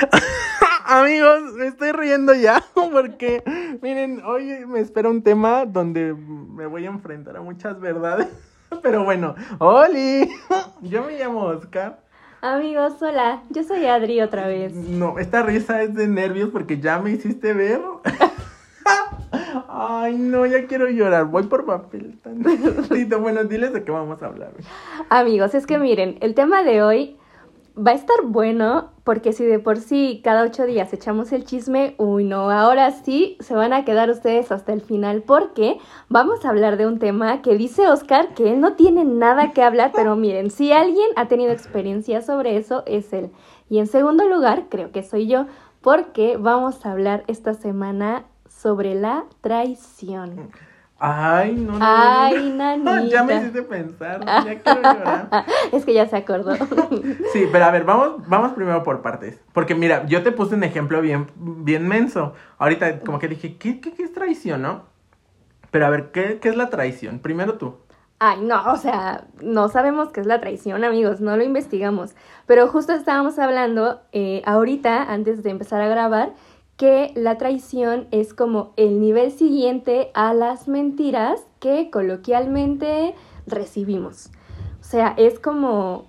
Amigos, 0.86 1.54
me 1.54 1.66
estoy 1.66 1.92
riendo 1.92 2.34
ya 2.34 2.64
porque, 2.74 3.42
miren, 3.82 4.22
hoy 4.24 4.66
me 4.66 4.80
espera 4.80 5.08
un 5.08 5.22
tema 5.22 5.64
donde 5.66 6.14
me 6.14 6.66
voy 6.66 6.86
a 6.86 6.88
enfrentar 6.88 7.36
a 7.36 7.40
muchas 7.40 7.80
verdades. 7.80 8.28
Pero 8.82 9.04
bueno, 9.04 9.34
Oli, 9.58 10.28
yo 10.82 11.04
me 11.04 11.18
llamo 11.18 11.42
Oscar. 11.42 12.00
Amigos, 12.42 12.94
hola, 13.02 13.42
yo 13.50 13.62
soy 13.64 13.84
Adri 13.86 14.22
otra 14.22 14.46
vez. 14.46 14.72
No, 14.72 15.18
esta 15.18 15.42
risa 15.42 15.82
es 15.82 15.94
de 15.94 16.08
nervios 16.08 16.48
porque 16.50 16.80
ya 16.80 16.98
me 16.98 17.10
hiciste 17.10 17.52
ver. 17.52 17.82
Ay, 19.68 20.16
no, 20.16 20.46
ya 20.46 20.66
quiero 20.66 20.88
llorar. 20.88 21.26
Voy 21.26 21.44
por 21.44 21.66
papel. 21.66 22.18
Tantito. 22.22 23.20
Bueno, 23.20 23.44
diles 23.44 23.72
de 23.72 23.84
qué 23.84 23.90
vamos 23.90 24.22
a 24.22 24.26
hablar. 24.26 24.52
Amigos, 25.10 25.54
es 25.54 25.66
que 25.66 25.78
miren, 25.78 26.16
el 26.20 26.34
tema 26.34 26.62
de 26.62 26.82
hoy 26.82 27.19
va 27.76 27.92
a 27.92 27.94
estar 27.94 28.16
bueno 28.24 28.90
porque 29.04 29.32
si 29.32 29.44
de 29.44 29.58
por 29.58 29.78
sí 29.78 30.20
cada 30.22 30.42
ocho 30.42 30.64
días 30.64 30.92
echamos 30.92 31.32
el 31.32 31.44
chisme, 31.44 31.94
uy 31.98 32.24
no, 32.24 32.50
ahora 32.50 32.90
sí 32.90 33.36
se 33.40 33.54
van 33.54 33.72
a 33.72 33.84
quedar 33.84 34.10
ustedes 34.10 34.52
hasta 34.52 34.72
el 34.72 34.80
final 34.80 35.22
porque 35.22 35.78
vamos 36.08 36.44
a 36.44 36.50
hablar 36.50 36.76
de 36.76 36.86
un 36.86 36.98
tema 36.98 37.42
que 37.42 37.56
dice 37.56 37.88
Oscar 37.88 38.34
que 38.34 38.52
él 38.52 38.60
no 38.60 38.74
tiene 38.74 39.04
nada 39.04 39.52
que 39.52 39.62
hablar, 39.62 39.92
pero 39.94 40.16
miren, 40.16 40.50
si 40.50 40.72
alguien 40.72 41.08
ha 41.16 41.28
tenido 41.28 41.52
experiencia 41.52 42.22
sobre 42.22 42.56
eso 42.56 42.82
es 42.86 43.12
él. 43.12 43.30
Y 43.68 43.78
en 43.78 43.86
segundo 43.86 44.28
lugar, 44.28 44.66
creo 44.68 44.90
que 44.90 45.02
soy 45.02 45.28
yo, 45.28 45.46
porque 45.80 46.36
vamos 46.36 46.84
a 46.84 46.92
hablar 46.92 47.24
esta 47.28 47.54
semana 47.54 48.24
sobre 48.48 48.94
la 48.94 49.24
traición. 49.40 50.50
Ay, 51.02 51.54
no, 51.54 51.78
no. 51.78 51.78
Ay, 51.80 52.52
no, 52.52 52.76
nanita. 52.76 53.00
Ya 53.08 53.24
me 53.24 53.36
hiciste 53.36 53.62
pensar, 53.62 54.20
ya 54.22 54.60
quiero 54.60 54.82
llorar. 54.82 55.46
es 55.72 55.86
que 55.86 55.94
ya 55.94 56.06
se 56.06 56.16
acordó. 56.16 56.54
Sí, 57.32 57.48
pero 57.50 57.64
a 57.64 57.70
ver, 57.70 57.84
vamos, 57.84 58.28
vamos 58.28 58.52
primero 58.52 58.82
por 58.82 59.00
partes. 59.00 59.40
Porque 59.54 59.74
mira, 59.74 60.04
yo 60.06 60.22
te 60.22 60.30
puse 60.30 60.54
un 60.54 60.62
ejemplo 60.62 61.00
bien, 61.00 61.26
bien 61.36 61.88
menso. 61.88 62.34
Ahorita 62.58 63.00
como 63.00 63.18
que 63.18 63.28
dije, 63.28 63.56
¿qué, 63.56 63.80
qué, 63.80 63.94
qué 63.94 64.02
es 64.02 64.12
traición, 64.12 64.60
no? 64.60 64.84
Pero 65.70 65.86
a 65.86 65.90
ver, 65.90 66.10
¿qué, 66.10 66.38
¿qué 66.38 66.50
es 66.50 66.56
la 66.56 66.68
traición? 66.68 67.20
Primero 67.20 67.54
tú. 67.54 67.78
Ay, 68.22 68.42
no, 68.42 68.70
o 68.70 68.76
sea, 68.76 69.24
no 69.40 69.70
sabemos 69.70 70.10
qué 70.10 70.20
es 70.20 70.26
la 70.26 70.40
traición, 70.40 70.84
amigos, 70.84 71.22
no 71.22 71.38
lo 71.38 71.42
investigamos. 71.42 72.14
Pero 72.44 72.68
justo 72.68 72.92
estábamos 72.92 73.38
hablando 73.38 74.02
eh, 74.12 74.42
ahorita, 74.44 75.10
antes 75.10 75.42
de 75.42 75.48
empezar 75.48 75.80
a 75.80 75.88
grabar, 75.88 76.34
que 76.80 77.12
la 77.14 77.36
traición 77.36 78.08
es 78.10 78.32
como 78.32 78.72
el 78.76 79.02
nivel 79.02 79.32
siguiente 79.32 80.10
a 80.14 80.32
las 80.32 80.66
mentiras 80.66 81.46
que 81.58 81.90
coloquialmente 81.90 83.14
recibimos. 83.46 84.30
O 84.80 84.84
sea, 84.84 85.12
es 85.18 85.38
como, 85.38 86.06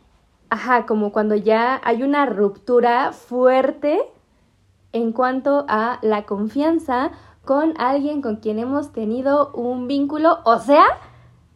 ajá, 0.49 0.85
como 0.85 1.11
cuando 1.11 1.35
ya 1.35 1.81
hay 1.83 2.03
una 2.03 2.25
ruptura 2.25 3.11
fuerte 3.11 3.99
en 4.93 5.11
cuanto 5.11 5.65
a 5.67 5.99
la 6.03 6.23
confianza 6.23 7.11
con 7.43 7.73
alguien 7.77 8.21
con 8.21 8.37
quien 8.37 8.57
hemos 8.57 8.93
tenido 8.93 9.51
un 9.51 9.89
vínculo, 9.89 10.39
o 10.45 10.57
sea, 10.59 10.85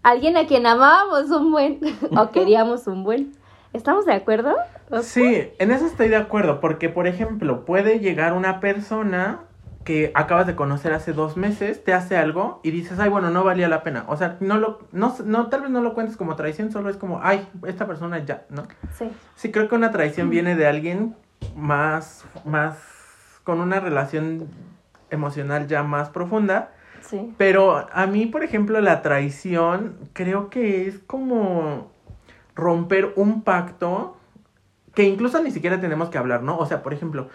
alguien 0.03 0.36
a 0.36 0.45
quien 0.45 0.67
amábamos 0.67 1.31
un 1.31 1.53
buen 1.53 1.80
o 2.17 2.31
queríamos 2.31 2.86
un 2.86 3.05
buen. 3.05 3.31
¿Estamos 3.71 4.03
de 4.05 4.11
acuerdo? 4.11 4.53
Sí, 5.02 5.50
en 5.58 5.72
eso 5.72 5.86
estoy 5.86 6.09
de 6.09 6.16
acuerdo, 6.16 6.59
porque 6.59 6.89
por 6.89 7.08
ejemplo, 7.08 7.66
puede 7.66 8.00
llegar 8.00 8.33
una 8.33 8.59
persona 8.59 9.42
que 9.86 10.11
acabas 10.16 10.47
de 10.47 10.55
conocer 10.55 10.94
hace 10.94 11.14
dos 11.14 11.38
meses, 11.38 11.83
te 11.83 11.94
hace 11.94 12.17
algo 12.17 12.59
y 12.64 12.72
dices, 12.72 13.00
ay, 13.00 13.09
bueno, 13.09 13.30
no 13.30 13.44
valía 13.44 13.69
la 13.69 13.83
pena. 13.83 14.05
O 14.08 14.17
sea, 14.17 14.38
no 14.39 14.58
lo, 14.58 14.80
no, 14.92 15.16
no, 15.23 15.47
tal 15.47 15.61
vez 15.61 15.69
no 15.69 15.81
lo 15.81 15.94
cuentes 15.94 16.17
como 16.17 16.36
traición, 16.36 16.72
solo 16.72 16.89
es 16.89 16.97
como, 16.97 17.19
ay, 17.22 17.47
esta 17.67 17.86
persona 17.86 18.17
ya, 18.25 18.45
¿no? 18.50 18.64
Sí. 18.97 19.11
Sí, 19.36 19.52
creo 19.52 19.69
que 19.69 19.75
una 19.75 19.92
traición 19.92 20.31
viene 20.31 20.55
de 20.55 20.66
alguien 20.66 21.16
más, 21.55 22.25
más, 22.45 22.80
con 23.44 23.61
una 23.61 23.80
relación 23.80 24.47
emocional 25.11 25.67
ya 25.67 25.83
más 25.83 26.09
profunda. 26.09 26.72
Sí. 27.02 27.36
Pero 27.38 27.88
a 27.94 28.08
mí, 28.08 28.25
por 28.25 28.44
ejemplo, 28.44 28.81
la 28.81 29.03
traición 29.03 29.98
creo 30.14 30.49
que 30.49 30.88
es 30.88 30.98
como 30.98 31.92
romper 32.55 33.14
un 33.15 33.43
pacto 33.43 34.14
que 34.95 35.04
incluso 35.04 35.44
ni 35.44 35.52
siquiera 35.52 35.80
tenemos 35.80 36.10
que 36.10 36.17
hablar, 36.17 36.42
¿no? 36.42 36.58
O 36.58 36.66
sea, 36.66 36.82
por 36.82 36.94
ejemplo, 36.94 37.28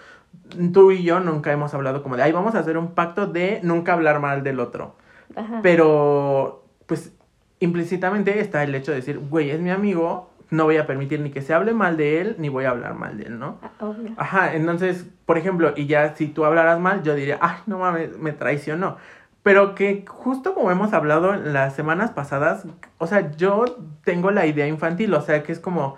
tú 0.73 0.91
y 0.91 1.03
yo 1.03 1.21
nunca 1.21 1.53
hemos 1.53 1.75
hablado 1.75 2.03
como 2.03 2.17
de, 2.17 2.23
ay, 2.23 2.33
vamos 2.33 2.55
a 2.55 2.61
hacer 2.61 2.79
un 2.79 2.95
pacto 2.95 3.27
de 3.27 3.61
nunca 3.63 3.93
hablar 3.93 4.19
mal 4.19 4.43
del 4.43 4.61
otro. 4.61 4.97
Ajá. 5.37 5.61
Pero, 5.63 6.65
pues, 6.87 7.13
implícitamente 7.61 8.41
está 8.41 8.65
el 8.65 8.75
hecho 8.75 8.91
de 8.91 8.97
decir, 8.97 9.19
güey, 9.19 9.51
es 9.51 9.61
mi 9.61 9.71
amigo, 9.71 10.31
no 10.49 10.65
voy 10.65 10.79
a 10.79 10.87
permitir 10.87 11.21
ni 11.21 11.31
que 11.31 11.43
se 11.43 11.53
hable 11.53 11.75
mal 11.75 11.97
de 11.97 12.21
él, 12.21 12.37
ni 12.39 12.49
voy 12.49 12.65
a 12.65 12.71
hablar 12.71 12.95
mal 12.95 13.19
de 13.19 13.25
él, 13.25 13.39
¿no? 13.39 13.59
Ah, 13.63 13.71
obvio. 13.81 14.13
Ajá, 14.17 14.55
entonces, 14.55 15.07
por 15.27 15.37
ejemplo, 15.37 15.75
y 15.77 15.87
ya 15.87 16.17
si 16.17 16.27
tú 16.27 16.47
hablaras 16.47 16.81
mal, 16.81 17.03
yo 17.03 17.15
diría, 17.15 17.39
ay, 17.41 17.59
no 17.67 17.79
mames, 17.79 18.19
me 18.19 18.33
traicionó. 18.33 18.97
Pero 19.43 19.75
que 19.75 20.05
justo 20.07 20.55
como 20.55 20.71
hemos 20.71 20.93
hablado 20.93 21.35
en 21.35 21.53
las 21.53 21.75
semanas 21.75 22.11
pasadas, 22.11 22.67
o 22.99 23.07
sea, 23.07 23.31
yo 23.37 23.65
tengo 24.05 24.31
la 24.31 24.47
idea 24.47 24.67
infantil, 24.67 25.15
o 25.15 25.21
sea, 25.21 25.43
que 25.43 25.53
es 25.53 25.61
como, 25.61 25.97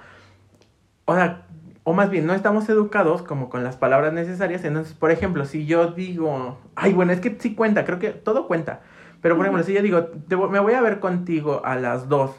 o 1.07 1.15
sea, 1.15 1.47
o 1.85 1.93
más 1.93 2.11
bien, 2.11 2.27
no 2.27 2.35
estamos 2.35 2.69
educados 2.69 3.23
como 3.23 3.49
con 3.49 3.65
las 3.65 3.77
palabras 3.77 4.13
necesarias. 4.13 4.65
Entonces, 4.65 4.95
por 4.95 5.11
ejemplo, 5.11 5.45
si 5.45 5.67
yo 5.67 5.89
digo, 5.89 6.59
ay, 6.77 6.93
bueno, 6.93 7.13
es 7.13 7.21
que 7.21 7.37
sí 7.41 7.55
cuenta, 7.55 7.85
creo 7.85 7.99
que 7.99 8.11
todo 8.11 8.47
cuenta. 8.47 8.81
Pero, 9.21 9.37
por 9.37 9.45
ejemplo, 9.47 9.65
si 9.65 9.73
yo 9.73 9.83
digo, 9.83 10.05
te 10.05 10.37
me 10.37 10.59
voy 10.61 10.75
a 10.75 10.81
ver 10.81 11.01
contigo 11.01 11.63
a 11.65 11.77
las 11.77 12.09
dos 12.09 12.33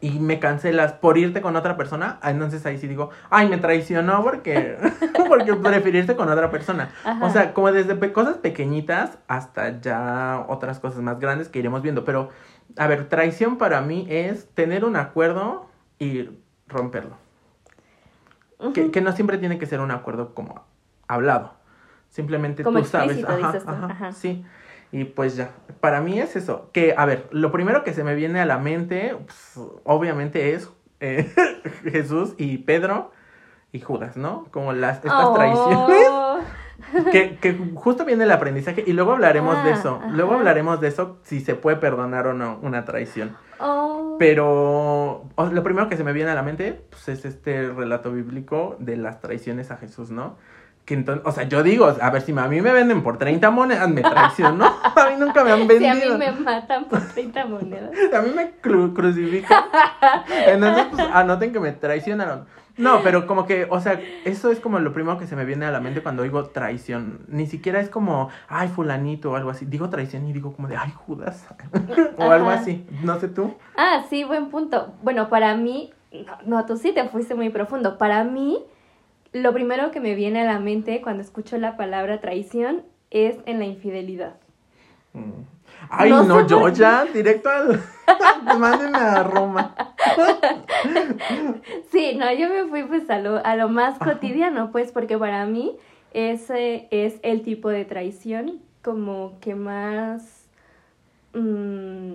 y 0.00 0.18
me 0.18 0.40
cancelas 0.40 0.94
por 0.94 1.16
irte 1.16 1.40
con 1.42 1.54
otra 1.54 1.76
persona, 1.76 2.18
ah, 2.22 2.30
entonces 2.32 2.66
ahí 2.66 2.76
sí 2.76 2.88
digo, 2.88 3.10
ay, 3.30 3.48
me 3.48 3.58
traicionó 3.58 4.22
porque, 4.24 4.76
porque 5.28 5.54
preferí 5.54 5.98
irte 5.98 6.16
con 6.16 6.28
otra 6.28 6.50
persona. 6.50 6.90
Ajá. 7.04 7.24
O 7.24 7.30
sea, 7.30 7.54
como 7.54 7.70
desde 7.70 7.94
pe- 7.94 8.12
cosas 8.12 8.38
pequeñitas 8.38 9.18
hasta 9.28 9.80
ya 9.80 10.44
otras 10.48 10.80
cosas 10.80 11.02
más 11.02 11.20
grandes 11.20 11.48
que 11.48 11.60
iremos 11.60 11.82
viendo. 11.82 12.04
Pero, 12.04 12.30
a 12.76 12.86
ver, 12.88 13.08
traición 13.08 13.58
para 13.58 13.80
mí 13.80 14.06
es 14.10 14.48
tener 14.54 14.84
un 14.84 14.96
acuerdo 14.96 15.68
y 16.00 16.30
romperlo. 16.66 17.21
Que, 18.74 18.90
que 18.90 19.00
no 19.00 19.12
siempre 19.12 19.38
tiene 19.38 19.58
que 19.58 19.66
ser 19.66 19.80
un 19.80 19.90
acuerdo 19.90 20.34
como 20.34 20.64
hablado. 21.08 21.54
Simplemente 22.10 22.62
Como 22.62 22.78
tú 22.80 22.84
sabes. 22.86 23.24
Ajá, 23.24 23.36
dices 23.36 23.64
tú, 23.64 23.70
ajá, 23.70 23.86
ajá. 23.86 24.12
Sí. 24.12 24.44
Y 24.92 25.04
pues 25.04 25.36
ya, 25.36 25.52
para 25.80 26.00
mí 26.02 26.20
es 26.20 26.36
eso. 26.36 26.68
Que, 26.72 26.94
a 26.96 27.06
ver, 27.06 27.26
lo 27.30 27.50
primero 27.50 27.82
que 27.84 27.94
se 27.94 28.04
me 28.04 28.14
viene 28.14 28.40
a 28.40 28.44
la 28.46 28.58
mente, 28.58 29.16
pues, 29.24 29.58
obviamente 29.84 30.52
es 30.54 30.70
eh, 31.00 31.32
Jesús 31.84 32.34
y 32.36 32.58
Pedro 32.58 33.10
y 33.72 33.80
Judas, 33.80 34.16
¿no? 34.18 34.46
Como 34.50 34.72
las, 34.74 34.96
estas 34.98 35.12
Oh. 35.24 35.34
traiciones. 35.34 36.06
Que, 37.12 37.38
que 37.38 37.56
justo 37.74 38.04
viene 38.04 38.24
el 38.24 38.32
aprendizaje 38.32 38.84
y 38.86 38.92
luego 38.92 39.12
hablaremos 39.12 39.62
de 39.64 39.70
Ah, 39.70 39.74
eso. 39.74 40.00
Luego 40.10 40.32
ajá. 40.32 40.40
hablaremos 40.40 40.80
de 40.80 40.88
eso 40.88 41.18
si 41.22 41.40
se 41.40 41.54
puede 41.54 41.76
perdonar 41.78 42.26
o 42.26 42.34
no 42.34 42.58
una 42.60 42.84
traición. 42.84 43.34
Oh. 43.60 43.91
Pero 44.22 45.24
o- 45.34 45.46
lo 45.52 45.64
primero 45.64 45.88
que 45.88 45.96
se 45.96 46.04
me 46.04 46.12
viene 46.12 46.30
a 46.30 46.34
la 46.36 46.44
mente 46.44 46.80
pues, 46.90 47.08
es 47.08 47.24
este 47.24 47.68
relato 47.70 48.12
bíblico 48.12 48.76
de 48.78 48.96
las 48.96 49.20
traiciones 49.20 49.72
a 49.72 49.76
Jesús, 49.78 50.12
¿no? 50.12 50.36
Que 50.84 50.94
entonces, 50.94 51.26
o 51.26 51.32
sea, 51.32 51.42
yo 51.42 51.64
digo, 51.64 51.92
a 52.00 52.10
ver, 52.10 52.22
si 52.22 52.30
a 52.38 52.46
mí 52.46 52.60
me 52.60 52.72
venden 52.72 53.02
por 53.02 53.18
30 53.18 53.50
monedas, 53.50 53.88
me 53.88 54.00
traicionó. 54.02 54.66
A 54.94 55.10
mí 55.10 55.16
nunca 55.18 55.42
me 55.42 55.50
han 55.50 55.62
Si 55.62 55.66
vendido. 55.66 56.14
a 56.14 56.18
mí 56.18 56.24
me 56.24 56.32
matan 56.32 56.84
por 56.84 57.00
30 57.00 57.46
monedas. 57.46 57.90
A 58.16 58.20
mí 58.22 58.30
me 58.34 58.52
cru- 58.62 58.92
crucifican. 58.94 59.64
Entonces, 60.46 60.86
pues, 60.92 61.06
anoten 61.12 61.52
que 61.52 61.58
me 61.60 61.72
traicionaron. 61.72 62.44
No, 62.76 63.02
pero 63.02 63.26
como 63.26 63.46
que, 63.46 63.66
o 63.68 63.80
sea, 63.80 64.00
eso 64.24 64.50
es 64.50 64.60
como 64.60 64.78
lo 64.78 64.92
primero 64.92 65.18
que 65.18 65.26
se 65.26 65.36
me 65.36 65.44
viene 65.44 65.66
a 65.66 65.70
la 65.70 65.80
mente 65.80 66.02
cuando 66.02 66.22
digo 66.22 66.46
traición. 66.46 67.20
Ni 67.28 67.46
siquiera 67.46 67.80
es 67.80 67.90
como, 67.90 68.30
ay, 68.48 68.68
fulanito 68.68 69.32
o 69.32 69.36
algo 69.36 69.50
así. 69.50 69.66
Digo 69.66 69.90
traición 69.90 70.26
y 70.26 70.32
digo 70.32 70.52
como 70.54 70.68
de, 70.68 70.76
ay, 70.76 70.90
Judas. 70.90 71.46
o 72.16 72.30
algo 72.30 72.50
así. 72.50 72.86
No 73.02 73.18
sé 73.20 73.28
tú. 73.28 73.54
Ah, 73.76 74.04
sí, 74.08 74.24
buen 74.24 74.48
punto. 74.48 74.94
Bueno, 75.02 75.28
para 75.28 75.54
mí, 75.56 75.92
no, 76.12 76.38
no, 76.46 76.66
tú 76.66 76.76
sí 76.76 76.92
te 76.92 77.08
fuiste 77.08 77.34
muy 77.34 77.50
profundo. 77.50 77.98
Para 77.98 78.24
mí, 78.24 78.64
lo 79.32 79.52
primero 79.52 79.90
que 79.90 80.00
me 80.00 80.14
viene 80.14 80.40
a 80.40 80.44
la 80.44 80.58
mente 80.58 81.00
cuando 81.02 81.22
escucho 81.22 81.58
la 81.58 81.76
palabra 81.76 82.20
traición 82.20 82.82
es 83.10 83.36
en 83.46 83.58
la 83.58 83.66
infidelidad. 83.66 84.36
Mm. 85.12 85.42
Ay, 85.90 86.10
No 86.10 86.46
yo 86.46 86.68
ya, 86.68 87.04
directo 87.04 87.48
al. 87.48 87.82
Mándenme 88.58 88.98
a 88.98 89.22
Roma. 89.22 89.74
Sí, 91.90 92.16
no, 92.16 92.32
yo 92.32 92.48
me 92.48 92.64
fui 92.66 92.82
pues 92.84 93.08
a 93.10 93.18
lo, 93.18 93.44
a 93.44 93.56
lo 93.56 93.68
más 93.68 93.98
cotidiano, 93.98 94.70
pues, 94.72 94.92
porque 94.92 95.16
para 95.18 95.46
mí 95.46 95.76
ese 96.12 96.88
es 96.90 97.18
el 97.22 97.42
tipo 97.42 97.68
de 97.68 97.84
traición 97.84 98.60
como 98.82 99.38
que 99.40 99.54
más... 99.54 100.48
mm, 101.34 102.12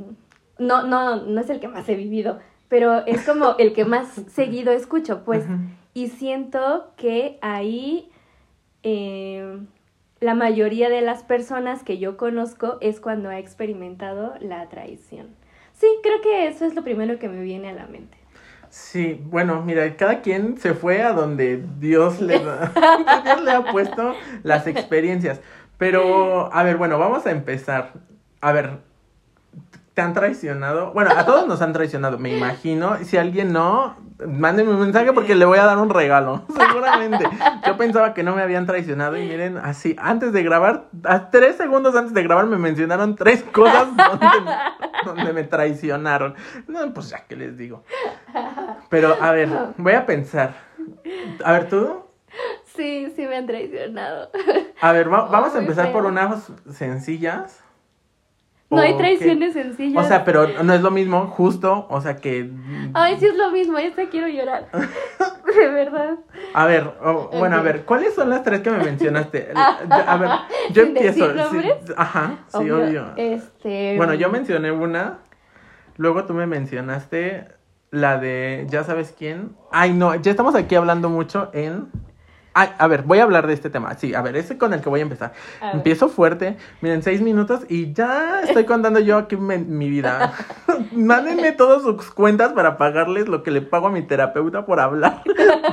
no, 0.59 0.83
no, 0.83 1.15
no 1.17 1.41
es 1.41 1.49
el 1.49 1.59
que 1.59 1.67
más 1.67 1.87
he 1.87 1.95
vivido, 1.95 2.39
pero 2.67 3.05
es 3.05 3.25
como 3.25 3.55
el 3.57 3.73
que 3.73 3.85
más 3.85 4.07
seguido 4.27 4.71
escucho, 4.71 5.23
pues. 5.23 5.45
Y 5.93 6.09
siento 6.09 6.91
que 6.95 7.39
ahí 7.41 8.11
eh, 8.83 9.59
la 10.19 10.33
mayoría 10.35 10.89
de 10.89 11.01
las 11.01 11.23
personas 11.23 11.83
que 11.83 11.97
yo 11.97 12.17
conozco 12.17 12.77
es 12.81 12.99
cuando 12.99 13.29
ha 13.29 13.37
experimentado 13.39 14.33
la 14.39 14.67
traición. 14.69 15.27
Sí, 15.73 15.87
creo 16.01 16.21
que 16.21 16.47
eso 16.47 16.65
es 16.65 16.73
lo 16.75 16.83
primero 16.83 17.19
que 17.19 17.29
me 17.29 17.41
viene 17.41 17.69
a 17.69 17.73
la 17.73 17.85
mente. 17.85 18.17
Sí, 18.69 19.21
bueno, 19.25 19.61
mira, 19.61 19.95
cada 19.95 20.21
quien 20.21 20.57
se 20.57 20.73
fue 20.73 21.01
a 21.01 21.13
donde 21.13 21.63
Dios 21.79 22.19
le, 22.19 22.39
da- 22.39 22.73
Dios 23.23 23.41
le 23.43 23.51
ha 23.51 23.71
puesto 23.71 24.15
las 24.43 24.67
experiencias. 24.67 25.39
Pero, 25.77 26.51
a 26.53 26.63
ver, 26.63 26.77
bueno, 26.77 26.97
vamos 26.97 27.25
a 27.27 27.31
empezar. 27.31 27.93
A 28.41 28.51
ver, 28.51 28.79
¿te 29.97 30.03
han 30.03 30.13
traicionado? 30.13 30.91
Bueno, 30.93 31.09
a 31.17 31.25
todos 31.25 31.47
nos 31.47 31.59
han 31.63 31.73
traicionado, 31.73 32.19
me 32.19 32.29
imagino. 32.37 32.97
Si 33.03 33.17
alguien 33.17 33.51
no, 33.51 33.95
mándenme 34.27 34.71
un 34.75 34.79
mensaje 34.79 35.11
porque 35.11 35.33
le 35.33 35.43
voy 35.45 35.57
a 35.57 35.65
dar 35.65 35.79
un 35.79 35.89
regalo, 35.89 36.43
seguramente. 36.55 37.27
Yo 37.65 37.77
pensaba 37.77 38.13
que 38.13 38.21
no 38.21 38.35
me 38.35 38.43
habían 38.43 38.67
traicionado 38.67 39.17
y 39.17 39.27
miren, 39.27 39.57
así, 39.57 39.95
antes 39.97 40.33
de 40.33 40.43
grabar, 40.43 40.89
a 41.03 41.31
tres 41.31 41.55
segundos 41.55 41.95
antes 41.95 42.13
de 42.13 42.21
grabar 42.21 42.45
me 42.45 42.59
mencionaron 42.59 43.15
tres 43.15 43.41
cosas 43.41 43.87
donde, 43.97 44.27
donde 45.03 45.33
me 45.33 45.43
traicionaron. 45.45 46.35
No, 46.67 46.93
pues 46.93 47.09
ya 47.09 47.25
que 47.25 47.35
les 47.35 47.57
digo. 47.57 47.83
Pero, 48.89 49.15
a 49.19 49.31
ver, 49.31 49.49
voy 49.77 49.93
a 49.93 50.05
pensar. 50.05 50.53
A 51.43 51.53
ver, 51.53 51.69
¿tú? 51.69 52.03
Sí, 52.75 53.11
sí 53.15 53.25
me 53.25 53.35
han 53.37 53.47
traicionado. 53.47 54.29
A 54.79 54.91
ver, 54.91 55.11
va- 55.11 55.25
vamos 55.25 55.55
a 55.55 55.57
empezar 55.57 55.91
por 55.91 56.05
unas 56.05 56.51
sencillas. 56.71 57.63
No 58.69 58.81
hay 58.81 58.97
traiciones 58.97 59.53
sencillas. 59.53 60.05
O 60.05 60.07
sea, 60.07 60.25
pero 60.25 60.47
no 60.61 60.73
es 60.73 60.81
lo 60.81 60.91
mismo, 60.91 61.27
justo, 61.27 61.87
o 61.89 62.01
sea 62.01 62.17
que... 62.17 62.51
Ay, 62.93 63.15
sí 63.17 63.25
es 63.27 63.35
lo 63.35 63.49
mismo, 63.51 63.79
ya 63.79 63.87
hasta 63.87 64.09
quiero 64.09 64.27
llorar. 64.27 64.67
De 65.55 65.67
verdad. 65.69 66.17
A 66.53 66.65
ver, 66.65 66.91
bueno, 67.31 67.55
a 67.55 67.61
ver, 67.61 67.85
¿cuáles 67.85 68.13
son 68.13 68.29
las 68.29 68.43
tres 68.43 68.59
que 68.59 68.69
me 68.69 68.79
mencionaste? 68.79 69.51
A 69.55 70.17
ver, 70.17 70.29
yo 70.71 70.83
¿Sin 70.83 70.97
empiezo. 70.97 71.49
sí, 71.49 71.69
ajá, 71.95 72.39
sí, 72.49 72.69
obvio. 72.69 73.13
Este. 73.15 73.95
Bueno, 73.95 74.13
yo 74.13 74.29
mencioné 74.29 74.71
una, 74.71 75.19
luego 75.95 76.25
tú 76.25 76.33
me 76.33 76.45
mencionaste 76.45 77.47
la 77.89 78.17
de, 78.17 78.67
¿ya 78.69 78.83
sabes 78.83 79.15
quién? 79.17 79.55
Ay, 79.71 79.93
no, 79.93 80.13
ya 80.15 80.29
estamos 80.31 80.55
aquí 80.55 80.75
hablando 80.75 81.09
mucho 81.09 81.49
en... 81.53 81.89
Ay, 82.59 82.69
a 82.79 82.87
ver, 82.87 83.03
voy 83.03 83.19
a 83.19 83.23
hablar 83.23 83.45
de 83.45 83.53
este 83.53 83.69
tema. 83.69 83.93
Sí, 83.99 84.15
a 84.15 84.21
ver, 84.23 84.35
ese 84.35 84.57
con 84.57 84.73
el 84.73 84.81
que 84.81 84.89
voy 84.89 84.99
a 85.01 85.03
empezar. 85.03 85.33
A. 85.61 85.73
Empiezo 85.73 86.09
fuerte. 86.09 86.57
Miren, 86.81 87.03
seis 87.03 87.21
minutos 87.21 87.61
y 87.69 87.93
ya 87.93 88.41
estoy 88.41 88.65
contando 88.73 88.99
yo 88.99 89.17
aquí 89.19 89.37
me- 89.37 89.59
mi 89.59 89.89
vida. 89.91 90.33
Mándenme 90.91 91.51
todas 91.51 91.83
sus 91.83 92.09
cuentas 92.09 92.53
para 92.53 92.75
pagarles 92.77 93.27
lo 93.27 93.43
que 93.43 93.51
le 93.51 93.61
pago 93.61 93.87
a 93.87 93.91
mi 93.91 94.01
terapeuta 94.01 94.65
por 94.65 94.79
hablar 94.79 95.21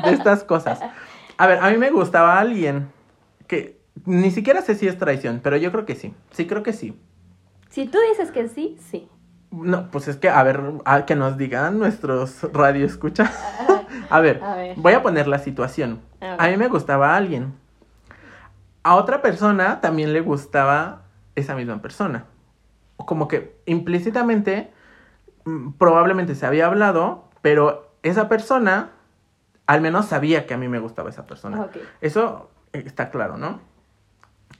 de 0.04 0.10
estas 0.12 0.44
cosas. 0.44 0.78
A 1.38 1.46
ver, 1.46 1.58
a 1.62 1.70
mí 1.70 1.78
me 1.78 1.90
gustaba 1.90 2.38
alguien 2.38 2.88
que 3.46 3.80
ni 4.04 4.30
siquiera 4.30 4.60
sé 4.60 4.74
si 4.74 4.86
es 4.86 4.98
traición, 4.98 5.40
pero 5.42 5.56
yo 5.56 5.72
creo 5.72 5.86
que 5.86 5.94
sí. 5.94 6.14
Sí, 6.32 6.46
creo 6.46 6.62
que 6.62 6.74
sí. 6.74 7.00
Si 7.70 7.86
tú 7.86 7.96
dices 8.10 8.30
que 8.30 8.46
sí, 8.48 8.76
sí. 8.90 9.08
No, 9.50 9.90
pues 9.90 10.08
es 10.08 10.16
que, 10.16 10.28
a 10.28 10.42
ver, 10.42 10.60
a 10.84 11.06
que 11.06 11.14
nos 11.16 11.38
digan 11.38 11.78
nuestros 11.78 12.42
radio 12.52 12.84
escucha. 12.84 13.32
a 14.10 14.20
ver, 14.20 14.40
A 14.42 14.56
ver. 14.56 14.74
voy 14.76 14.92
a 14.92 15.02
poner 15.02 15.28
la 15.28 15.38
situación. 15.38 16.00
A 16.24 16.36
ver. 16.36 16.40
A 16.40 16.50
mí 16.50 16.56
me 16.56 16.68
gustaba 16.68 17.16
alguien. 17.16 17.54
A 18.82 18.96
otra 18.96 19.22
persona 19.22 19.80
también 19.80 20.12
le 20.12 20.20
gustaba 20.20 21.02
esa 21.34 21.54
misma 21.54 21.80
persona. 21.80 22.26
Como 22.96 23.28
que 23.28 23.56
implícitamente, 23.66 24.72
mm, 25.44 25.72
probablemente 25.72 26.34
se 26.34 26.46
había 26.46 26.66
hablado, 26.66 27.24
pero 27.42 27.90
esa 28.02 28.28
persona 28.28 28.90
al 29.66 29.80
menos 29.80 30.06
sabía 30.06 30.46
que 30.46 30.54
a 30.54 30.58
mí 30.58 30.68
me 30.68 30.78
gustaba 30.78 31.10
esa 31.10 31.26
persona. 31.26 31.62
Ok. 31.62 31.76
Eso 32.00 32.50
está 32.72 33.10
claro, 33.10 33.36
¿no? 33.36 33.60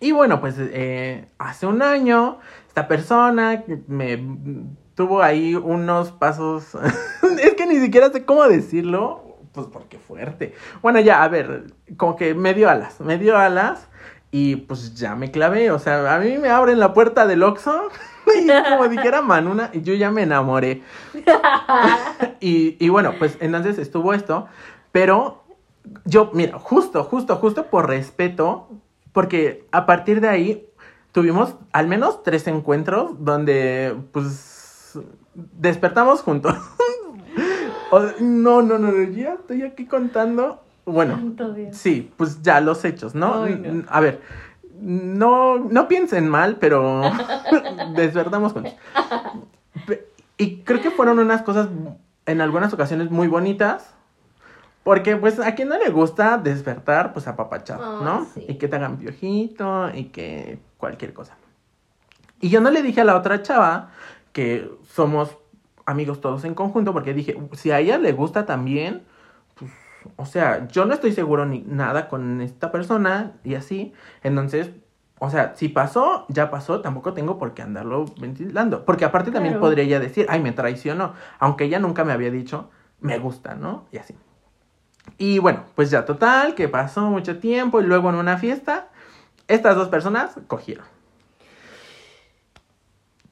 Y 0.01 0.13
bueno, 0.13 0.41
pues 0.41 0.57
eh, 0.59 1.29
hace 1.39 1.67
un 1.67 1.83
año, 1.83 2.39
esta 2.67 2.89
persona 2.89 3.65
me 3.87 4.23
tuvo 4.95 5.23
ahí 5.23 5.55
unos 5.55 6.13
pasos. 6.13 6.75
es 7.43 7.55
que 7.55 7.67
ni 7.67 7.77
siquiera 7.77 8.11
sé 8.11 8.25
cómo 8.25 8.45
decirlo. 8.45 9.24
Pues 9.55 9.69
porque 9.69 9.99
fuerte. 9.99 10.55
Bueno, 10.83 11.01
ya, 11.01 11.23
a 11.23 11.29
ver, 11.29 11.73
como 11.97 12.17
que 12.17 12.35
me 12.35 12.53
dio 12.53 12.69
alas, 12.69 13.01
me 13.01 13.19
dio 13.19 13.39
alas. 13.39 13.89
Y 14.31 14.57
pues 14.57 14.95
ya 14.97 15.15
me 15.15 15.31
clavé, 15.31 15.71
o 15.71 15.79
sea, 15.79 16.13
a 16.13 16.19
mí 16.19 16.39
me 16.39 16.49
abren 16.51 16.81
la 16.81 16.93
puerta 16.93 17.25
del 17.25 17.45
Oxxo 17.45 17.89
y 18.35 18.49
como 18.69 18.89
dijera 18.89 19.23
Manuna, 19.23 19.71
yo 19.73 19.95
ya 19.95 20.11
me 20.11 20.23
enamoré. 20.23 20.83
y, 22.41 22.77
y 22.85 22.89
bueno, 22.89 23.15
pues 23.17 23.39
entonces 23.39 23.79
estuvo 23.79 24.13
esto, 24.13 24.49
pero 24.91 25.45
yo, 26.05 26.31
mira, 26.33 26.59
justo, 26.59 27.05
justo, 27.05 27.37
justo 27.37 27.67
por 27.67 27.89
respeto, 27.89 28.69
porque 29.13 29.67
a 29.71 29.87
partir 29.87 30.21
de 30.21 30.29
ahí 30.29 30.69
tuvimos 31.13 31.55
al 31.73 31.87
menos 31.87 32.23
tres 32.23 32.47
encuentros 32.49 33.13
donde, 33.25 33.97
pues, 34.13 34.99
despertamos 35.35 36.23
juntos. 36.23 36.55
O- 37.95 38.21
no, 38.21 38.63
no, 38.63 38.79
no, 38.79 38.91
no, 38.91 39.03
ya 39.11 39.35
estoy 39.35 39.63
aquí 39.63 39.87
contando. 39.87 40.61
Bueno, 40.87 41.19
sí, 41.73 42.13
pues 42.17 42.43
ya 42.43 42.61
los 42.61 42.85
hechos, 42.85 43.15
¿no? 43.15 43.43
Ay, 43.45 43.57
no. 43.57 43.69
N- 43.69 43.85
A 43.89 44.01
ver, 44.01 44.21
no, 44.81 45.59
no 45.59 45.89
piensen 45.89 46.29
mal, 46.29 46.57
pero 46.61 47.03
despertamos 47.95 48.53
juntos. 48.53 48.75
Y 50.37 50.59
creo 50.63 50.81
que 50.83 50.91
fueron 50.91 51.19
unas 51.19 51.43
cosas 51.43 51.69
en 52.27 52.41
algunas 52.41 52.73
ocasiones 52.73 53.11
muy 53.11 53.29
bonitas. 53.29 53.91
Porque, 54.83 55.17
pues, 55.17 55.39
a 55.41 55.55
quien 55.55 55.69
no 55.69 55.79
le 55.79 55.89
gusta 55.89 56.37
despertar, 56.37 57.15
pues, 57.15 57.27
apapachar, 57.27 57.81
Ay, 57.83 58.05
¿no? 58.05 58.27
sí. 58.35 58.45
Y 58.49 58.55
que 58.57 58.69
te 58.69 58.77
hagan 58.77 58.99
piojito 58.99 59.89
y 59.95 60.07
que 60.07 60.59
cualquier 60.77 61.15
cosa. 61.15 61.37
Y 62.41 62.51
yo 62.51 62.61
no 62.61 62.71
le 62.71 62.83
dije 62.83 63.01
a 63.01 63.05
la 63.05 63.17
otra 63.17 63.41
chava 63.41 63.89
que 64.33 64.71
somos 64.93 65.39
amigos 65.87 66.21
todos 66.21 66.45
en 66.45 66.55
conjunto, 66.55 66.93
porque 66.93 67.15
dije, 67.15 67.39
si 67.53 67.71
a 67.71 67.81
ella 67.81 67.99
le 67.99 68.13
gusta 68.13 68.47
también, 68.47 69.03
pues, 69.55 69.71
o 70.17 70.27
sea, 70.27 70.69
yo 70.69 70.85
no 70.85 70.95
estoy 70.95 71.13
seguro 71.13 71.47
ni 71.47 71.61
nada 71.61 72.09
con 72.09 72.41
esta 72.41 72.71
persona 72.71 73.33
y 73.45 73.55
así. 73.55 73.93
Entonces, 74.23 74.71
o 75.19 75.31
sea, 75.31 75.55
si 75.57 75.69
pasó, 75.69 76.27
ya 76.29 76.51
pasó, 76.51 76.81
tampoco 76.81 77.15
tengo 77.15 77.39
por 77.39 77.55
qué 77.55 77.63
andarlo 77.63 78.05
ventilando. 78.21 78.85
Porque 78.85 79.05
aparte 79.05 79.31
también 79.31 79.61
podría 79.61 79.85
ella 79.85 80.01
decir, 80.01 80.27
ay, 80.29 80.43
me 80.43 80.53
traicionó, 80.53 81.15
aunque 81.39 81.65
ella 81.65 81.79
nunca 81.79 82.05
me 82.05 82.13
había 82.13 82.31
dicho, 82.31 82.71
me 83.01 83.19
gusta, 83.19 83.55
¿no? 83.55 83.87
Y 83.93 83.99
así. 83.99 84.15
Y 85.19 85.39
bueno, 85.39 85.65
pues 85.75 85.91
ya 85.91 86.05
total, 86.05 86.55
que 86.55 86.69
pasó 86.69 87.11
mucho 87.11 87.39
tiempo 87.39 87.81
y 87.81 87.85
luego 87.85 88.11
en 88.11 88.17
una 88.17 88.39
fiesta, 88.39 88.89
estas 89.49 89.77
dos 89.77 89.89
personas 89.89 90.35
cogieron. 90.47 90.87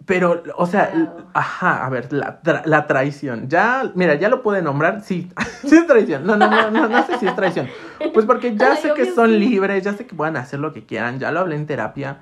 Pero, 0.06 0.42
o 0.56 0.66
sea, 0.66 0.92
ajá, 1.34 1.84
a 1.84 1.88
ver, 1.90 2.12
la, 2.12 2.42
tra- 2.42 2.62
la 2.64 2.86
traición. 2.86 3.48
Ya, 3.48 3.90
mira, 3.94 4.14
ya 4.16 4.28
lo 4.28 4.42
puede 4.42 4.62
nombrar. 4.62 5.02
Sí, 5.02 5.30
sí 5.64 5.76
es 5.76 5.86
traición. 5.86 6.26
No, 6.26 6.36
no, 6.36 6.50
no, 6.50 6.70
no, 6.70 6.88
no 6.88 7.06
sé 7.06 7.18
si 7.18 7.26
es 7.26 7.36
traición. 7.36 7.68
Pues 8.12 8.26
porque 8.26 8.56
ya 8.56 8.72
Ay, 8.72 8.78
sé 8.78 8.94
que 8.94 9.06
son 9.06 9.30
sí. 9.30 9.38
libres, 9.38 9.84
ya 9.84 9.92
sé 9.92 10.06
que 10.06 10.14
pueden 10.14 10.36
hacer 10.36 10.58
lo 10.60 10.72
que 10.72 10.84
quieran, 10.84 11.18
ya 11.18 11.30
lo 11.30 11.40
hablé 11.40 11.56
en 11.56 11.66
terapia. 11.66 12.20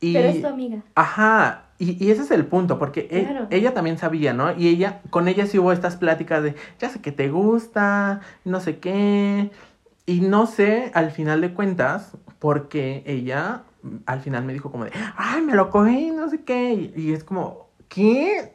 Y, 0.00 0.12
Pero 0.14 0.28
es 0.28 0.40
tu 0.42 0.46
amiga. 0.48 0.78
Ajá, 0.94 1.62
y, 1.78 2.04
y 2.04 2.10
ese 2.10 2.22
es 2.22 2.30
el 2.30 2.44
punto, 2.46 2.78
porque 2.78 3.08
e- 3.10 3.46
ella 3.56 3.72
también 3.74 3.96
sabía, 3.98 4.32
¿no? 4.34 4.52
Y 4.56 4.68
ella, 4.68 5.00
con 5.10 5.28
ella 5.28 5.46
sí 5.46 5.58
hubo 5.58 5.72
estas 5.72 5.96
pláticas 5.96 6.42
de, 6.42 6.54
ya 6.78 6.88
sé 6.90 7.00
que 7.00 7.10
te 7.12 7.30
gusta, 7.30 8.20
no 8.44 8.60
sé 8.60 8.78
qué. 8.78 9.50
Y 10.06 10.20
no 10.20 10.46
sé, 10.46 10.90
al 10.94 11.10
final 11.10 11.40
de 11.40 11.54
cuentas, 11.54 12.12
porque 12.38 13.02
ella 13.06 13.62
al 14.06 14.20
final 14.20 14.44
me 14.44 14.52
dijo 14.52 14.70
como 14.70 14.84
de, 14.84 14.92
ay, 15.16 15.42
me 15.42 15.54
lo 15.54 15.70
cogí, 15.70 16.10
no 16.10 16.28
sé 16.28 16.42
qué. 16.42 16.92
Y, 16.96 17.12
es 17.12 17.24
como, 17.24 17.68
¿qué? 17.88 18.54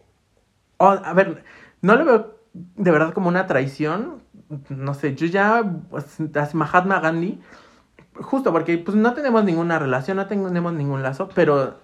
A 0.80 1.14
ver, 1.14 1.44
no 1.82 1.96
lo 1.96 2.06
veo 2.06 2.36
de 2.54 2.92
verdad 2.92 3.14
como 3.14 3.30
una 3.30 3.48
traición. 3.48 4.24
No 4.70 4.94
sé, 4.94 5.16
yo 5.16 5.28
ya, 5.28 5.64
pues, 5.90 6.20
Mahatma 6.54 7.00
Gandhi, 7.00 7.40
justo 8.16 8.52
porque 8.52 8.78
pues 8.78 8.98
no 8.98 9.14
tenemos 9.14 9.44
ninguna 9.44 9.80
relación, 9.80 10.18
no 10.18 10.28
tenemos 10.28 10.74
ningún 10.74 11.04
lazo, 11.04 11.30
pero 11.36 11.78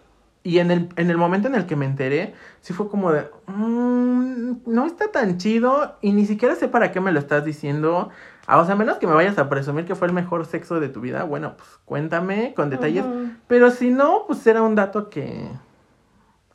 y 0.44 0.60
en 0.60 0.70
el, 0.70 0.90
en 0.96 1.10
el 1.10 1.18
momento 1.18 1.48
en 1.48 1.56
el 1.56 1.66
que 1.66 1.76
me 1.76 1.86
enteré, 1.86 2.36
sí 2.62 2.72
fue 2.74 2.88
como 2.88 3.12
de, 3.12 3.28
"Mm, 3.48 4.58
no 4.68 4.86
está 4.86 5.12
tan 5.12 5.38
chido 5.40 5.98
y 6.02 6.12
ni 6.12 6.26
siquiera 6.26 6.56
sé 6.56 6.68
para 6.68 6.92
qué 6.92 7.02
me 7.02 7.12
lo 7.12 7.20
estás 7.20 7.44
diciendo. 7.46 8.10
Ah, 8.48 8.60
o 8.60 8.66
sea, 8.66 8.76
menos 8.76 8.98
que 8.98 9.08
me 9.08 9.14
vayas 9.14 9.38
a 9.38 9.50
presumir 9.50 9.86
que 9.86 9.96
fue 9.96 10.08
el 10.08 10.14
mejor 10.14 10.46
sexo 10.46 10.80
de 10.80 10.90
tu 10.90 11.02
vida, 11.02 11.24
bueno, 11.24 11.56
pues 11.58 11.70
cuéntame 11.86 12.54
con 12.56 12.70
detalles. 12.70 13.06
Pero 13.48 13.72
si 13.72 13.90
no, 13.90 14.24
pues 14.28 14.46
era 14.46 14.62
un 14.62 14.76
dato 14.76 15.10
que, 15.10 15.50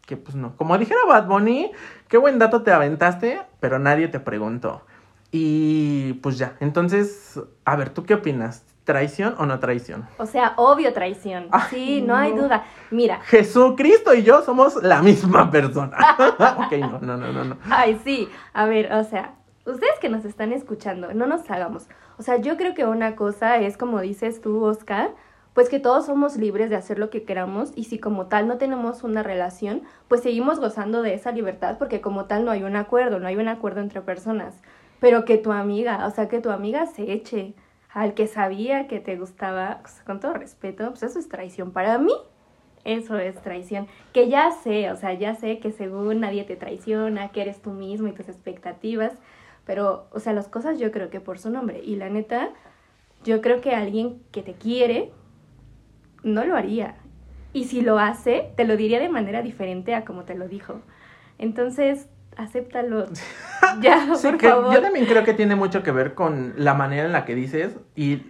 que 0.06 0.16
pues 0.16 0.36
no. 0.36 0.56
Como 0.56 0.78
dijera 0.78 1.00
Bad 1.08 1.26
Bunny, 1.26 1.72
qué 2.08 2.16
buen 2.16 2.38
dato 2.38 2.62
te 2.62 2.72
aventaste, 2.72 3.40
pero 3.58 3.78
nadie 3.78 4.08
te 4.08 4.20
preguntó. 4.20 4.82
Y 5.32 6.14
pues 6.14 6.38
ya, 6.38 6.56
entonces, 6.60 7.40
a 7.64 7.76
ver, 7.76 7.90
¿tú 7.90 8.04
qué 8.04 8.14
opinas? 8.14 8.64
¿Traición 8.84 9.34
o 9.38 9.46
no 9.46 9.60
traición? 9.60 10.08
O 10.18 10.26
sea, 10.26 10.54
obvio 10.56 10.92
traición. 10.92 11.46
Ay, 11.52 11.62
sí, 11.70 12.02
no, 12.02 12.16
hay 12.16 12.32
no. 12.32 12.42
duda. 12.42 12.64
Mira, 12.90 13.20
Jesucristo 13.20 14.14
y 14.14 14.24
yo 14.24 14.42
somos 14.42 14.82
la 14.82 15.02
misma 15.02 15.50
persona. 15.50 15.96
ok, 16.56 16.72
no, 16.80 16.98
no, 17.00 17.16
no, 17.16 17.32
no, 17.32 17.44
no. 17.44 17.56
Ay, 17.70 18.00
sí. 18.02 18.28
A 18.52 18.64
ver, 18.64 18.92
o 18.92 19.04
sea, 19.04 19.34
ustedes 19.70 19.98
que 20.00 20.08
nos 20.08 20.24
están 20.24 20.52
escuchando, 20.52 21.12
no 21.14 21.26
nos 21.26 21.50
hagamos. 21.50 21.88
O 22.18 22.22
sea, 22.22 22.36
yo 22.36 22.56
creo 22.56 22.74
que 22.74 22.84
una 22.84 23.16
cosa 23.16 23.58
es, 23.58 23.76
como 23.76 24.00
dices 24.00 24.40
tú, 24.40 24.62
Oscar, 24.64 25.14
pues 25.54 25.68
que 25.68 25.80
todos 25.80 26.06
somos 26.06 26.36
libres 26.36 26.70
de 26.70 26.76
hacer 26.76 26.98
lo 26.98 27.10
que 27.10 27.24
queramos 27.24 27.72
y 27.74 27.84
si 27.84 27.98
como 27.98 28.26
tal 28.26 28.46
no 28.46 28.56
tenemos 28.58 29.02
una 29.02 29.22
relación, 29.22 29.82
pues 30.08 30.22
seguimos 30.22 30.60
gozando 30.60 31.02
de 31.02 31.14
esa 31.14 31.32
libertad 31.32 31.76
porque 31.78 32.00
como 32.00 32.26
tal 32.26 32.44
no 32.44 32.50
hay 32.52 32.62
un 32.62 32.76
acuerdo, 32.76 33.18
no 33.18 33.26
hay 33.26 33.36
un 33.36 33.48
acuerdo 33.48 33.80
entre 33.80 34.00
personas. 34.02 34.60
pero 35.00 35.24
que 35.24 35.38
tu 35.38 35.50
amiga, 35.52 36.06
o 36.06 36.10
sea, 36.10 36.28
que 36.28 36.40
tu 36.40 36.50
amiga 36.50 36.86
se 36.86 37.12
eche 37.12 37.54
al 37.92 38.14
que 38.14 38.26
sabía 38.26 38.86
que 38.86 39.00
te 39.00 39.16
gustaba, 39.16 39.78
pues, 39.82 40.02
con 40.06 40.20
todo 40.20 40.34
respeto, 40.34 40.88
pues 40.90 41.02
eso 41.02 41.18
es 41.18 41.28
traición. 41.28 41.72
Para 41.72 41.98
mí, 41.98 42.12
eso 42.84 43.18
es 43.18 43.40
traición. 43.42 43.88
Que 44.12 44.28
ya 44.28 44.50
sé, 44.52 44.90
o 44.90 44.96
sea, 44.96 45.12
ya 45.14 45.34
sé 45.34 45.58
que 45.58 45.72
según 45.72 46.20
nadie 46.20 46.44
te 46.44 46.56
traiciona, 46.56 47.30
que 47.30 47.42
eres 47.42 47.60
tú 47.62 47.70
mismo 47.70 48.08
y 48.08 48.12
tus 48.12 48.28
expectativas, 48.28 49.14
pero, 49.64 50.08
o 50.12 50.20
sea, 50.20 50.32
las 50.32 50.48
cosas 50.48 50.78
yo 50.78 50.90
creo 50.90 51.10
que 51.10 51.20
por 51.20 51.38
su 51.38 51.50
nombre. 51.50 51.80
Y 51.84 51.96
la 51.96 52.08
neta, 52.08 52.50
yo 53.24 53.40
creo 53.40 53.60
que 53.60 53.74
alguien 53.74 54.22
que 54.32 54.42
te 54.42 54.54
quiere 54.54 55.12
no 56.22 56.44
lo 56.44 56.56
haría. 56.56 56.96
Y 57.52 57.64
si 57.64 57.80
lo 57.80 57.98
hace, 57.98 58.52
te 58.56 58.64
lo 58.64 58.76
diría 58.76 59.00
de 59.00 59.08
manera 59.08 59.42
diferente 59.42 59.94
a 59.94 60.04
como 60.04 60.24
te 60.24 60.34
lo 60.34 60.48
dijo. 60.48 60.80
Entonces, 61.38 62.08
acéptalo. 62.36 63.06
ya, 63.80 64.06
por 64.06 64.40
favor. 64.40 64.74
Yo 64.74 64.80
también 64.80 65.06
creo 65.06 65.24
que 65.24 65.34
tiene 65.34 65.56
mucho 65.56 65.82
que 65.82 65.90
ver 65.90 66.14
con 66.14 66.54
la 66.56 66.74
manera 66.74 67.04
en 67.06 67.12
la 67.12 67.24
que 67.24 67.34
dices 67.34 67.76
y 67.96 68.22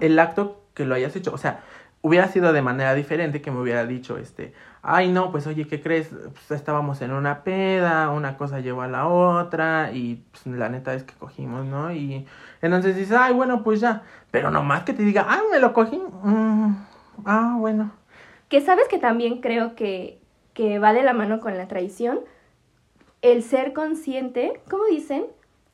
el 0.00 0.18
acto 0.18 0.64
que 0.74 0.84
lo 0.84 0.94
hayas 0.94 1.14
hecho. 1.16 1.32
O 1.32 1.38
sea, 1.38 1.60
hubiera 2.02 2.28
sido 2.28 2.52
de 2.52 2.62
manera 2.62 2.94
diferente 2.94 3.42
que 3.42 3.50
me 3.50 3.60
hubiera 3.60 3.84
dicho, 3.86 4.16
este, 4.16 4.54
ay 4.82 5.10
no, 5.10 5.30
pues 5.30 5.46
oye, 5.46 5.66
¿qué 5.66 5.82
crees? 5.82 6.08
Pues 6.08 6.50
estábamos 6.50 7.02
en 7.02 7.12
una 7.12 7.42
peda, 7.44 8.10
una 8.10 8.36
cosa 8.36 8.60
llevó 8.60 8.82
a 8.82 8.88
la 8.88 9.06
otra 9.06 9.90
y 9.92 10.24
pues, 10.30 10.46
la 10.46 10.68
neta 10.68 10.94
es 10.94 11.04
que 11.04 11.14
cogimos, 11.14 11.66
¿no? 11.66 11.92
Y 11.92 12.26
entonces 12.62 12.96
dices, 12.96 13.16
ay, 13.18 13.34
bueno, 13.34 13.62
pues 13.62 13.80
ya, 13.80 14.02
pero 14.30 14.50
nomás 14.50 14.84
que 14.84 14.94
te 14.94 15.02
diga, 15.02 15.26
ay, 15.28 15.40
me 15.50 15.58
lo 15.58 15.72
cogí, 15.72 16.00
mm, 16.22 16.76
ah, 17.26 17.56
bueno. 17.58 17.92
Que 18.48 18.60
sabes 18.60 18.88
que 18.88 18.98
también 18.98 19.40
creo 19.40 19.74
que, 19.76 20.18
que 20.54 20.78
va 20.78 20.92
de 20.92 21.02
la 21.02 21.12
mano 21.12 21.40
con 21.40 21.56
la 21.56 21.68
traición, 21.68 22.20
el 23.22 23.42
ser 23.42 23.74
consciente, 23.74 24.60
¿cómo 24.70 24.84
dicen? 24.86 25.26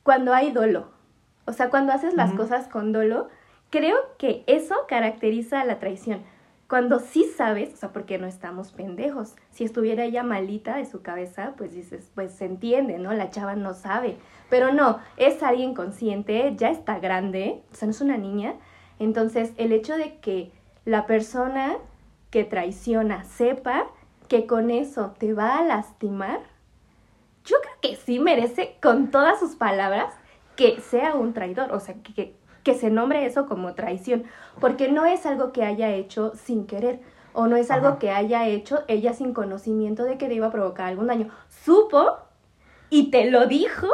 Cuando 0.02 0.34
hay 0.34 0.50
dolo. 0.50 0.90
O 1.46 1.52
sea, 1.52 1.70
cuando 1.70 1.92
haces 1.92 2.14
las 2.14 2.32
cosas 2.32 2.66
con 2.66 2.92
dolo, 2.92 3.28
creo 3.70 3.96
que 4.18 4.44
eso 4.46 4.74
caracteriza 4.88 5.60
a 5.60 5.64
la 5.64 5.78
traición. 5.78 6.22
Cuando 6.68 6.98
sí 6.98 7.24
sabes, 7.24 7.74
o 7.74 7.76
sea, 7.76 7.92
porque 7.92 8.18
no 8.18 8.26
estamos 8.26 8.72
pendejos. 8.72 9.36
Si 9.50 9.62
estuviera 9.62 10.04
ella 10.04 10.24
malita 10.24 10.76
de 10.76 10.84
su 10.84 11.00
cabeza, 11.00 11.54
pues 11.56 11.72
dices, 11.72 12.10
pues 12.14 12.32
se 12.32 12.44
entiende, 12.44 12.98
¿no? 12.98 13.12
La 13.12 13.30
chava 13.30 13.54
no 13.54 13.72
sabe. 13.72 14.16
Pero 14.50 14.72
no, 14.72 14.98
es 15.16 15.42
alguien 15.44 15.74
consciente, 15.74 16.54
ya 16.56 16.70
está 16.70 16.98
grande, 16.98 17.62
o 17.70 17.74
sea, 17.74 17.86
no 17.86 17.92
es 17.92 18.00
una 18.00 18.16
niña. 18.16 18.54
Entonces, 18.98 19.52
el 19.58 19.72
hecho 19.72 19.96
de 19.96 20.18
que 20.18 20.50
la 20.84 21.06
persona 21.06 21.76
que 22.30 22.44
traiciona 22.44 23.24
sepa 23.24 23.86
que 24.28 24.46
con 24.46 24.70
eso 24.70 25.14
te 25.18 25.34
va 25.34 25.58
a 25.58 25.64
lastimar, 25.64 26.40
yo 27.44 27.56
creo 27.60 27.74
que 27.80 27.96
sí 27.96 28.18
merece 28.18 28.76
con 28.82 29.12
todas 29.12 29.38
sus 29.38 29.54
palabras 29.54 30.12
que 30.56 30.80
sea 30.80 31.14
un 31.14 31.32
traidor, 31.32 31.72
o 31.72 31.78
sea, 31.78 31.94
que, 32.02 32.34
se 32.74 32.90
nombre 32.90 33.26
eso 33.26 33.46
como 33.46 33.74
traición, 33.74 34.24
porque 34.60 34.90
no 34.90 35.06
es 35.06 35.26
algo 35.26 35.52
que 35.52 35.64
haya 35.64 35.92
hecho 35.92 36.32
sin 36.34 36.66
querer 36.66 37.00
o 37.32 37.46
no 37.46 37.56
es 37.56 37.70
algo 37.70 37.98
que 37.98 38.10
haya 38.10 38.46
hecho 38.48 38.82
ella 38.88 39.12
sin 39.12 39.34
conocimiento 39.34 40.04
de 40.04 40.16
que 40.16 40.26
te 40.26 40.34
iba 40.34 40.46
a 40.46 40.52
provocar 40.52 40.86
algún 40.86 41.08
daño. 41.08 41.28
Supo 41.64 42.16
y 42.88 43.10
te 43.10 43.30
lo 43.30 43.46
dijo 43.46 43.88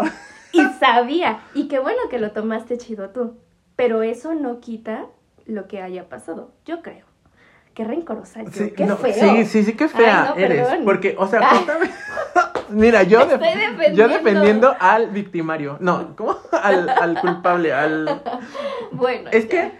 y 0.53 0.61
sabía. 0.79 1.41
Y 1.53 1.67
qué 1.67 1.81
bueno 1.81 2.03
que 2.09 2.21
lo 2.21 2.31
tomaste 2.31 2.79
chido 2.79 3.11
tú. 3.11 3.35
Pero 3.75 4.03
eso 4.03 4.35
no 4.35 4.61
quita 4.61 5.07
lo 5.45 5.67
que 5.67 5.83
haya 5.83 6.09
pasado, 6.09 6.53
yo 6.65 6.83
creo. 6.83 7.12
Qué 7.75 7.85
rencorosa, 7.85 8.41
sí, 8.53 8.71
qué 8.77 8.87
feo. 8.87 9.15
Sí, 9.15 9.47
sí, 9.47 9.65
sí, 9.65 9.73
qué 9.75 9.89
fea 9.89 10.35
eres. 10.37 10.69
Porque, 10.85 11.17
o 11.19 11.27
sea, 11.27 11.49
cuéntame. 11.49 11.91
Mira, 12.69 13.03
yo, 13.03 13.21
yo 13.95 14.09
defendiendo 14.09 14.75
al 14.79 15.11
victimario. 15.11 15.77
No, 15.81 16.15
¿cómo? 16.17 16.37
Al, 16.53 16.89
al 16.89 17.21
culpable, 17.21 17.73
al... 17.73 18.23
Bueno. 18.93 19.31
Es 19.33 19.47
que, 19.47 19.73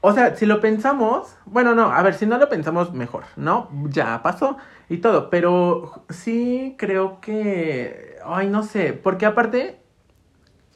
o 0.00 0.12
sea, 0.12 0.36
si 0.36 0.46
lo 0.46 0.60
pensamos, 0.60 1.36
bueno, 1.46 1.74
no, 1.74 1.90
a 1.90 2.02
ver, 2.02 2.14
si 2.14 2.26
no 2.26 2.38
lo 2.38 2.48
pensamos 2.48 2.92
mejor, 2.92 3.24
¿no? 3.36 3.70
Ya 3.88 4.22
pasó 4.22 4.58
y 4.88 4.98
todo, 4.98 5.30
pero 5.30 6.04
sí 6.10 6.74
creo 6.78 7.20
que, 7.20 8.16
ay, 8.24 8.48
no 8.48 8.62
sé, 8.62 8.92
porque 8.92 9.26
aparte, 9.26 9.80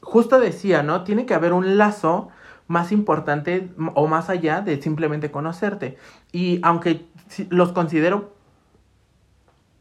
justo 0.01 0.39
decía, 0.39 0.83
¿no? 0.83 1.03
Tiene 1.03 1.25
que 1.25 1.33
haber 1.33 1.53
un 1.53 1.77
lazo 1.77 2.29
más 2.67 2.91
importante 2.91 3.69
o 3.93 4.07
más 4.07 4.29
allá 4.29 4.61
de 4.61 4.81
simplemente 4.81 5.31
conocerte. 5.31 5.97
Y 6.33 6.59
aunque 6.63 7.05
los 7.49 7.71
considero 7.71 8.33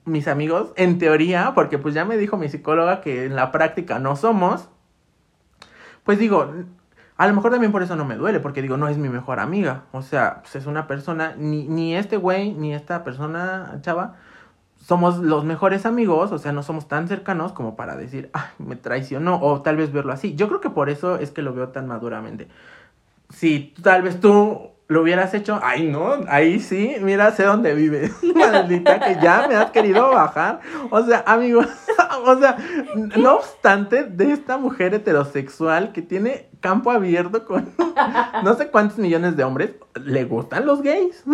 mis 0.04 0.28
amigos, 0.28 0.72
en 0.76 0.98
teoría, 0.98 1.52
porque 1.54 1.78
pues 1.78 1.94
ya 1.94 2.04
me 2.04 2.16
dijo 2.16 2.36
mi 2.36 2.48
psicóloga 2.48 3.00
que 3.00 3.24
en 3.24 3.34
la 3.34 3.50
práctica 3.50 3.98
no 3.98 4.14
somos, 4.14 4.68
pues 6.04 6.18
digo, 6.18 6.52
a 7.16 7.26
lo 7.26 7.34
mejor 7.34 7.52
también 7.52 7.72
por 7.72 7.82
eso 7.82 7.96
no 7.96 8.04
me 8.04 8.16
duele, 8.16 8.38
porque 8.40 8.62
digo, 8.62 8.76
no 8.76 8.88
es 8.88 8.98
mi 8.98 9.08
mejor 9.08 9.40
amiga. 9.40 9.84
O 9.92 10.02
sea, 10.02 10.40
pues 10.42 10.56
es 10.56 10.66
una 10.66 10.86
persona, 10.86 11.34
ni, 11.38 11.68
ni 11.68 11.96
este 11.96 12.16
güey, 12.16 12.52
ni 12.52 12.74
esta 12.74 13.04
persona, 13.04 13.78
chava, 13.80 14.16
somos 14.76 15.18
los 15.18 15.44
mejores 15.44 15.86
amigos, 15.86 16.32
o 16.32 16.38
sea, 16.38 16.52
no 16.52 16.62
somos 16.62 16.88
tan 16.88 17.06
cercanos 17.06 17.52
como 17.52 17.76
para 17.76 17.96
decir, 17.96 18.28
ay, 18.32 18.50
me 18.58 18.76
traicionó, 18.76 19.40
o 19.40 19.62
tal 19.62 19.76
vez 19.76 19.92
verlo 19.92 20.12
así. 20.12 20.34
Yo 20.34 20.48
creo 20.48 20.60
que 20.60 20.70
por 20.70 20.90
eso 20.90 21.16
es 21.16 21.30
que 21.30 21.42
lo 21.42 21.54
veo 21.54 21.68
tan 21.68 21.86
maduramente. 21.86 22.48
Si 23.30 23.72
tal 23.82 24.02
vez 24.02 24.20
tú 24.20 24.71
lo 24.92 25.02
hubieras 25.02 25.32
hecho, 25.34 25.58
ay 25.62 25.88
no, 25.88 26.20
ahí 26.28 26.60
sí, 26.60 26.96
mira, 27.00 27.32
sé 27.32 27.44
dónde 27.44 27.74
vive. 27.74 28.10
Maldita 28.34 29.00
que 29.00 29.18
ya 29.22 29.46
me 29.48 29.56
has 29.56 29.70
querido 29.70 30.10
bajar. 30.10 30.60
O 30.90 31.02
sea, 31.02 31.24
amigos, 31.26 31.66
o 32.24 32.38
sea, 32.38 32.56
no 33.16 33.36
obstante 33.36 34.04
de 34.04 34.32
esta 34.32 34.58
mujer 34.58 34.94
heterosexual 34.94 35.92
que 35.92 36.02
tiene 36.02 36.48
campo 36.60 36.90
abierto 36.90 37.44
con 37.44 37.72
no 38.44 38.54
sé 38.54 38.68
cuántos 38.68 38.98
millones 38.98 39.36
de 39.36 39.44
hombres, 39.44 39.74
¿le 39.94 40.24
gustan 40.24 40.66
los 40.66 40.82
gays? 40.82 41.24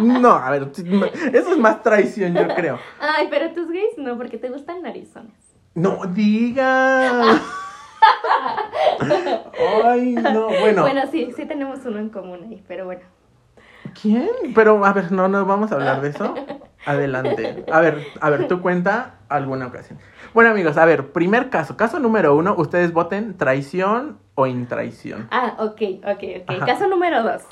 No, 0.00 0.30
a 0.30 0.50
ver, 0.50 0.70
eso 1.32 1.52
es 1.52 1.58
más 1.58 1.82
traición, 1.82 2.34
yo 2.34 2.48
creo. 2.54 2.78
Ay, 3.00 3.28
pero 3.30 3.52
tus 3.52 3.68
gays 3.68 3.98
no, 3.98 4.16
porque 4.16 4.38
te 4.38 4.48
gustan 4.48 4.82
narizones. 4.82 5.34
No 5.74 6.00
digas. 6.06 7.40
Ay, 9.84 10.12
no, 10.12 10.46
bueno. 10.46 10.82
Bueno, 10.82 11.02
sí, 11.10 11.30
sí 11.36 11.46
tenemos 11.46 11.84
uno 11.84 11.98
en 11.98 12.08
común 12.08 12.40
ahí, 12.48 12.62
pero 12.66 12.84
bueno. 12.84 13.02
¿Quién? 14.00 14.28
Pero, 14.54 14.84
a 14.84 14.92
ver, 14.92 15.12
no, 15.12 15.28
no 15.28 15.44
vamos 15.44 15.72
a 15.72 15.76
hablar 15.76 16.00
de 16.00 16.10
eso. 16.10 16.34
Adelante. 16.86 17.64
A 17.70 17.80
ver, 17.80 18.06
a 18.20 18.30
ver, 18.30 18.48
tú 18.48 18.60
cuenta 18.60 19.16
alguna 19.28 19.66
ocasión. 19.66 19.98
Bueno, 20.32 20.50
amigos, 20.50 20.76
a 20.76 20.84
ver, 20.84 21.12
primer 21.12 21.50
caso. 21.50 21.76
Caso 21.76 21.98
número 21.98 22.34
uno, 22.36 22.54
ustedes 22.56 22.92
voten 22.92 23.36
traición 23.36 24.18
o 24.34 24.46
intraición. 24.46 25.28
Ah, 25.30 25.56
ok, 25.58 25.82
ok, 26.04 26.24
ok. 26.42 26.66
Caso 26.66 26.86
número 26.86 27.22
dos. 27.22 27.42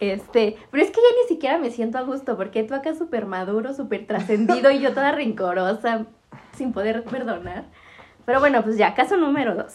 Este, 0.00 0.56
pero 0.70 0.82
es 0.82 0.90
que 0.90 0.96
ya 0.96 1.22
ni 1.22 1.28
siquiera 1.28 1.58
me 1.58 1.70
siento 1.70 1.98
a 1.98 2.02
gusto 2.02 2.36
porque 2.36 2.64
tú 2.64 2.74
acá 2.74 2.94
súper 2.94 3.26
maduro, 3.26 3.72
súper 3.72 4.06
trascendido 4.06 4.70
y 4.70 4.80
yo 4.80 4.92
toda 4.92 5.12
rencorosa, 5.12 6.06
sin 6.52 6.72
poder 6.72 7.04
perdonar. 7.04 7.64
Pero 8.24 8.40
bueno, 8.40 8.62
pues 8.62 8.76
ya, 8.76 8.94
caso 8.94 9.16
número 9.16 9.54
dos. 9.54 9.74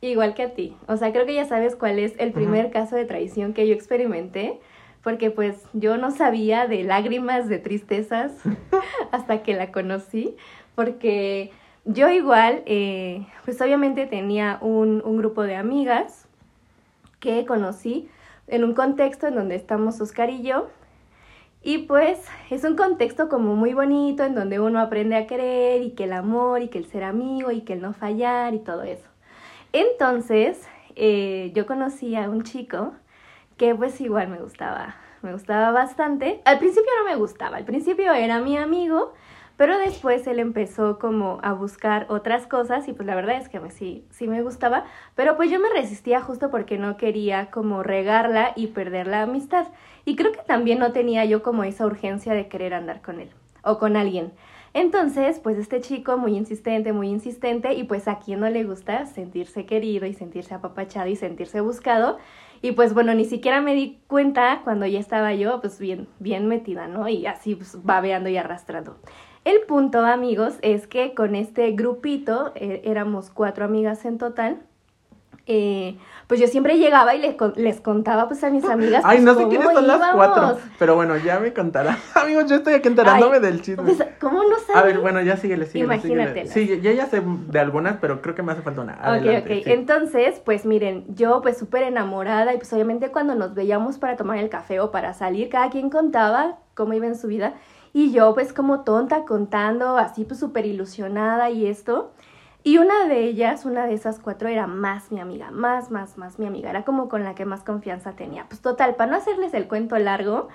Igual 0.00 0.34
que 0.34 0.42
a 0.42 0.54
ti. 0.54 0.76
O 0.88 0.96
sea, 0.96 1.12
creo 1.12 1.26
que 1.26 1.34
ya 1.34 1.44
sabes 1.44 1.76
cuál 1.76 1.98
es 1.98 2.14
el 2.18 2.32
primer 2.32 2.70
caso 2.70 2.96
de 2.96 3.04
traición 3.04 3.52
que 3.52 3.68
yo 3.68 3.74
experimenté, 3.74 4.60
porque 5.02 5.30
pues 5.30 5.62
yo 5.72 5.96
no 5.96 6.10
sabía 6.10 6.66
de 6.66 6.82
lágrimas, 6.82 7.48
de 7.48 7.58
tristezas, 7.58 8.32
hasta 9.12 9.42
que 9.42 9.54
la 9.54 9.70
conocí, 9.70 10.36
porque 10.74 11.52
yo 11.84 12.08
igual, 12.10 12.62
eh, 12.66 13.26
pues 13.44 13.60
obviamente 13.60 14.06
tenía 14.06 14.58
un, 14.60 15.02
un 15.04 15.16
grupo 15.18 15.42
de 15.42 15.56
amigas 15.56 16.26
que 17.20 17.46
conocí 17.46 18.08
en 18.48 18.64
un 18.64 18.74
contexto 18.74 19.28
en 19.28 19.36
donde 19.36 19.54
estamos 19.54 20.00
Oscar 20.00 20.30
y 20.30 20.42
yo, 20.42 20.68
y 21.62 21.78
pues 21.78 22.18
es 22.50 22.64
un 22.64 22.76
contexto 22.76 23.28
como 23.28 23.54
muy 23.54 23.72
bonito 23.72 24.24
en 24.24 24.34
donde 24.34 24.58
uno 24.58 24.80
aprende 24.80 25.16
a 25.16 25.26
querer 25.26 25.82
y 25.82 25.92
que 25.92 26.04
el 26.04 26.12
amor 26.12 26.62
y 26.62 26.68
que 26.68 26.78
el 26.78 26.86
ser 26.86 27.04
amigo 27.04 27.50
y 27.50 27.60
que 27.60 27.74
el 27.74 27.82
no 27.82 27.92
fallar 27.92 28.54
y 28.54 28.58
todo 28.58 28.82
eso. 28.82 29.06
Entonces 29.72 30.66
eh, 30.96 31.52
yo 31.54 31.66
conocí 31.66 32.16
a 32.16 32.28
un 32.28 32.42
chico 32.42 32.92
que 33.56 33.74
pues 33.74 34.00
igual 34.00 34.28
me 34.28 34.38
gustaba, 34.38 34.96
me 35.22 35.32
gustaba 35.32 35.70
bastante. 35.70 36.42
Al 36.44 36.58
principio 36.58 36.90
no 36.98 37.08
me 37.08 37.16
gustaba, 37.16 37.58
al 37.58 37.64
principio 37.64 38.12
era 38.12 38.40
mi 38.40 38.56
amigo, 38.56 39.12
pero 39.62 39.78
después 39.78 40.26
él 40.26 40.40
empezó 40.40 40.98
como 40.98 41.38
a 41.44 41.52
buscar 41.52 42.06
otras 42.08 42.48
cosas 42.48 42.88
y 42.88 42.94
pues 42.94 43.06
la 43.06 43.14
verdad 43.14 43.36
es 43.36 43.48
que 43.48 43.60
sí, 43.70 44.04
sí 44.10 44.26
me 44.26 44.42
gustaba, 44.42 44.86
pero 45.14 45.36
pues 45.36 45.52
yo 45.52 45.60
me 45.60 45.68
resistía 45.68 46.20
justo 46.20 46.50
porque 46.50 46.78
no 46.78 46.96
quería 46.96 47.48
como 47.52 47.84
regarla 47.84 48.54
y 48.56 48.66
perder 48.66 49.06
la 49.06 49.22
amistad. 49.22 49.68
Y 50.04 50.16
creo 50.16 50.32
que 50.32 50.40
también 50.40 50.80
no 50.80 50.90
tenía 50.90 51.24
yo 51.26 51.44
como 51.44 51.62
esa 51.62 51.86
urgencia 51.86 52.34
de 52.34 52.48
querer 52.48 52.74
andar 52.74 53.02
con 53.02 53.20
él 53.20 53.30
o 53.62 53.78
con 53.78 53.96
alguien. 53.96 54.32
Entonces, 54.74 55.38
pues 55.38 55.56
este 55.58 55.80
chico 55.80 56.18
muy 56.18 56.36
insistente, 56.36 56.92
muy 56.92 57.08
insistente, 57.08 57.74
y 57.74 57.84
pues 57.84 58.08
a 58.08 58.18
quien 58.18 58.40
no 58.40 58.50
le 58.50 58.64
gusta 58.64 59.06
sentirse 59.06 59.64
querido 59.64 60.06
y 60.06 60.12
sentirse 60.12 60.54
apapachado 60.54 61.06
y 61.06 61.14
sentirse 61.14 61.60
buscado. 61.60 62.18
Y 62.62 62.72
pues 62.72 62.94
bueno, 62.94 63.14
ni 63.14 63.26
siquiera 63.26 63.60
me 63.60 63.74
di 63.74 64.00
cuenta 64.08 64.62
cuando 64.64 64.86
ya 64.86 64.98
estaba 64.98 65.34
yo 65.34 65.60
pues 65.60 65.78
bien, 65.78 66.08
bien 66.18 66.48
metida, 66.48 66.88
¿no? 66.88 67.08
Y 67.08 67.26
así 67.26 67.54
pues 67.54 67.80
babeando 67.84 68.28
y 68.28 68.36
arrastrando. 68.36 68.96
El 69.44 69.60
punto, 69.62 70.04
amigos, 70.04 70.54
es 70.62 70.86
que 70.86 71.14
con 71.14 71.34
este 71.34 71.72
grupito, 71.72 72.52
eh, 72.54 72.82
éramos 72.84 73.30
cuatro 73.30 73.64
amigas 73.64 74.04
en 74.04 74.18
total, 74.18 74.60
eh, 75.46 75.96
pues 76.28 76.40
yo 76.40 76.46
siempre 76.46 76.78
llegaba 76.78 77.16
y 77.16 77.20
les, 77.20 77.34
les 77.56 77.80
contaba 77.80 78.28
pues 78.28 78.44
a 78.44 78.50
mis 78.50 78.64
amigas. 78.64 79.02
Ay, 79.04 79.18
pues, 79.18 79.24
no 79.24 79.34
sé 79.34 79.48
quiénes 79.48 79.72
son 79.72 79.86
las 79.88 80.14
cuatro. 80.14 80.58
Pero 80.78 80.94
bueno, 80.94 81.16
ya 81.16 81.40
me 81.40 81.52
contará. 81.52 81.98
Amigos, 82.14 82.48
yo 82.48 82.56
estoy 82.56 82.74
aquí 82.74 82.86
enterándome 82.86 83.36
Ay, 83.36 83.42
del 83.42 83.60
chisme. 83.60 83.82
Pues, 83.82 84.04
¿cómo 84.20 84.44
no 84.44 84.56
sabes? 84.60 84.76
A 84.76 84.82
ver, 84.82 85.00
bueno, 85.00 85.20
ya 85.20 85.36
síguele, 85.36 85.66
síguele. 85.66 85.94
Imagínatelas. 85.94 86.50
Sí, 86.50 86.80
yo 86.80 86.92
ya 86.92 87.06
sé 87.06 87.20
de 87.24 87.58
algunas, 87.58 87.96
pero 88.00 88.22
creo 88.22 88.36
que 88.36 88.42
me 88.42 88.52
hace 88.52 88.62
falta 88.62 88.82
una. 88.82 88.92
Ok, 88.94 89.00
Adelante, 89.02 89.58
ok. 89.58 89.64
sí. 89.64 89.72
Entonces, 89.72 90.40
pues 90.44 90.64
miren, 90.64 91.04
yo 91.08 91.42
pues 91.42 91.58
súper 91.58 91.82
enamorada 91.82 92.54
y 92.54 92.58
pues 92.58 92.72
obviamente 92.72 93.08
cuando 93.08 93.34
nos 93.34 93.54
veíamos 93.54 93.98
para 93.98 94.16
tomar 94.16 94.38
el 94.38 94.48
café 94.48 94.78
o 94.78 94.92
para 94.92 95.12
salir, 95.14 95.48
cada 95.48 95.70
quien 95.70 95.90
contaba 95.90 96.58
cómo 96.74 96.92
iba 96.92 97.06
en 97.06 97.16
su 97.16 97.26
vida 97.26 97.54
y 97.92 98.12
yo 98.12 98.34
pues 98.34 98.52
como 98.52 98.80
tonta 98.80 99.24
contando, 99.24 99.96
así 99.98 100.24
pues 100.24 100.40
súper 100.40 100.66
ilusionada 100.66 101.50
y 101.50 101.66
esto. 101.66 102.12
Y 102.64 102.78
una 102.78 103.06
de 103.08 103.24
ellas, 103.24 103.64
una 103.64 103.86
de 103.86 103.94
esas 103.94 104.20
cuatro, 104.20 104.48
era 104.48 104.68
más 104.68 105.10
mi 105.10 105.18
amiga, 105.20 105.50
más, 105.50 105.90
más, 105.90 106.16
más 106.16 106.38
mi 106.38 106.46
amiga. 106.46 106.70
Era 106.70 106.84
como 106.84 107.08
con 107.08 107.24
la 107.24 107.34
que 107.34 107.44
más 107.44 107.64
confianza 107.64 108.12
tenía. 108.12 108.46
Pues 108.48 108.60
total, 108.60 108.94
para 108.94 109.10
no 109.10 109.16
hacerles 109.16 109.52
el 109.52 109.66
cuento 109.66 109.98
largo, 109.98 110.48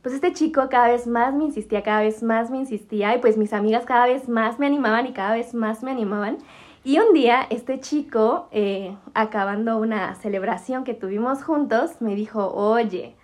pues 0.00 0.14
este 0.14 0.32
chico 0.32 0.68
cada 0.70 0.88
vez 0.88 1.06
más 1.06 1.34
me 1.34 1.44
insistía, 1.44 1.82
cada 1.82 2.00
vez 2.00 2.22
más 2.22 2.50
me 2.50 2.58
insistía 2.58 3.14
y 3.14 3.20
pues 3.20 3.36
mis 3.36 3.52
amigas 3.52 3.84
cada 3.84 4.06
vez 4.06 4.28
más 4.28 4.58
me 4.58 4.66
animaban 4.66 5.06
y 5.06 5.12
cada 5.12 5.34
vez 5.34 5.54
más 5.54 5.82
me 5.82 5.90
animaban. 5.90 6.38
Y 6.84 6.98
un 6.98 7.12
día 7.12 7.46
este 7.50 7.78
chico, 7.80 8.48
eh, 8.50 8.96
acabando 9.14 9.78
una 9.78 10.14
celebración 10.16 10.84
que 10.84 10.94
tuvimos 10.94 11.44
juntos, 11.44 12.00
me 12.00 12.16
dijo, 12.16 12.48
oye, 12.52 13.14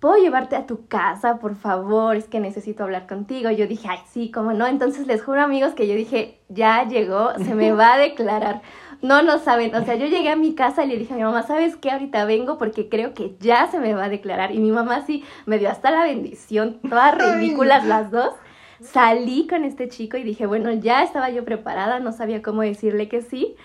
¿puedo 0.00 0.16
llevarte 0.16 0.56
a 0.56 0.66
tu 0.66 0.86
casa, 0.86 1.38
por 1.38 1.56
favor? 1.56 2.16
Es 2.16 2.26
que 2.26 2.40
necesito 2.40 2.84
hablar 2.84 3.06
contigo. 3.06 3.50
Yo 3.50 3.66
dije, 3.66 3.88
ay, 3.88 3.98
sí, 4.08 4.30
cómo 4.30 4.52
no. 4.52 4.66
Entonces 4.66 5.06
les 5.06 5.22
juro, 5.22 5.42
amigos, 5.42 5.74
que 5.74 5.88
yo 5.88 5.94
dije, 5.94 6.38
ya 6.48 6.86
llegó, 6.86 7.34
se 7.38 7.54
me 7.54 7.72
va 7.72 7.94
a 7.94 7.98
declarar. 7.98 8.62
No, 9.02 9.22
no 9.22 9.38
saben. 9.38 9.74
O 9.74 9.84
sea, 9.84 9.94
yo 9.94 10.06
llegué 10.06 10.30
a 10.30 10.36
mi 10.36 10.54
casa 10.54 10.84
y 10.84 10.88
le 10.88 10.96
dije 10.96 11.14
a 11.14 11.16
mi 11.16 11.22
mamá, 11.22 11.42
¿sabes 11.42 11.76
qué? 11.76 11.90
Ahorita 11.90 12.24
vengo 12.24 12.58
porque 12.58 12.88
creo 12.88 13.14
que 13.14 13.36
ya 13.40 13.68
se 13.68 13.78
me 13.78 13.94
va 13.94 14.04
a 14.04 14.08
declarar. 14.08 14.52
Y 14.52 14.58
mi 14.58 14.70
mamá 14.70 15.04
sí 15.06 15.24
me 15.44 15.58
dio 15.58 15.70
hasta 15.70 15.90
la 15.90 16.04
bendición, 16.04 16.78
todas 16.88 17.16
ridículas 17.36 17.84
las 17.84 18.10
dos. 18.10 18.34
Salí 18.80 19.46
con 19.46 19.64
este 19.64 19.88
chico 19.88 20.18
y 20.18 20.22
dije, 20.22 20.44
bueno, 20.44 20.70
ya 20.70 21.02
estaba 21.02 21.30
yo 21.30 21.44
preparada, 21.44 21.98
no 21.98 22.12
sabía 22.12 22.42
cómo 22.42 22.60
decirle 22.62 23.08
que 23.08 23.22
sí. 23.22 23.56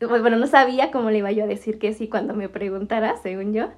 Bueno, 0.00 0.36
no 0.36 0.48
sabía 0.48 0.90
cómo 0.90 1.10
le 1.10 1.18
iba 1.18 1.30
yo 1.30 1.44
a 1.44 1.46
decir 1.46 1.78
que 1.78 1.94
sí 1.94 2.08
cuando 2.08 2.34
me 2.34 2.48
preguntara, 2.48 3.16
según 3.22 3.52
yo. 3.52 3.68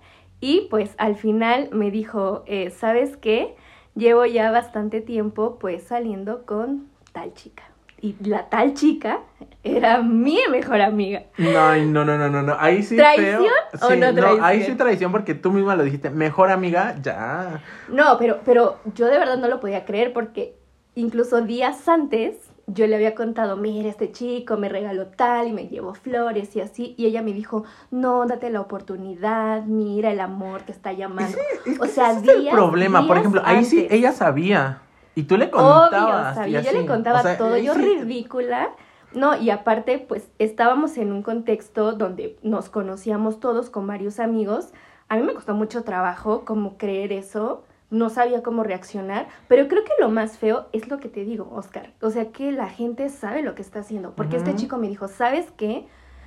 Y 0.40 0.66
pues 0.70 0.94
al 0.98 1.16
final 1.16 1.68
me 1.72 1.90
dijo, 1.90 2.44
eh, 2.46 2.70
¿sabes 2.70 3.16
qué? 3.16 3.56
Llevo 3.94 4.26
ya 4.26 4.50
bastante 4.50 5.00
tiempo 5.00 5.58
pues 5.58 5.84
saliendo 5.84 6.44
con 6.44 6.88
tal 7.12 7.32
chica. 7.34 7.62
Y 8.00 8.16
la 8.22 8.50
tal 8.50 8.74
chica 8.74 9.20
era 9.62 10.02
mi 10.02 10.38
mejor 10.50 10.82
amiga. 10.82 11.22
No, 11.38 11.74
no, 11.76 12.04
no, 12.04 12.28
no, 12.28 12.42
no. 12.42 12.56
Ahí 12.58 12.82
sí. 12.82 12.96
¿Traición 12.96 13.44
feo. 13.44 13.52
o 13.80 13.90
Sí, 13.90 13.96
no 13.98 14.06
ahí 14.06 14.14
traición? 14.14 14.62
sí 14.64 14.74
traición 14.76 15.12
porque 15.12 15.34
tú 15.34 15.50
misma 15.52 15.74
lo 15.74 15.84
dijiste. 15.84 16.10
Mejor 16.10 16.50
amiga, 16.50 16.96
ya. 17.00 17.62
No, 17.88 18.18
pero, 18.18 18.40
pero 18.44 18.78
yo 18.94 19.06
de 19.06 19.18
verdad 19.18 19.38
no 19.38 19.48
lo 19.48 19.60
podía 19.60 19.86
creer 19.86 20.12
porque 20.12 20.54
incluso 20.94 21.40
días 21.40 21.88
antes 21.88 22.36
yo 22.66 22.86
le 22.86 22.94
había 22.96 23.14
contado, 23.14 23.56
mira, 23.56 23.88
este 23.88 24.10
chico 24.12 24.56
me 24.56 24.68
regaló 24.68 25.06
tal 25.08 25.48
y 25.48 25.52
me 25.52 25.68
llevó 25.68 25.94
flores 25.94 26.54
y 26.56 26.60
así. 26.60 26.94
Y 26.96 27.06
ella 27.06 27.22
me 27.22 27.32
dijo, 27.32 27.64
no, 27.90 28.24
date 28.26 28.50
la 28.50 28.60
oportunidad, 28.60 29.64
mira, 29.64 30.10
el 30.10 30.20
amor 30.20 30.62
te 30.62 30.72
está 30.72 30.92
llamando. 30.92 31.36
Es 31.66 31.80
o 31.80 31.86
sea, 31.86 32.12
ese 32.12 32.20
es 32.22 32.28
el 32.28 32.40
días, 32.42 32.54
problema. 32.54 33.00
Por 33.00 33.08
días 33.16 33.18
ejemplo, 33.20 33.42
ahí 33.44 33.64
sí 33.64 33.86
ella 33.90 34.12
sabía. 34.12 34.80
Y 35.14 35.24
tú 35.24 35.36
le 35.36 35.44
Obvio, 35.46 35.58
contabas. 35.58 36.34
sabía, 36.34 36.60
y 36.60 36.64
yo 36.64 36.72
le 36.72 36.86
contaba 36.86 37.20
O 37.20 37.22
sea, 37.22 37.36
todo, 37.38 37.56
yo 37.58 37.74
sí- 37.74 37.80
ridícula. 37.82 38.70
No, 39.12 39.36
y 39.40 39.50
aparte, 39.50 39.98
pues 40.00 40.28
estábamos 40.40 40.96
en 40.98 41.12
un 41.12 41.22
contexto 41.22 41.92
donde 41.92 42.36
nos 42.42 42.68
conocíamos 42.68 43.38
todos 43.38 43.70
con 43.70 43.86
varios 43.86 44.18
amigos. 44.18 44.72
A 45.08 45.16
mí 45.16 45.22
me 45.22 45.34
costó 45.34 45.54
mucho 45.54 45.84
trabajo 45.84 46.44
como 46.44 46.76
creer 46.78 47.12
eso, 47.12 47.62
no 47.94 48.10
sabía 48.10 48.42
cómo 48.42 48.64
reaccionar, 48.64 49.28
pero 49.48 49.68
creo 49.68 49.84
que 49.84 49.92
lo 50.00 50.08
más 50.08 50.36
feo 50.36 50.66
es 50.72 50.88
lo 50.88 50.98
que 50.98 51.08
te 51.08 51.24
digo, 51.24 51.48
Oscar. 51.54 51.92
O 52.00 52.10
sea, 52.10 52.32
que 52.32 52.50
la 52.50 52.68
gente 52.68 53.08
sabe 53.08 53.42
lo 53.42 53.54
que 53.54 53.62
está 53.62 53.80
haciendo, 53.80 54.14
porque 54.14 54.36
este 54.36 54.54
chico 54.56 54.78
me 54.78 54.88
dijo, 54.88 55.08
¿sabes 55.08 55.50
qué? 55.56 55.86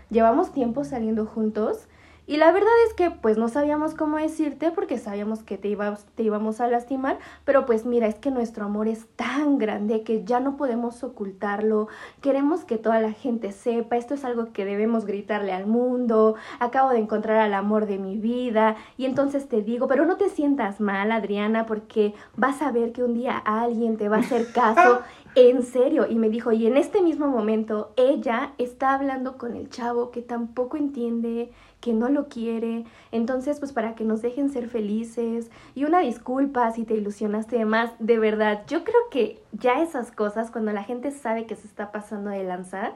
Llevamos 0.10 0.54
tiempo 0.54 0.86
saliendo 0.86 1.26
juntos 1.26 1.88
y 2.28 2.38
la 2.38 2.52
verdad 2.52 2.70
es 2.88 2.94
que 2.94 3.10
pues 3.10 3.38
no 3.38 3.48
sabíamos 3.48 3.96
cómo 3.96 4.18
decirte 4.18 4.72
porque 4.72 4.98
sabíamos 4.98 5.44
que 5.44 5.58
te, 5.58 5.70
ibas, 5.70 6.06
te 6.16 6.24
íbamos 6.24 6.60
a 6.60 6.68
lastimar, 6.68 7.20
pero 7.46 7.66
pues 7.66 7.86
mira, 7.86 8.06
es 8.08 8.16
que 8.16 8.32
nuestro 8.32 8.66
amor 8.66 8.90
es 8.90 9.08
tan 9.16 9.58
grande 9.58 10.04
que 10.04 10.26
ya 10.26 10.42
no 10.42 10.58
podemos 10.58 11.04
ocultarlo, 11.06 11.88
queremos 12.22 12.66
que 12.66 12.78
toda 12.78 13.00
la 13.00 13.13
gente 13.13 13.54
sepa, 13.54 13.96
esto 13.96 14.13
es 14.13 14.26
algo 14.26 14.52
que 14.52 14.66
debemos 14.66 15.06
gritarle 15.06 15.54
al 15.54 15.68
mundo, 15.68 16.36
acabo 16.60 16.90
de 16.90 17.00
encontrar 17.00 17.38
al 17.38 17.54
amor 17.54 17.86
de 17.86 17.98
mi 17.98 18.18
vida. 18.18 18.76
Y 18.98 19.06
entonces 19.06 19.48
te 19.48 19.62
digo, 19.62 19.88
pero 19.88 20.06
no 20.06 20.18
te 20.18 20.30
sientas 20.30 20.82
mal 20.82 21.12
Adriana 21.12 21.66
porque 21.66 22.13
vas 22.36 22.62
a 22.62 22.72
ver 22.72 22.92
que 22.92 23.04
un 23.04 23.13
día 23.13 23.38
alguien 23.38 23.96
te 23.96 24.10
va 24.10 24.18
a 24.18 24.20
hacer 24.20 24.52
caso. 24.52 25.02
En 25.40 25.62
serio, 25.62 26.08
y 26.10 26.16
me 26.16 26.32
dijo, 26.32 26.52
y 26.52 26.66
en 26.66 26.78
este 26.78 27.00
mismo 27.04 27.28
momento 27.28 27.92
ella 27.96 28.54
está 28.58 28.96
hablando 28.96 29.38
con 29.38 29.56
el 29.56 29.70
chavo 29.70 30.10
que 30.10 30.24
tampoco 30.24 30.78
entiende, 30.78 31.52
que 31.80 31.94
no 31.94 32.10
lo 32.10 32.28
quiere, 32.28 32.86
entonces 33.12 33.60
pues 33.60 33.72
para 33.72 33.96
que 33.96 34.04
nos 34.04 34.22
dejen 34.22 34.50
ser 34.50 34.68
felices. 34.68 35.52
Y 35.76 35.86
una 35.86 36.00
disculpa 36.00 36.72
si 36.72 36.84
te 36.84 36.96
ilusionaste 36.96 37.63
más, 37.66 37.92
de 38.00 38.20
verdad, 38.20 38.63
yo 38.68 38.84
creo 38.84 39.10
que 39.12 39.42
ya 39.52 39.82
esas 39.82 40.12
cosas 40.12 40.52
cuando 40.52 40.72
la 40.72 40.84
gente 40.84 41.12
sabe 41.12 41.46
que 41.46 41.56
se 41.56 41.68
está 41.68 41.92
pasando 41.92 42.30
de 42.30 42.44
lanzar, 42.44 42.96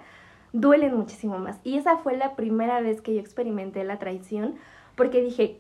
duelen 0.54 0.96
muchísimo 0.96 1.38
más. 1.38 1.60
Y 1.63 1.78
esa 1.78 1.98
fue 1.98 2.17
la 2.17 2.36
primera 2.36 2.82
vez 2.82 3.02
que 3.02 3.13
yo 3.13 3.20
experimenté 3.20 3.84
la 3.84 4.00
traición 4.00 4.56
porque 4.96 5.22
dije, 5.22 5.60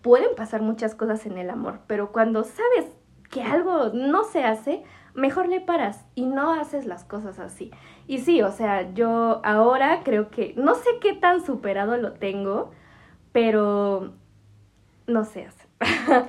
pueden 0.00 0.34
pasar 0.36 0.62
muchas 0.62 0.94
cosas 0.94 1.26
en 1.26 1.38
el 1.38 1.50
amor, 1.50 1.80
pero 1.86 2.12
cuando 2.12 2.44
sabes 2.44 2.86
que 3.30 3.42
algo 3.42 3.90
no 3.94 4.24
se 4.24 4.44
hace, 4.44 4.84
mejor 5.14 5.48
le 5.48 5.60
paras 5.60 6.04
y 6.14 6.26
no 6.26 6.52
haces 6.52 6.86
las 6.86 7.04
cosas 7.04 7.38
así. 7.38 7.70
Y 8.06 8.18
sí, 8.18 8.42
o 8.42 8.50
sea, 8.50 8.92
yo 8.94 9.40
ahora 9.44 10.02
creo 10.04 10.30
que 10.30 10.54
no 10.56 10.74
sé 10.74 10.90
qué 11.00 11.12
tan 11.12 11.44
superado 11.44 11.96
lo 11.96 12.12
tengo, 12.12 12.70
pero 13.32 14.12
no 15.06 15.24
se 15.24 15.46
hace. 15.46 15.66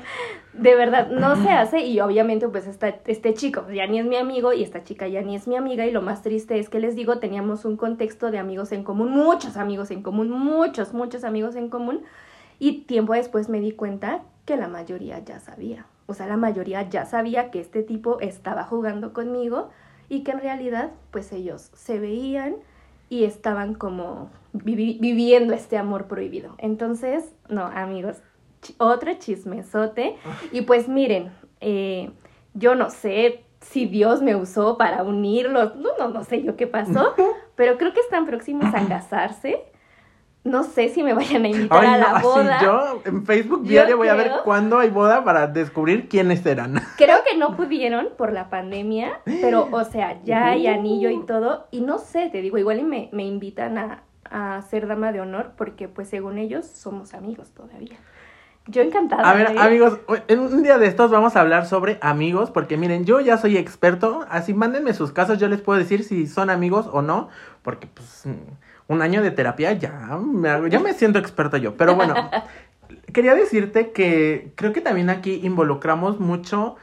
de 0.53 0.75
verdad, 0.75 1.09
no 1.09 1.35
se 1.35 1.49
hace 1.51 1.81
y 1.81 1.99
obviamente 1.99 2.47
pues 2.47 2.67
esta, 2.67 2.89
este 3.05 3.33
chico 3.33 3.65
ya 3.71 3.87
ni 3.87 3.99
es 3.99 4.05
mi 4.05 4.15
amigo 4.15 4.53
y 4.53 4.63
esta 4.63 4.83
chica 4.83 5.07
ya 5.07 5.21
ni 5.21 5.35
es 5.35 5.47
mi 5.47 5.55
amiga 5.55 5.85
y 5.85 5.91
lo 5.91 6.01
más 6.01 6.21
triste 6.21 6.59
es 6.59 6.69
que 6.69 6.79
les 6.79 6.95
digo, 6.95 7.19
teníamos 7.19 7.65
un 7.65 7.77
contexto 7.77 8.31
de 8.31 8.39
amigos 8.39 8.71
en 8.71 8.83
común, 8.83 9.11
muchos 9.11 9.57
amigos 9.57 9.91
en 9.91 10.01
común, 10.01 10.29
muchos, 10.29 10.93
muchos 10.93 11.23
amigos 11.23 11.55
en 11.55 11.69
común 11.69 12.03
y 12.59 12.81
tiempo 12.81 13.13
después 13.13 13.49
me 13.49 13.59
di 13.59 13.71
cuenta 13.71 14.23
que 14.45 14.57
la 14.57 14.67
mayoría 14.67 15.19
ya 15.19 15.39
sabía. 15.39 15.85
O 16.07 16.13
sea, 16.13 16.27
la 16.27 16.37
mayoría 16.37 16.89
ya 16.89 17.05
sabía 17.05 17.49
que 17.51 17.59
este 17.59 17.83
tipo 17.83 18.19
estaba 18.19 18.63
jugando 18.63 19.13
conmigo 19.13 19.69
y 20.09 20.23
que 20.23 20.31
en 20.31 20.39
realidad 20.39 20.91
pues 21.11 21.31
ellos 21.31 21.71
se 21.75 21.99
veían 21.99 22.55
y 23.09 23.23
estaban 23.25 23.73
como 23.75 24.29
vivi- 24.53 24.99
viviendo 24.99 25.53
este 25.53 25.77
amor 25.77 26.05
prohibido. 26.07 26.55
Entonces, 26.57 27.33
no, 27.49 27.63
amigos, 27.65 28.17
ch- 28.61 28.75
otro 28.79 29.13
chismesote. 29.13 30.15
Y 30.51 30.61
pues 30.61 30.87
miren, 30.87 31.31
eh, 31.61 32.11
yo 32.53 32.75
no 32.75 32.89
sé 32.89 33.43
si 33.61 33.85
Dios 33.85 34.21
me 34.21 34.35
usó 34.35 34.77
para 34.77 35.03
unirlos, 35.03 35.75
no, 35.77 35.91
no, 35.97 36.09
no 36.09 36.23
sé 36.25 36.43
yo 36.43 36.55
qué 36.57 36.67
pasó, 36.67 37.13
pero 37.55 37.77
creo 37.77 37.93
que 37.93 38.01
están 38.01 38.25
próximos 38.25 38.73
a 38.73 38.85
casarse. 38.89 39.63
No 40.43 40.63
sé 40.63 40.89
si 40.89 41.03
me 41.03 41.13
vayan 41.13 41.45
a 41.45 41.47
invitar 41.47 41.79
Ay, 41.79 41.87
a 41.87 41.91
no, 41.91 41.97
la 41.99 42.17
así 42.17 42.25
boda. 42.25 42.61
yo 42.61 43.01
en 43.05 43.25
Facebook 43.25 43.63
Yo 43.63 43.69
diario 43.69 43.97
voy 43.97 44.09
a 44.09 44.13
ver 44.13 44.31
cuándo 44.43 44.77
hay 44.77 44.89
boda 44.89 45.23
para 45.23 45.47
descubrir 45.47 46.09
quiénes 46.09 46.41
serán. 46.41 46.81
Creo 46.97 47.19
que 47.23 47.37
no 47.37 47.55
pudieron 47.55 48.09
por 48.17 48.33
la 48.33 48.49
pandemia, 48.49 49.21
pero 49.25 49.69
o 49.71 49.83
sea, 49.85 50.21
ya 50.23 50.47
hay 50.47 50.67
anillo 50.67 51.09
y 51.09 51.25
todo. 51.25 51.67
Y 51.71 51.81
no 51.81 51.97
sé, 51.97 52.29
te 52.29 52.41
digo, 52.41 52.57
igual 52.57 52.79
y 52.79 52.83
me, 52.83 53.09
me 53.13 53.23
invitan 53.23 53.77
a, 53.77 54.03
a 54.29 54.61
ser 54.63 54.87
dama 54.87 55.11
de 55.13 55.21
honor 55.21 55.51
porque 55.55 55.87
pues 55.87 56.09
según 56.09 56.37
ellos 56.37 56.65
somos 56.65 57.13
amigos 57.13 57.51
todavía. 57.51 57.97
Yo 58.67 58.81
encantada. 58.81 59.29
A 59.29 59.33
ver, 59.33 59.51
¿eh? 59.51 59.55
amigos, 59.59 59.99
en 60.27 60.39
un 60.39 60.63
día 60.63 60.77
de 60.77 60.87
estos 60.87 61.11
vamos 61.11 61.35
a 61.35 61.41
hablar 61.41 61.65
sobre 61.65 61.97
amigos, 62.01 62.49
porque 62.49 62.77
miren, 62.77 63.03
yo 63.05 63.19
ya 63.19 63.37
soy 63.37 63.57
experto, 63.57 64.25
así 64.29 64.53
mándenme 64.53 64.93
sus 64.93 65.11
casos, 65.11 65.37
yo 65.37 65.49
les 65.49 65.61
puedo 65.61 65.77
decir 65.79 66.03
si 66.05 66.27
son 66.27 66.49
amigos 66.49 66.89
o 66.91 67.01
no, 67.01 67.27
porque 67.61 67.87
pues 67.87 68.25
un 68.93 69.01
año 69.01 69.21
de 69.21 69.31
terapia 69.31 69.73
ya 69.73 70.17
me, 70.17 70.69
ya 70.69 70.79
me 70.79 70.93
siento 70.93 71.19
experto 71.19 71.57
yo. 71.57 71.75
Pero 71.75 71.95
bueno, 71.95 72.13
quería 73.13 73.35
decirte 73.35 73.91
que 73.91 74.51
creo 74.55 74.71
que 74.73 74.81
también 74.81 75.09
aquí 75.09 75.41
involucramos 75.43 76.19
mucho. 76.19 76.75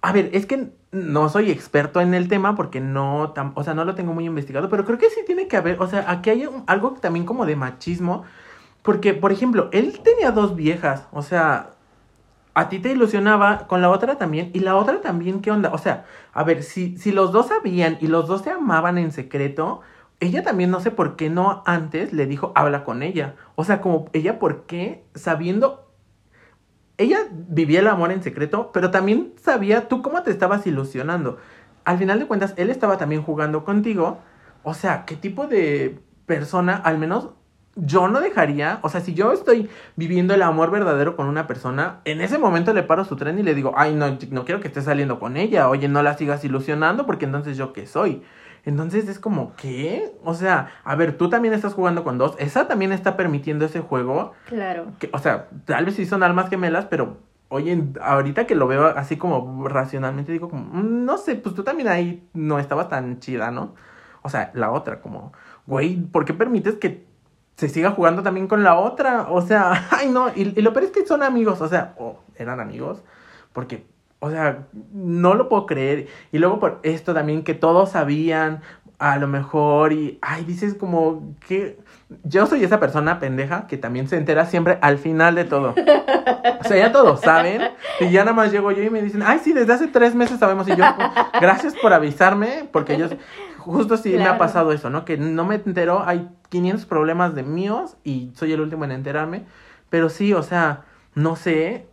A 0.00 0.12
ver, 0.12 0.30
es 0.32 0.46
que 0.46 0.68
no 0.92 1.28
soy 1.28 1.50
experto 1.50 2.00
en 2.00 2.14
el 2.14 2.28
tema 2.28 2.54
porque 2.54 2.80
no, 2.80 3.34
tam- 3.34 3.52
o 3.56 3.64
sea, 3.64 3.74
no 3.74 3.84
lo 3.84 3.94
tengo 3.94 4.14
muy 4.14 4.24
investigado, 4.26 4.68
pero 4.68 4.84
creo 4.84 4.96
que 4.98 5.10
sí 5.10 5.20
tiene 5.26 5.48
que 5.48 5.56
haber, 5.56 5.80
o 5.82 5.86
sea, 5.86 6.10
aquí 6.10 6.30
hay 6.30 6.46
un- 6.46 6.62
algo 6.66 6.92
también 6.92 7.26
como 7.26 7.44
de 7.46 7.56
machismo, 7.56 8.24
porque, 8.82 9.12
por 9.12 9.32
ejemplo, 9.32 9.68
él 9.72 10.00
tenía 10.02 10.30
dos 10.30 10.54
viejas, 10.56 11.06
o 11.12 11.20
sea, 11.22 11.70
a 12.54 12.68
ti 12.68 12.78
te 12.78 12.90
ilusionaba 12.92 13.66
con 13.66 13.82
la 13.82 13.90
otra 13.90 14.16
también, 14.16 14.50
y 14.54 14.60
la 14.60 14.76
otra 14.76 15.00
también, 15.00 15.42
¿qué 15.42 15.50
onda? 15.50 15.70
O 15.72 15.78
sea, 15.78 16.06
a 16.32 16.42
ver, 16.44 16.62
si, 16.62 16.96
si 16.96 17.12
los 17.12 17.32
dos 17.32 17.48
sabían 17.48 17.98
y 18.00 18.06
los 18.06 18.26
dos 18.28 18.42
se 18.42 18.50
amaban 18.50 18.98
en 18.98 19.12
secreto, 19.12 19.80
ella 20.20 20.42
también 20.42 20.70
no 20.70 20.80
sé 20.80 20.90
por 20.90 21.16
qué 21.16 21.30
no 21.30 21.62
antes 21.66 22.12
le 22.12 22.26
dijo, 22.26 22.52
habla 22.54 22.84
con 22.84 23.02
ella. 23.02 23.36
O 23.54 23.64
sea, 23.64 23.80
como 23.80 24.08
ella, 24.12 24.38
¿por 24.38 24.66
qué 24.66 25.04
sabiendo... 25.14 25.92
Ella 26.96 27.18
vivía 27.30 27.78
el 27.78 27.86
amor 27.86 28.10
en 28.10 28.22
secreto, 28.22 28.70
pero 28.72 28.90
también 28.90 29.32
sabía 29.40 29.86
tú 29.86 30.02
cómo 30.02 30.22
te 30.24 30.32
estabas 30.32 30.66
ilusionando. 30.66 31.38
Al 31.84 31.98
final 31.98 32.18
de 32.18 32.26
cuentas, 32.26 32.54
él 32.56 32.70
estaba 32.70 32.98
también 32.98 33.22
jugando 33.22 33.64
contigo. 33.64 34.18
O 34.64 34.74
sea, 34.74 35.04
¿qué 35.04 35.14
tipo 35.14 35.46
de 35.46 36.00
persona, 36.26 36.76
al 36.76 36.98
menos 36.98 37.30
yo 37.80 38.08
no 38.08 38.20
dejaría, 38.20 38.80
o 38.82 38.88
sea, 38.88 39.00
si 39.00 39.14
yo 39.14 39.32
estoy 39.32 39.70
viviendo 39.94 40.34
el 40.34 40.42
amor 40.42 40.70
verdadero 40.70 41.14
con 41.14 41.28
una 41.28 41.46
persona, 41.46 42.00
en 42.04 42.20
ese 42.20 42.38
momento 42.38 42.74
le 42.74 42.82
paro 42.82 43.04
su 43.04 43.16
tren 43.16 43.38
y 43.38 43.42
le 43.42 43.54
digo, 43.54 43.72
ay, 43.76 43.94
no, 43.94 44.18
no 44.30 44.44
quiero 44.44 44.60
que 44.60 44.68
estés 44.68 44.84
saliendo 44.84 45.20
con 45.20 45.36
ella, 45.36 45.68
oye, 45.68 45.88
no 45.88 46.02
la 46.02 46.16
sigas 46.16 46.44
ilusionando 46.44 47.06
porque 47.06 47.24
entonces 47.24 47.56
yo 47.56 47.72
qué 47.72 47.86
soy. 47.86 48.22
Entonces 48.68 49.08
es 49.08 49.18
como, 49.18 49.56
¿qué? 49.56 50.12
O 50.24 50.34
sea, 50.34 50.68
a 50.84 50.94
ver, 50.94 51.16
tú 51.16 51.30
también 51.30 51.54
estás 51.54 51.72
jugando 51.72 52.04
con 52.04 52.18
dos, 52.18 52.36
esa 52.38 52.68
también 52.68 52.92
está 52.92 53.16
permitiendo 53.16 53.64
ese 53.64 53.80
juego. 53.80 54.32
Claro. 54.46 54.92
Que, 54.98 55.08
o 55.14 55.18
sea, 55.18 55.48
tal 55.64 55.86
vez 55.86 55.94
sí 55.94 56.04
son 56.04 56.22
almas 56.22 56.50
gemelas, 56.50 56.84
pero 56.84 57.16
oye, 57.48 57.82
ahorita 58.02 58.46
que 58.46 58.54
lo 58.54 58.66
veo 58.66 58.84
así 58.88 59.16
como 59.16 59.66
racionalmente, 59.68 60.32
digo 60.32 60.50
como, 60.50 60.64
mm, 60.64 61.06
no 61.06 61.16
sé, 61.16 61.36
pues 61.36 61.54
tú 61.54 61.64
también 61.64 61.88
ahí 61.88 62.28
no 62.34 62.58
estabas 62.58 62.90
tan 62.90 63.20
chida, 63.20 63.50
¿no? 63.50 63.74
O 64.20 64.28
sea, 64.28 64.50
la 64.52 64.70
otra, 64.70 65.00
como, 65.00 65.32
güey, 65.66 65.96
¿por 65.96 66.26
qué 66.26 66.34
permites 66.34 66.74
que 66.74 67.06
se 67.56 67.70
siga 67.70 67.92
jugando 67.92 68.22
también 68.22 68.48
con 68.48 68.64
la 68.64 68.78
otra? 68.78 69.28
O 69.30 69.40
sea, 69.40 69.88
ay, 69.92 70.10
no, 70.10 70.28
y, 70.28 70.52
y 70.54 70.60
lo 70.60 70.74
peor 70.74 70.84
es 70.84 70.90
que 70.90 71.06
son 71.06 71.22
amigos, 71.22 71.62
o 71.62 71.68
sea, 71.68 71.94
o 71.96 72.20
eran 72.36 72.60
amigos, 72.60 73.02
porque 73.54 73.86
o 74.20 74.30
sea, 74.30 74.66
no 74.92 75.34
lo 75.34 75.48
puedo 75.48 75.66
creer. 75.66 76.08
Y 76.32 76.38
luego 76.38 76.58
por 76.58 76.80
esto 76.82 77.14
también 77.14 77.44
que 77.44 77.54
todos 77.54 77.90
sabían, 77.90 78.62
a 78.98 79.16
lo 79.16 79.28
mejor, 79.28 79.92
y, 79.92 80.18
ay, 80.22 80.44
dices 80.44 80.74
como 80.74 81.36
que 81.46 81.78
yo 82.24 82.46
soy 82.46 82.64
esa 82.64 82.80
persona 82.80 83.20
pendeja 83.20 83.66
que 83.68 83.76
también 83.76 84.08
se 84.08 84.16
entera 84.16 84.46
siempre 84.46 84.78
al 84.80 84.98
final 84.98 85.36
de 85.36 85.44
todo. 85.44 85.74
O 86.60 86.64
sea, 86.64 86.76
ya 86.76 86.90
todos 86.90 87.20
saben. 87.20 87.62
Y 88.00 88.10
ya 88.10 88.24
nada 88.24 88.34
más 88.34 88.50
llego 88.50 88.72
yo 88.72 88.82
y 88.82 88.90
me 88.90 89.02
dicen, 89.02 89.22
ay, 89.24 89.40
sí, 89.42 89.52
desde 89.52 89.72
hace 89.72 89.86
tres 89.86 90.14
meses 90.14 90.40
sabemos. 90.40 90.66
Y 90.68 90.74
yo, 90.74 90.84
gracias 91.40 91.74
por 91.76 91.92
avisarme, 91.92 92.68
porque 92.72 92.96
yo, 92.96 93.06
justo 93.58 93.96
sí 93.96 94.14
me 94.14 94.26
ha 94.26 94.36
pasado 94.38 94.72
eso, 94.72 94.90
¿no? 94.90 95.04
Que 95.04 95.16
no 95.16 95.44
me 95.44 95.56
entero, 95.56 96.02
hay 96.04 96.28
500 96.48 96.86
problemas 96.86 97.34
de 97.34 97.44
míos 97.44 97.96
y 98.02 98.32
soy 98.34 98.52
el 98.52 98.60
último 98.60 98.84
en 98.84 98.92
enterarme. 98.92 99.44
Pero 99.90 100.08
sí, 100.08 100.34
o 100.34 100.42
sea, 100.42 100.84
no 101.14 101.36
sé, 101.36 101.86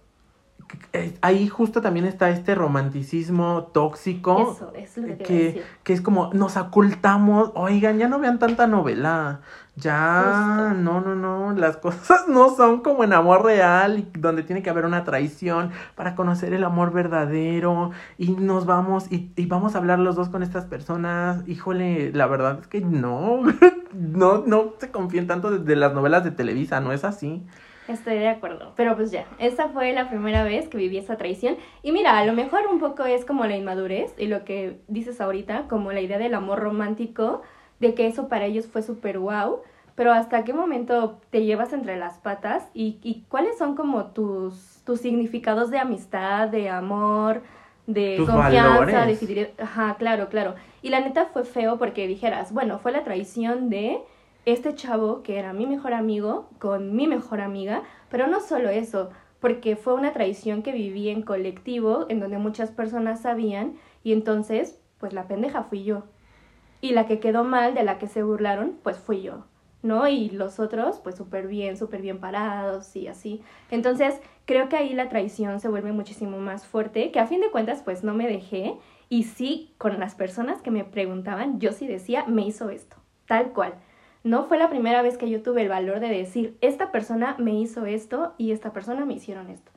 ahí 1.21 1.47
justo 1.47 1.81
también 1.81 2.05
está 2.05 2.29
este 2.29 2.55
romanticismo 2.55 3.69
tóxico. 3.73 4.53
Eso, 4.55 4.73
es 4.75 4.97
lo 4.97 5.17
que, 5.17 5.23
que, 5.23 5.63
que, 5.83 5.93
es 5.93 6.01
como 6.01 6.33
nos 6.33 6.57
ocultamos, 6.57 7.51
oigan, 7.55 7.97
ya 7.97 8.07
no 8.07 8.19
vean 8.19 8.39
tanta 8.39 8.67
novela. 8.67 9.41
Ya, 9.77 10.73
no, 10.73 11.01
no, 11.01 11.15
no, 11.15 11.51
las 11.51 11.75
cosas 11.85 12.29
no 12.29 12.55
son 12.55 12.79
como 12.79 13.03
en 13.03 13.11
amor 13.11 13.43
real, 13.43 14.07
donde 14.17 14.43
tiene 14.43 14.63
que 14.63 14.69
haber 14.69 14.85
una 14.85 15.03
traición 15.03 15.71
para 15.95 16.15
conocer 16.15 16.53
el 16.53 16.63
amor 16.63 16.93
verdadero 16.93 17.91
y 18.17 18.31
nos 18.31 18.65
vamos 18.65 19.11
y, 19.11 19.33
y 19.35 19.47
vamos 19.47 19.75
a 19.75 19.79
hablar 19.79 19.99
los 19.99 20.15
dos 20.15 20.29
con 20.29 20.43
estas 20.43 20.65
personas. 20.65 21.43
Híjole, 21.45 22.13
la 22.13 22.25
verdad 22.27 22.59
es 22.61 22.67
que 22.67 22.79
no, 22.79 23.43
no, 23.93 24.43
no 24.45 24.73
se 24.79 24.91
confíen 24.91 25.27
tanto 25.27 25.51
de 25.51 25.75
las 25.75 25.93
novelas 25.93 26.23
de 26.23 26.31
Televisa, 26.31 26.79
no 26.79 26.93
es 26.93 27.03
así. 27.03 27.45
Estoy 27.87 28.17
de 28.17 28.29
acuerdo, 28.29 28.73
pero 28.75 28.95
pues 28.95 29.11
ya, 29.11 29.25
esta 29.37 29.69
fue 29.69 29.93
la 29.93 30.09
primera 30.09 30.43
vez 30.43 30.67
que 30.67 30.77
viví 30.77 30.97
esa 30.97 31.17
traición. 31.17 31.55
Y 31.83 31.91
mira, 31.91 32.17
a 32.17 32.25
lo 32.25 32.33
mejor 32.33 32.61
un 32.71 32.79
poco 32.79 33.05
es 33.05 33.25
como 33.25 33.45
la 33.45 33.55
inmadurez 33.55 34.13
y 34.17 34.25
lo 34.25 34.43
que 34.43 34.79
dices 34.87 35.21
ahorita, 35.21 35.67
como 35.67 35.91
la 35.91 36.01
idea 36.01 36.17
del 36.17 36.33
amor 36.33 36.59
romántico, 36.59 37.43
de 37.79 37.93
que 37.93 38.07
eso 38.07 38.27
para 38.27 38.45
ellos 38.45 38.65
fue 38.65 38.81
súper 38.81 39.19
wow, 39.19 39.59
pero 39.93 40.11
hasta 40.11 40.43
qué 40.43 40.53
momento 40.53 41.19
te 41.29 41.45
llevas 41.45 41.73
entre 41.73 41.95
las 41.97 42.17
patas 42.17 42.67
y, 42.73 42.99
y 43.03 43.23
cuáles 43.29 43.57
son 43.57 43.75
como 43.75 44.07
tus, 44.07 44.81
tus 44.83 44.99
significados 44.99 45.69
de 45.69 45.77
amistad, 45.77 46.49
de 46.49 46.69
amor, 46.69 47.43
de 47.87 48.17
confianza, 48.25 49.05
de 49.05 49.53
Ajá, 49.59 49.95
claro, 49.97 50.29
claro. 50.29 50.55
Y 50.81 50.89
la 50.89 51.01
neta 51.01 51.25
fue 51.27 51.43
feo 51.43 51.77
porque 51.77 52.07
dijeras, 52.07 52.51
bueno, 52.51 52.79
fue 52.79 52.91
la 52.91 53.03
traición 53.03 53.69
de 53.69 53.99
este 54.45 54.75
chavo 54.75 55.23
que 55.23 55.39
era 55.39 55.53
mi 55.53 55.65
mejor 55.65 55.93
amigo 55.93 56.49
con 56.59 56.95
mi 56.95 57.07
mejor 57.07 57.41
amiga, 57.41 57.83
pero 58.09 58.27
no 58.27 58.39
solo 58.39 58.69
eso, 58.69 59.09
porque 59.39 59.75
fue 59.75 59.93
una 59.93 60.13
traición 60.13 60.63
que 60.63 60.71
viví 60.71 61.09
en 61.09 61.21
colectivo, 61.21 62.05
en 62.09 62.19
donde 62.19 62.37
muchas 62.37 62.71
personas 62.71 63.21
sabían, 63.21 63.75
y 64.03 64.13
entonces, 64.13 64.79
pues 64.97 65.13
la 65.13 65.27
pendeja 65.27 65.63
fui 65.63 65.83
yo. 65.83 66.03
Y 66.81 66.91
la 66.91 67.05
que 67.07 67.19
quedó 67.19 67.43
mal, 67.43 67.73
de 67.73 67.83
la 67.83 67.97
que 67.97 68.07
se 68.07 68.23
burlaron, 68.23 68.77
pues 68.83 68.97
fui 68.97 69.21
yo, 69.21 69.45
¿no? 69.81 70.07
Y 70.07 70.29
los 70.29 70.59
otros, 70.59 70.99
pues 70.99 71.15
súper 71.15 71.47
bien, 71.47 71.77
súper 71.77 72.01
bien 72.01 72.19
parados 72.19 72.95
y 72.95 73.07
así. 73.07 73.41
Entonces, 73.71 74.19
creo 74.45 74.69
que 74.69 74.77
ahí 74.77 74.93
la 74.93 75.09
traición 75.09 75.59
se 75.59 75.69
vuelve 75.69 75.91
muchísimo 75.91 76.37
más 76.37 76.65
fuerte, 76.65 77.11
que 77.11 77.19
a 77.19 77.27
fin 77.27 77.41
de 77.41 77.49
cuentas, 77.49 77.81
pues 77.83 78.03
no 78.03 78.13
me 78.13 78.27
dejé. 78.27 78.77
Y 79.09 79.23
sí, 79.23 79.73
con 79.77 79.99
las 79.99 80.15
personas 80.15 80.61
que 80.61 80.71
me 80.71 80.83
preguntaban, 80.83 81.59
yo 81.59 81.71
sí 81.71 81.87
decía, 81.87 82.25
me 82.27 82.45
hizo 82.45 82.69
esto, 82.69 82.97
tal 83.27 83.51
cual. 83.53 83.75
No 84.25 84.45
fue 84.45 84.57
la 84.57 84.71
primera 84.71 85.03
vez 85.03 85.19
que 85.19 85.29
yo 85.29 85.43
tuve 85.43 85.61
el 85.61 85.69
valor 85.69 85.99
de 85.99 86.07
decir, 86.07 86.57
esta 86.61 86.91
persona 86.91 87.35
me 87.37 87.53
hizo 87.53 87.85
esto 87.85 88.33
y 88.39 88.53
esta 88.53 88.73
persona 88.73 89.05
me 89.05 89.13
hicieron 89.13 89.51
esto. 89.51 89.71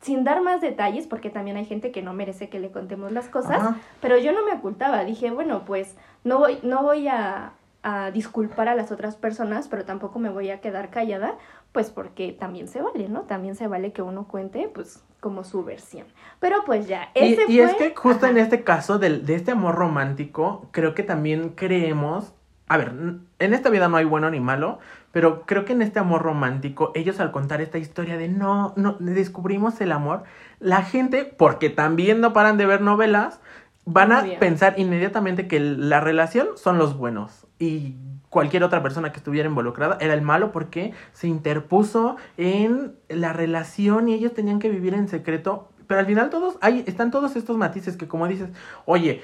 Sin 0.00 0.22
dar 0.22 0.40
más 0.40 0.60
detalles, 0.60 1.08
porque 1.08 1.30
también 1.30 1.56
hay 1.56 1.64
gente 1.64 1.90
que 1.90 2.00
no 2.00 2.14
merece 2.14 2.48
que 2.48 2.60
le 2.60 2.70
contemos 2.70 3.10
las 3.10 3.28
cosas, 3.28 3.74
pero 4.00 4.16
yo 4.16 4.30
no 4.30 4.46
me 4.46 4.52
ocultaba. 4.52 5.04
Dije, 5.04 5.32
bueno, 5.32 5.64
pues 5.64 5.96
no 6.22 6.38
voy, 6.38 6.60
no 6.62 6.84
voy 6.84 7.08
a, 7.08 7.54
a 7.82 8.12
disculpar 8.12 8.68
a 8.68 8.76
las 8.76 8.92
otras 8.92 9.16
personas, 9.16 9.66
pero 9.66 9.84
tampoco 9.84 10.20
me 10.20 10.28
voy 10.28 10.50
a 10.50 10.60
quedar 10.60 10.90
callada, 10.90 11.34
pues 11.72 11.90
porque 11.90 12.30
también 12.30 12.68
se 12.68 12.80
vale, 12.80 13.08
¿no? 13.08 13.22
También 13.22 13.56
se 13.56 13.66
vale 13.66 13.90
que 13.90 14.02
uno 14.02 14.28
cuente, 14.28 14.70
pues, 14.72 15.02
como 15.18 15.42
su 15.42 15.64
versión. 15.64 16.06
Pero 16.38 16.64
pues 16.64 16.86
ya, 16.86 17.10
ese 17.16 17.46
y, 17.48 17.56
y 17.56 17.60
es 17.62 17.74
que 17.74 17.92
justo 17.96 18.26
en 18.26 18.38
este 18.38 18.62
caso 18.62 19.00
del, 19.00 19.26
de 19.26 19.34
este 19.34 19.50
amor 19.50 19.74
romántico, 19.74 20.68
creo 20.70 20.94
que 20.94 21.02
también 21.02 21.48
creemos 21.56 22.32
a 22.68 22.76
ver, 22.76 22.92
en 23.38 23.54
esta 23.54 23.70
vida 23.70 23.88
no 23.88 23.96
hay 23.96 24.04
bueno 24.04 24.30
ni 24.30 24.40
malo, 24.40 24.78
pero 25.12 25.42
creo 25.46 25.64
que 25.64 25.72
en 25.72 25.82
este 25.82 25.98
amor 25.98 26.22
romántico, 26.22 26.92
ellos 26.94 27.18
al 27.18 27.32
contar 27.32 27.60
esta 27.60 27.78
historia 27.78 28.16
de 28.16 28.28
no, 28.28 28.74
no, 28.76 28.96
descubrimos 29.00 29.80
el 29.80 29.92
amor, 29.92 30.24
la 30.60 30.82
gente, 30.82 31.24
porque 31.24 31.70
también 31.70 32.20
no 32.20 32.32
paran 32.32 32.58
de 32.58 32.66
ver 32.66 32.82
novelas, 32.82 33.40
van 33.86 34.12
a 34.12 34.22
pensar 34.38 34.74
inmediatamente 34.76 35.48
que 35.48 35.60
la 35.60 36.00
relación 36.00 36.48
son 36.56 36.76
los 36.76 36.96
buenos. 36.96 37.46
Y 37.58 37.96
cualquier 38.28 38.62
otra 38.62 38.82
persona 38.82 39.12
que 39.12 39.18
estuviera 39.18 39.48
involucrada 39.48 39.96
era 40.00 40.12
el 40.12 40.20
malo 40.20 40.52
porque 40.52 40.92
se 41.12 41.26
interpuso 41.26 42.16
en 42.36 42.94
la 43.08 43.32
relación 43.32 44.08
y 44.08 44.14
ellos 44.14 44.34
tenían 44.34 44.58
que 44.58 44.68
vivir 44.68 44.92
en 44.92 45.08
secreto. 45.08 45.70
Pero 45.86 46.00
al 46.00 46.06
final 46.06 46.28
todos 46.28 46.58
hay 46.60 46.84
están 46.86 47.10
todos 47.10 47.34
estos 47.34 47.56
matices 47.56 47.96
que 47.96 48.06
como 48.06 48.28
dices, 48.28 48.50
oye, 48.84 49.22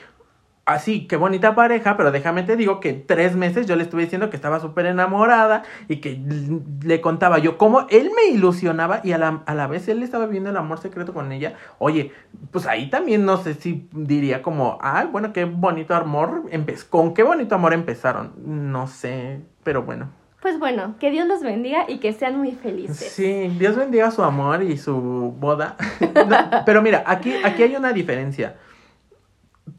así, 0.67 1.07
qué 1.07 1.17
bonita 1.17 1.55
pareja, 1.55 1.97
pero 1.97 2.11
déjame 2.11 2.43
te 2.43 2.57
digo 2.57 2.81
que 2.81 2.93
tres 2.93 3.37
meses 3.37 3.67
yo 3.67 3.77
le 3.77 3.83
estuve 3.83 4.03
diciendo 4.03 4.31
que 4.31 4.37
estaba 4.37 4.61
súper 4.61 4.87
enamorada 4.87 5.63
y 5.89 5.97
que 5.97 6.21
le 6.83 7.01
contaba 7.01 7.39
yo 7.39 7.59
cómo 7.59 7.87
él 7.91 8.11
me 8.15 8.35
ilusionaba 8.35 9.01
y 9.05 9.13
a 9.13 9.19
la, 9.19 9.43
a 9.47 9.55
la 9.55 9.67
vez 9.67 9.89
él 9.89 10.03
estaba 10.03 10.27
viendo 10.27 10.51
el 10.51 10.57
amor 10.57 10.79
secreto 10.79 11.13
con 11.13 11.33
ella. 11.33 11.55
Oye, 11.79 12.13
pues 12.51 12.67
ahí 12.67 12.89
también 12.89 13.25
no 13.25 13.37
sé 13.37 13.55
si 13.55 13.89
diría 13.93 14.43
como, 14.43 14.79
ay, 14.81 15.09
bueno, 15.11 15.33
qué 15.33 15.45
bonito 15.45 15.95
amor, 15.95 16.45
con 16.91 17.15
qué 17.15 17.23
bonito 17.23 17.55
amor 17.55 17.73
empezaron. 17.73 18.33
No 18.45 18.87
sé, 18.87 19.41
pero 19.63 19.83
bueno. 19.83 20.11
Pues 20.41 20.59
bueno, 20.59 20.97
que 21.01 21.11
Dios 21.11 21.27
los 21.27 21.43
bendiga 21.43 21.87
y 21.89 21.99
que 21.99 22.13
sean 22.13 22.37
muy 22.37 22.53
felices. 22.53 23.13
Sí, 23.13 23.49
Dios 23.59 23.77
bendiga 23.77 24.11
su 24.11 24.23
amor 24.23 24.63
y 24.63 24.77
su 24.77 24.95
boda. 25.39 25.77
pero 26.67 26.83
mira, 26.83 27.03
aquí, 27.07 27.33
aquí 27.43 27.63
hay 27.63 27.77
una 27.77 27.95
diferencia 27.95 28.57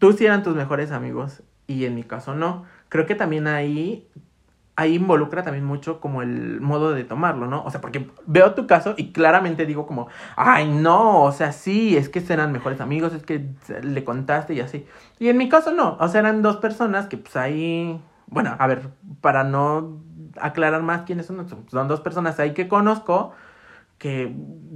tú 0.06 0.14
sí 0.14 0.24
eran 0.24 0.44
tus 0.44 0.56
mejores 0.56 0.92
amigos 0.92 1.42
y 1.66 1.86
en 1.86 1.96
mi 1.96 2.04
caso 2.04 2.36
no. 2.36 2.66
Creo 2.90 3.08
que 3.08 3.16
también 3.16 3.48
ahí, 3.48 4.08
ahí 4.76 4.94
involucra 4.94 5.42
también 5.42 5.66
mucho 5.66 6.00
como 6.00 6.22
el 6.22 6.62
modo 6.62 6.92
de 6.92 7.04
tomarlo, 7.04 7.48
¿no? 7.48 7.64
O 7.64 7.72
sea, 7.72 7.82
porque 7.82 8.12
veo 8.28 8.54
tu 8.54 8.68
caso 8.68 8.94
y 8.98 9.12
claramente 9.12 9.66
digo 9.66 9.88
como, 9.88 10.08
ay, 10.36 10.70
no, 10.70 11.24
o 11.24 11.32
sea, 11.32 11.52
sí, 11.52 11.98
es 11.98 12.10
que 12.10 12.24
eran 12.30 12.52
mejores 12.52 12.82
amigos, 12.82 13.14
es 13.16 13.24
que 13.24 13.50
le 13.82 14.04
contaste 14.04 14.54
y 14.54 14.60
así. 14.60 14.86
Y 15.18 15.30
en 15.30 15.38
mi 15.38 15.50
caso 15.50 15.74
no, 15.74 15.98
o 16.00 16.08
sea, 16.08 16.20
eran 16.20 16.44
dos 16.44 16.58
personas 16.58 17.08
que 17.08 17.18
pues 17.18 17.36
ahí, 17.36 18.00
bueno, 18.28 18.56
a 18.60 18.68
ver, 18.68 18.90
para 19.22 19.44
no 19.44 20.04
aclarar 20.40 20.84
más 20.84 21.02
quiénes 21.02 21.26
son, 21.26 21.48
son 21.50 21.88
dos 21.88 22.02
personas 22.02 22.40
ahí 22.40 22.54
que 22.54 22.68
conozco, 22.68 23.32
que 23.98 24.36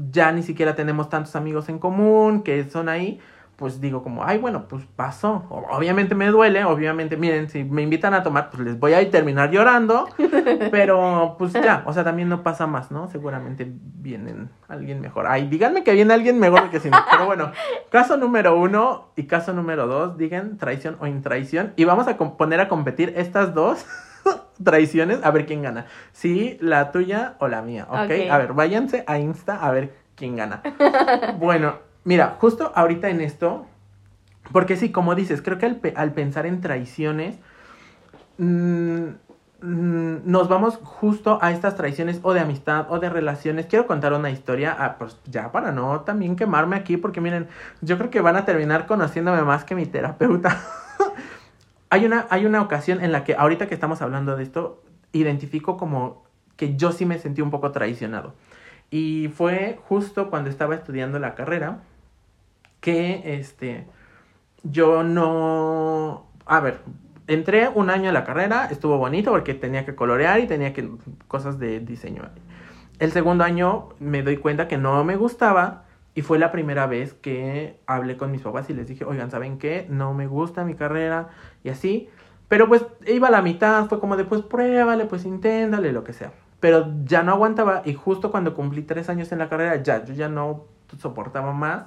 ya 0.10 0.32
ni 0.32 0.42
siquiera 0.42 0.74
tenemos 0.74 1.08
tantos 1.08 1.36
amigos 1.36 1.70
en 1.70 1.78
común, 1.78 2.42
que 2.42 2.68
son 2.68 2.90
ahí 2.90 3.20
pues 3.60 3.82
digo 3.82 4.02
como, 4.02 4.24
ay, 4.24 4.38
bueno, 4.38 4.70
pues 4.70 4.86
pasó. 4.96 5.44
Obviamente 5.50 6.16
me 6.16 6.28
duele, 6.28 6.64
obviamente, 6.64 7.18
miren, 7.18 7.50
si 7.50 7.66
me 7.66 7.82
invitan 7.82 8.14
a 8.14 8.24
tomar, 8.24 8.50
pues 8.50 8.64
les 8.64 8.80
voy 8.80 8.94
a 8.94 9.12
terminar 9.12 9.52
llorando, 9.52 10.08
pero 10.72 11.36
pues 11.38 11.52
ya, 11.52 11.84
o 11.86 11.92
sea, 11.92 12.06
también 12.06 12.30
no 12.30 12.42
pasa 12.42 12.68
más, 12.68 12.90
¿no? 12.90 13.10
Seguramente 13.10 13.70
vienen 13.70 14.50
alguien 14.70 15.02
mejor. 15.02 15.28
Ay, 15.28 15.50
díganme 15.50 15.84
que 15.84 15.92
viene 15.92 16.14
alguien 16.14 16.40
mejor 16.40 16.70
que 16.70 16.80
si 16.80 16.90
no. 16.90 16.98
Pero 17.12 17.26
bueno, 17.26 17.52
caso 17.92 18.16
número 18.16 18.58
uno 18.58 19.10
y 19.18 19.24
caso 19.24 19.52
número 19.52 19.88
dos, 19.88 20.18
digan 20.18 20.58
traición 20.58 20.96
o 21.02 21.08
intraición. 21.08 21.74
Y 21.76 21.84
vamos 21.84 22.08
a 22.08 22.16
poner 22.18 22.62
a 22.62 22.70
competir 22.70 23.14
estas 23.18 23.54
dos. 23.54 23.86
traiciones, 24.64 25.20
a 25.24 25.32
ver 25.32 25.46
quién 25.46 25.64
gana. 25.64 25.86
Sí, 26.14 26.58
la 26.62 26.92
tuya 26.94 27.36
o 27.40 27.50
la 27.50 27.62
mía, 27.62 27.88
¿ok? 27.90 28.00
Ok. 28.06 28.12
A 28.32 28.38
ver, 28.38 28.54
váyanse 28.54 29.04
a 29.06 29.18
Insta 29.18 29.56
a 29.56 29.72
ver 29.72 29.96
quién 30.16 30.38
gana. 30.38 30.62
bueno, 31.40 31.89
mira, 32.10 32.38
justo 32.40 32.72
ahorita 32.74 33.08
en 33.10 33.22
esto, 33.22 33.68
porque 34.52 34.76
sí, 34.76 34.92
como 34.92 35.14
dices, 35.14 35.44
creo 35.44 35.60
que 35.60 35.68
al, 35.68 35.76
pe- 35.76 35.94
al 35.96 36.12
pensar 36.12 36.48
en 36.48 36.60
traiciones, 36.60 37.38
mm, 38.40 39.04
mm, 39.62 40.16
nos 40.26 40.50
vamos 40.50 40.80
justo 40.82 41.38
a 41.40 41.52
estas 41.52 41.76
traiciones 41.76 42.20
o 42.24 42.34
de 42.34 42.40
amistad 42.40 42.88
o 42.90 42.98
de 42.98 43.12
relaciones. 43.12 43.68
Quiero 43.68 43.86
contar 43.86 44.14
una 44.14 44.32
historia, 44.32 44.76
ah, 44.80 44.96
pues 44.98 45.18
ya 45.26 45.52
para 45.52 45.72
no 45.72 46.02
también 46.02 46.36
quemarme 46.36 46.78
aquí, 46.78 46.98
porque 46.98 47.22
miren, 47.22 47.48
yo 47.82 48.00
creo 48.00 48.10
que 48.10 48.22
van 48.22 48.38
a 48.38 48.44
terminar 48.44 48.88
conociéndome 48.88 49.44
más 49.44 49.64
que 49.64 49.76
mi 49.76 49.86
terapeuta. 49.86 50.58
hay, 51.92 52.06
una, 52.08 52.26
hay 52.32 52.48
una 52.48 52.64
ocasión 52.64 53.04
en 53.04 53.12
la 53.12 53.24
que 53.24 53.36
ahorita 53.36 53.68
que 53.68 53.76
estamos 53.76 54.02
hablando 54.02 54.36
de 54.36 54.42
esto, 54.42 54.82
identifico 55.12 55.78
como 55.78 56.24
que 56.56 56.76
yo 56.76 56.92
sí 56.92 57.06
me 57.06 57.20
sentí 57.20 57.44
un 57.44 57.52
poco 57.52 57.72
traicionado. 57.72 58.34
Y 58.90 59.28
fue 59.36 59.78
justo 59.88 60.32
cuando 60.32 60.50
estaba 60.50 60.74
estudiando 60.74 61.20
la 61.20 61.36
carrera 61.36 61.84
que 62.80 63.40
este 63.40 63.88
yo 64.64 65.04
no 65.04 66.28
a 66.46 66.60
ver 66.60 66.80
entré 67.28 67.70
un 67.70 67.90
año 67.90 68.10
a 68.10 68.14
la 68.14 68.24
carrera 68.24 68.68
estuvo 68.72 68.98
bonito 68.98 69.32
porque 69.32 69.54
tenía 69.54 69.86
que 69.86 69.96
colorear 69.96 70.40
y 70.40 70.48
tenía 70.48 70.74
que 70.74 70.90
cosas 71.28 71.60
de 71.60 71.80
diseño. 71.80 72.24
El 72.98 73.12
segundo 73.12 73.44
año 73.44 73.90
me 74.00 74.24
doy 74.24 74.38
cuenta 74.38 74.68
que 74.68 74.78
no 74.78 75.04
me 75.04 75.16
gustaba 75.16 75.86
y 76.16 76.22
fue 76.22 76.40
la 76.40 76.52
primera 76.52 76.88
vez 76.88 77.14
que 77.14 77.80
hablé 77.86 78.18
con 78.18 78.32
mis 78.32 78.42
papás 78.42 78.70
y 78.70 78.74
les 78.74 78.88
dije 78.88 79.06
oigan 79.06 79.32
saben 79.32 79.60
qué 79.60 79.86
no 79.90 80.14
me 80.14 80.28
gusta 80.28 80.66
mi 80.66 80.74
carrera 80.74 81.30
y 81.64 81.70
así 81.70 82.10
pero 82.48 82.68
pues 82.68 82.86
iba 83.06 83.28
a 83.28 83.32
la 83.32 83.42
mitad 83.42 83.86
fue 83.88 84.00
como 84.00 84.18
de 84.18 84.26
pues 84.26 84.42
pruébale 84.42 85.06
pues 85.06 85.26
inténtale 85.26 85.94
lo 85.94 86.04
que 86.04 86.14
sea. 86.14 86.34
Pero 86.60 86.92
ya 87.06 87.24
no 87.24 87.32
aguantaba 87.32 87.84
y 87.86 87.94
justo 87.94 88.32
cuando 88.32 88.54
cumplí 88.54 88.82
tres 88.82 89.08
años 89.08 89.32
en 89.32 89.40
la 89.40 89.48
carrera 89.50 89.82
ya 89.82 90.04
yo 90.04 90.14
ya 90.14 90.28
no 90.28 90.66
soportaba 90.98 91.54
más 91.54 91.86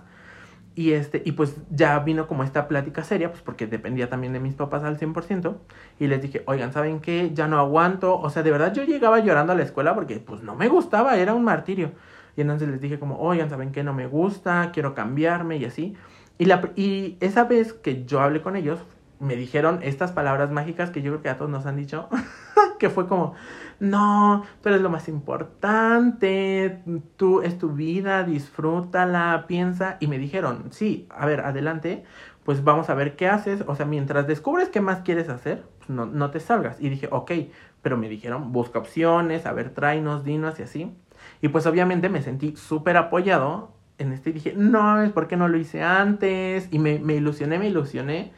y, 0.74 0.92
este, 0.92 1.22
y 1.24 1.32
pues 1.32 1.56
ya 1.70 1.98
vino 1.98 2.26
como 2.26 2.44
esta 2.44 2.66
plática 2.66 3.04
seria, 3.04 3.30
pues 3.30 3.42
porque 3.42 3.66
dependía 3.66 4.08
también 4.08 4.32
de 4.32 4.40
mis 4.40 4.54
papás 4.54 4.84
al 4.84 4.98
100%. 4.98 5.56
Y 5.98 6.06
les 6.06 6.22
dije, 6.22 6.42
oigan, 6.46 6.72
¿saben 6.72 7.00
qué? 7.00 7.30
Ya 7.34 7.46
no 7.46 7.58
aguanto. 7.58 8.18
O 8.18 8.30
sea, 8.30 8.42
de 8.42 8.50
verdad 8.50 8.72
yo 8.72 8.84
llegaba 8.84 9.20
llorando 9.20 9.52
a 9.52 9.56
la 9.56 9.62
escuela 9.62 9.94
porque 9.94 10.16
pues 10.18 10.42
no 10.42 10.54
me 10.54 10.68
gustaba, 10.68 11.16
era 11.18 11.34
un 11.34 11.44
martirio. 11.44 11.92
Y 12.36 12.40
entonces 12.40 12.68
les 12.68 12.80
dije 12.80 12.98
como, 12.98 13.18
oigan, 13.18 13.50
¿saben 13.50 13.72
qué? 13.72 13.84
No 13.84 13.92
me 13.92 14.06
gusta, 14.06 14.70
quiero 14.72 14.94
cambiarme 14.94 15.58
y 15.58 15.66
así. 15.66 15.94
Y, 16.38 16.46
la, 16.46 16.72
y 16.74 17.18
esa 17.20 17.44
vez 17.44 17.74
que 17.74 18.04
yo 18.04 18.20
hablé 18.20 18.40
con 18.40 18.56
ellos, 18.56 18.80
me 19.22 19.36
dijeron 19.36 19.78
estas 19.82 20.12
palabras 20.12 20.50
mágicas 20.50 20.90
que 20.90 21.00
yo 21.00 21.12
creo 21.12 21.22
que 21.22 21.28
a 21.28 21.38
todos 21.38 21.50
nos 21.50 21.64
han 21.64 21.76
dicho, 21.76 22.08
que 22.78 22.90
fue 22.90 23.06
como, 23.06 23.34
no, 23.78 24.42
tú 24.60 24.68
eres 24.68 24.80
lo 24.80 24.90
más 24.90 25.08
importante, 25.08 26.82
tú 27.16 27.40
es 27.40 27.56
tu 27.56 27.70
vida, 27.70 28.24
disfrútala, 28.24 29.44
piensa. 29.46 29.96
Y 30.00 30.08
me 30.08 30.18
dijeron, 30.18 30.66
sí, 30.70 31.06
a 31.10 31.26
ver, 31.26 31.40
adelante, 31.40 32.04
pues 32.44 32.64
vamos 32.64 32.90
a 32.90 32.94
ver 32.94 33.14
qué 33.14 33.28
haces. 33.28 33.62
O 33.68 33.76
sea, 33.76 33.86
mientras 33.86 34.26
descubres 34.26 34.68
qué 34.68 34.80
más 34.80 35.00
quieres 35.00 35.28
hacer, 35.28 35.64
pues 35.78 35.90
no, 35.90 36.04
no 36.06 36.30
te 36.30 36.40
salgas. 36.40 36.80
Y 36.80 36.88
dije, 36.88 37.08
ok, 37.10 37.30
pero 37.80 37.96
me 37.96 38.08
dijeron, 38.08 38.50
busca 38.50 38.80
opciones, 38.80 39.46
a 39.46 39.52
ver, 39.52 39.70
tráenos, 39.70 40.24
dinos 40.24 40.58
y 40.58 40.64
así. 40.64 40.92
Y 41.40 41.48
pues 41.48 41.66
obviamente 41.66 42.08
me 42.08 42.22
sentí 42.22 42.56
súper 42.56 42.96
apoyado 42.96 43.72
en 43.98 44.12
este 44.12 44.30
y 44.30 44.32
dije, 44.32 44.54
no, 44.56 45.00
es 45.00 45.12
porque 45.12 45.36
no 45.36 45.46
lo 45.46 45.58
hice 45.58 45.82
antes. 45.82 46.68
Y 46.72 46.80
me, 46.80 46.98
me 46.98 47.14
ilusioné, 47.14 47.60
me 47.60 47.68
ilusioné. 47.68 48.32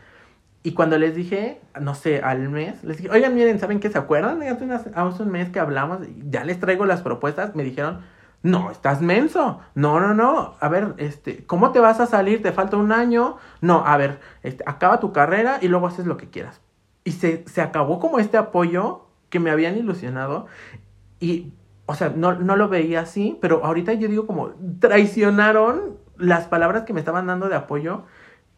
Y 0.66 0.72
cuando 0.72 0.96
les 0.96 1.14
dije, 1.14 1.61
no 1.79 1.94
sé, 1.94 2.22
al 2.22 2.48
mes, 2.48 2.83
les 2.85 2.96
dije, 2.96 3.11
oigan, 3.11 3.35
miren, 3.35 3.61
¿saben 3.61 3.81
qué? 3.81 3.90
¿Se 3.90 3.98
acuerdan? 3.98 4.42
Hace, 4.42 4.90
hace 4.94 5.22
un 5.22 5.31
mes 5.31 5.50
que 5.50 5.61
hablamos, 5.61 5.98
ya 6.31 6.42
les 6.42 6.59
traigo 6.59 6.87
las 6.87 7.03
propuestas. 7.03 7.55
Me 7.55 7.62
dijeron, 7.62 8.00
no, 8.42 8.70
estás 8.70 9.03
menso. 9.03 9.61
No, 9.74 10.00
no, 10.00 10.14
no. 10.14 10.55
A 10.61 10.68
ver, 10.70 10.94
este, 10.96 11.44
¿cómo 11.44 11.70
te 11.72 11.81
vas 11.81 12.00
a 12.00 12.07
salir? 12.07 12.42
¿Te 12.42 12.50
falta 12.50 12.79
un 12.79 12.92
año? 12.92 13.37
No, 13.61 13.85
a 13.85 13.98
ver, 13.98 14.20
este, 14.42 14.64
acaba 14.66 15.00
tu 15.00 15.12
carrera 15.12 15.59
y 15.61 15.68
luego 15.68 15.87
haces 15.87 16.07
lo 16.07 16.16
que 16.16 16.31
quieras. 16.31 16.62
Y 17.05 17.12
se, 17.12 17.44
se 17.46 17.61
acabó 17.61 18.00
como 18.00 18.18
este 18.18 18.38
apoyo 18.38 19.05
que 19.29 19.40
me 19.40 19.50
habían 19.50 19.77
ilusionado. 19.77 20.46
Y, 21.20 21.53
o 21.85 21.94
sea, 21.94 22.11
no, 22.16 22.37
no 22.37 22.57
lo 22.57 22.70
veía 22.70 23.00
así, 23.00 23.37
pero 23.42 23.66
ahorita 23.66 23.92
yo 23.92 24.09
digo 24.09 24.27
como, 24.27 24.53
traicionaron 24.79 25.98
las 26.16 26.46
palabras 26.46 26.85
que 26.85 26.94
me 26.94 27.00
estaban 27.00 27.27
dando 27.27 27.50
de 27.50 27.57
apoyo 27.57 28.05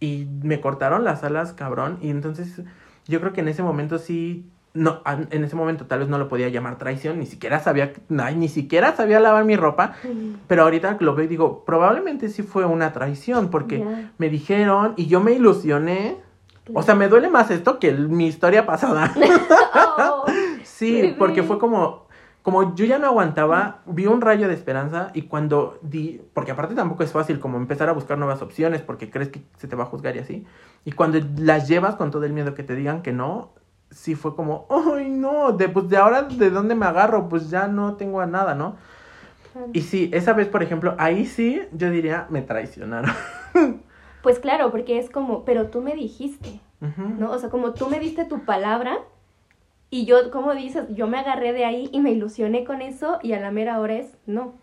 y 0.00 0.26
me 0.42 0.60
cortaron 0.60 1.04
las 1.04 1.24
alas, 1.24 1.52
cabrón. 1.52 1.98
Y 2.00 2.10
entonces 2.10 2.62
yo 3.06 3.20
creo 3.20 3.32
que 3.32 3.40
en 3.40 3.48
ese 3.48 3.62
momento 3.62 3.98
sí, 3.98 4.46
no, 4.74 5.00
en 5.30 5.44
ese 5.44 5.56
momento 5.56 5.86
tal 5.86 6.00
vez 6.00 6.08
no 6.08 6.18
lo 6.18 6.28
podía 6.28 6.48
llamar 6.48 6.76
traición, 6.76 7.18
ni 7.18 7.26
siquiera 7.26 7.60
sabía, 7.60 7.92
ay, 8.18 8.36
ni 8.36 8.48
siquiera 8.48 8.94
sabía 8.94 9.20
lavar 9.20 9.44
mi 9.44 9.56
ropa. 9.56 9.94
Pero 10.46 10.62
ahorita 10.62 10.96
lo 11.00 11.14
veo 11.14 11.24
y 11.24 11.28
digo, 11.28 11.64
probablemente 11.64 12.28
sí 12.28 12.42
fue 12.42 12.64
una 12.66 12.92
traición, 12.92 13.48
porque 13.50 13.84
me 14.18 14.28
dijeron 14.28 14.94
y 14.96 15.06
yo 15.06 15.20
me 15.20 15.32
ilusioné. 15.32 16.18
O 16.74 16.82
sea, 16.82 16.96
me 16.96 17.08
duele 17.08 17.30
más 17.30 17.50
esto 17.52 17.78
que 17.78 17.92
mi 17.92 18.26
historia 18.26 18.66
pasada. 18.66 19.14
Oh, 19.98 20.26
Sí, 20.62 21.14
porque 21.18 21.42
fue 21.42 21.58
como, 21.58 22.05
como 22.46 22.76
yo 22.76 22.84
ya 22.84 23.00
no 23.00 23.08
aguantaba, 23.08 23.80
vi 23.86 24.06
un 24.06 24.20
rayo 24.20 24.46
de 24.46 24.54
esperanza 24.54 25.10
y 25.14 25.22
cuando 25.22 25.80
di, 25.82 26.22
porque 26.32 26.52
aparte 26.52 26.76
tampoco 26.76 27.02
es 27.02 27.10
fácil 27.10 27.40
como 27.40 27.56
empezar 27.56 27.88
a 27.88 27.92
buscar 27.92 28.18
nuevas 28.18 28.40
opciones 28.40 28.82
porque 28.82 29.10
crees 29.10 29.30
que 29.30 29.42
se 29.56 29.66
te 29.66 29.74
va 29.74 29.82
a 29.82 29.86
juzgar 29.86 30.14
y 30.14 30.20
así. 30.20 30.46
Y 30.84 30.92
cuando 30.92 31.18
las 31.38 31.66
llevas 31.66 31.96
con 31.96 32.12
todo 32.12 32.24
el 32.24 32.32
miedo 32.32 32.54
que 32.54 32.62
te 32.62 32.76
digan 32.76 33.02
que 33.02 33.10
no, 33.12 33.50
sí 33.90 34.14
fue 34.14 34.36
como, 34.36 34.68
ay 34.70 35.10
no, 35.10 35.54
de, 35.54 35.68
pues 35.68 35.88
de 35.88 35.96
ahora 35.96 36.22
de 36.22 36.50
dónde 36.50 36.76
me 36.76 36.86
agarro, 36.86 37.28
pues 37.28 37.50
ya 37.50 37.66
no 37.66 37.96
tengo 37.96 38.20
a 38.20 38.26
nada, 38.26 38.54
¿no? 38.54 38.76
Y 39.72 39.80
sí, 39.80 40.08
esa 40.12 40.32
vez, 40.32 40.46
por 40.46 40.62
ejemplo, 40.62 40.94
ahí 40.98 41.26
sí, 41.26 41.62
yo 41.72 41.90
diría, 41.90 42.28
me 42.30 42.42
traicionaron. 42.42 43.10
Pues 44.22 44.38
claro, 44.38 44.70
porque 44.70 45.00
es 45.00 45.10
como, 45.10 45.44
pero 45.44 45.66
tú 45.66 45.82
me 45.82 45.96
dijiste. 45.96 46.60
¿no? 46.80 47.32
O 47.32 47.38
sea, 47.40 47.48
como 47.48 47.72
tú 47.72 47.88
me 47.88 47.98
diste 47.98 48.24
tu 48.24 48.44
palabra 48.44 48.98
y 49.90 50.04
yo, 50.06 50.30
como 50.30 50.54
dices, 50.54 50.84
yo 50.90 51.06
me 51.08 51.18
agarré 51.18 51.52
de 51.52 51.64
ahí 51.64 51.88
y 51.92 52.00
me 52.00 52.10
ilusioné 52.12 52.64
con 52.64 52.82
eso 52.82 53.18
y 53.22 53.32
a 53.32 53.40
la 53.40 53.50
mera 53.50 53.80
hora 53.80 53.94
es 53.94 54.16
no. 54.26 54.54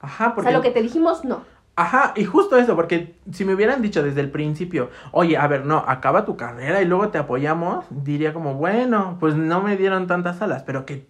Ajá, 0.00 0.32
O 0.34 0.34
porque... 0.34 0.50
sea, 0.50 0.56
lo 0.56 0.62
que 0.62 0.70
te 0.70 0.82
dijimos, 0.82 1.24
no. 1.24 1.44
Ajá, 1.76 2.12
y 2.16 2.24
justo 2.24 2.56
eso, 2.58 2.74
porque 2.74 3.14
si 3.32 3.44
me 3.44 3.54
hubieran 3.54 3.82
dicho 3.82 4.02
desde 4.02 4.20
el 4.20 4.30
principio, 4.32 4.90
oye, 5.12 5.36
a 5.36 5.46
ver, 5.46 5.64
no, 5.64 5.78
acaba 5.86 6.24
tu 6.24 6.36
carrera 6.36 6.82
y 6.82 6.86
luego 6.86 7.10
te 7.10 7.18
apoyamos, 7.18 7.86
diría 7.90 8.32
como, 8.32 8.54
bueno, 8.54 9.16
pues 9.20 9.36
no 9.36 9.62
me 9.62 9.76
dieron 9.76 10.08
tantas 10.08 10.42
alas, 10.42 10.64
pero 10.64 10.84
que, 10.84 11.06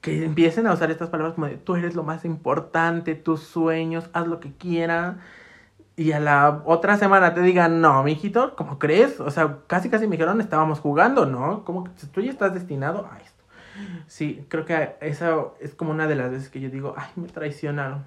que 0.00 0.24
empiecen 0.24 0.66
a 0.66 0.72
usar 0.74 0.90
estas 0.90 1.08
palabras 1.10 1.34
como 1.34 1.46
de, 1.46 1.56
tú 1.56 1.76
eres 1.76 1.94
lo 1.94 2.02
más 2.02 2.24
importante, 2.24 3.14
tus 3.14 3.42
sueños, 3.44 4.10
haz 4.12 4.26
lo 4.26 4.40
que 4.40 4.52
quieras, 4.54 5.16
y 5.96 6.12
a 6.12 6.20
la 6.20 6.62
otra 6.64 6.96
semana 6.96 7.34
te 7.34 7.42
digan, 7.42 7.80
no, 7.80 8.02
mijito, 8.02 8.54
¿cómo 8.56 8.78
crees? 8.78 9.20
O 9.20 9.30
sea, 9.30 9.58
casi 9.66 9.90
casi 9.90 10.06
me 10.06 10.12
dijeron, 10.12 10.40
estábamos 10.40 10.80
jugando, 10.80 11.26
¿no? 11.26 11.64
Como 11.64 11.84
que 11.84 11.90
tú 12.12 12.20
ya 12.20 12.30
estás 12.30 12.54
destinado 12.54 13.08
a 13.10 13.18
esto. 13.18 13.42
Sí, 14.06 14.44
creo 14.48 14.64
que 14.64 14.96
esa 15.00 15.36
es 15.60 15.74
como 15.74 15.90
una 15.90 16.06
de 16.06 16.14
las 16.14 16.30
veces 16.30 16.48
que 16.48 16.60
yo 16.60 16.70
digo, 16.70 16.94
ay, 16.96 17.08
me 17.16 17.28
traicionaron. 17.28 18.04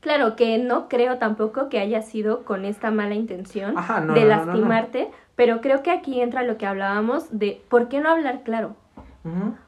Claro 0.00 0.36
que 0.36 0.58
no 0.58 0.88
creo 0.88 1.18
tampoco 1.18 1.68
que 1.68 1.80
haya 1.80 2.02
sido 2.02 2.44
con 2.44 2.64
esta 2.64 2.90
mala 2.90 3.14
intención 3.14 3.76
Ajá, 3.76 4.00
no, 4.00 4.14
de 4.14 4.20
no, 4.20 4.26
no, 4.26 4.46
lastimarte, 4.46 5.10
pero 5.34 5.60
creo 5.60 5.82
que 5.82 5.90
aquí 5.90 6.20
entra 6.20 6.42
lo 6.42 6.58
que 6.58 6.66
hablábamos 6.66 7.26
de 7.36 7.62
por 7.68 7.88
qué 7.88 8.00
no 8.00 8.10
hablar 8.10 8.42
claro. 8.42 8.76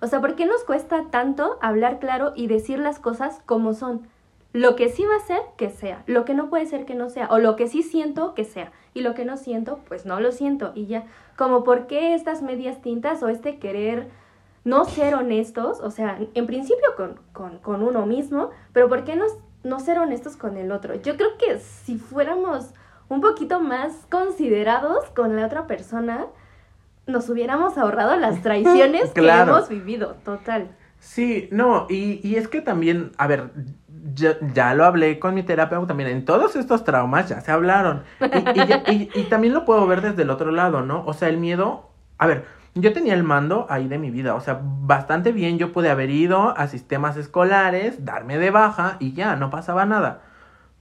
O 0.01 0.07
sea, 0.07 0.21
¿por 0.21 0.37
qué 0.37 0.47
nos 0.47 0.63
cuesta 0.63 1.07
tanto 1.11 1.59
hablar 1.61 1.99
claro 1.99 2.33
y 2.37 2.47
decir 2.47 2.79
las 2.79 3.01
cosas 3.01 3.43
como 3.45 3.75
son? 3.75 4.03
Lo 4.53 4.77
que 4.77 4.89
sí 4.89 5.05
va 5.05 5.17
a 5.17 5.27
ser, 5.27 5.41
que 5.57 5.69
sea. 5.71 6.03
Lo 6.07 6.25
que 6.25 6.35
no 6.35 6.49
puede 6.49 6.67
ser, 6.67 6.85
que 6.87 6.95
no 6.95 7.11
sea. 7.11 7.29
O 7.31 7.39
lo 7.39 7.55
que 7.57 7.69
sí 7.69 7.83
siento, 7.83 8.35
que 8.35 8.45
sea. 8.45 8.73
Y 8.95 9.03
lo 9.03 9.15
que 9.15 9.25
no 9.25 9.37
siento, 9.37 9.81
pues 9.87 10.07
no 10.07 10.21
lo 10.21 10.33
siento. 10.33 10.73
Y 10.75 10.87
ya. 10.87 11.05
Como 11.37 11.65
por 11.65 11.87
qué 11.87 12.15
estas 12.15 12.43
medias 12.43 12.81
tintas 12.81 13.23
o 13.23 13.29
este 13.29 13.59
querer 13.59 14.09
no 14.65 14.85
ser 14.85 15.15
honestos, 15.15 15.81
o 15.81 15.91
sea, 15.91 16.19
en 16.35 16.47
principio 16.47 16.95
con, 16.97 17.21
con, 17.33 17.59
con 17.59 17.83
uno 17.83 18.05
mismo, 18.07 18.51
pero 18.73 18.89
¿por 18.89 19.05
qué 19.05 19.17
no, 19.17 19.25
no 19.63 19.81
ser 19.81 19.99
honestos 19.99 20.37
con 20.37 20.57
el 20.57 20.73
otro? 20.73 20.95
Yo 20.97 21.17
creo 21.17 21.39
que 21.39 21.59
si 21.61 21.97
fuéramos 21.97 22.71
un 23.09 23.21
poquito 23.23 23.61
más 23.61 23.95
considerados 24.11 25.07
con 25.11 25.37
la 25.37 25.47
otra 25.47 25.67
persona, 25.67 26.27
nos 27.07 27.29
hubiéramos 27.31 27.79
ahorrado 27.79 28.17
las 28.17 28.43
traiciones 28.43 29.11
Claro. 29.13 29.53
que 29.53 29.59
hemos 29.59 29.69
vivido, 29.69 30.17
total. 30.25 30.69
Sí, 30.99 31.49
no, 31.53 31.87
y, 31.89 32.21
y 32.27 32.37
es 32.37 32.49
que 32.49 32.61
también, 32.61 33.13
a 33.17 33.27
ver, 33.27 33.51
ya, 34.19 34.37
ya 34.55 34.75
lo 34.75 34.85
hablé 34.85 35.19
con 35.19 35.35
mi 35.35 35.43
terapeuta 35.43 35.89
también, 35.89 36.11
en 36.11 36.25
todos 36.25 36.57
estos 36.57 36.85
traumas 36.85 37.29
ya 37.29 37.41
se 37.41 37.51
hablaron. 37.53 38.03
Y, 38.33 38.39
y 38.55 38.85
y- 38.87 39.11
y 39.15 39.25
también 39.25 39.55
lo 39.55 39.65
puedo 39.65 39.87
ver 39.87 40.01
desde 40.03 40.23
el 40.23 40.31
otro 40.31 40.51
lado, 40.51 40.83
¿no? 40.83 41.05
O 41.07 41.13
sea, 41.15 41.29
el 41.29 41.39
miedo, 41.39 41.91
a 42.19 42.27
ver, 42.27 42.45
yo 42.75 42.93
tenía 42.93 43.15
el 43.15 43.23
mando 43.25 43.67
ahí 43.71 43.89
de 43.89 43.99
mi 43.99 44.11
vida, 44.11 44.35
o 44.35 44.41
sea, 44.41 44.61
bastante 44.63 45.33
bien 45.33 45.59
yo 45.59 45.73
pude 45.73 45.91
haber 45.91 46.11
ido 46.11 46.57
a 46.57 46.69
sistemas 46.69 47.17
escolares, 47.17 48.05
darme 48.05 48.39
de 48.39 48.51
baja 48.51 48.97
y 49.01 49.13
ya, 49.15 49.37
no 49.37 49.51
pasaba 49.51 49.87
nada. 49.87 50.21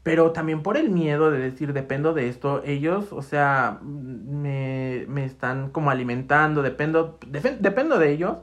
Pero 0.03 0.31
también 0.31 0.63
por 0.63 0.77
el 0.77 0.89
miedo 0.89 1.31
de 1.31 1.39
decir, 1.39 1.73
dependo 1.73 2.13
de 2.13 2.29
esto, 2.29 2.61
ellos, 2.65 3.11
o 3.11 3.21
sea, 3.21 3.79
me, 3.83 5.05
me 5.09 5.25
están 5.25 5.69
como 5.71 5.91
alimentando, 5.91 6.61
dependo, 6.63 7.19
defe- 7.29 7.57
dependo 7.59 7.99
de 7.99 8.11
ellos, 8.13 8.37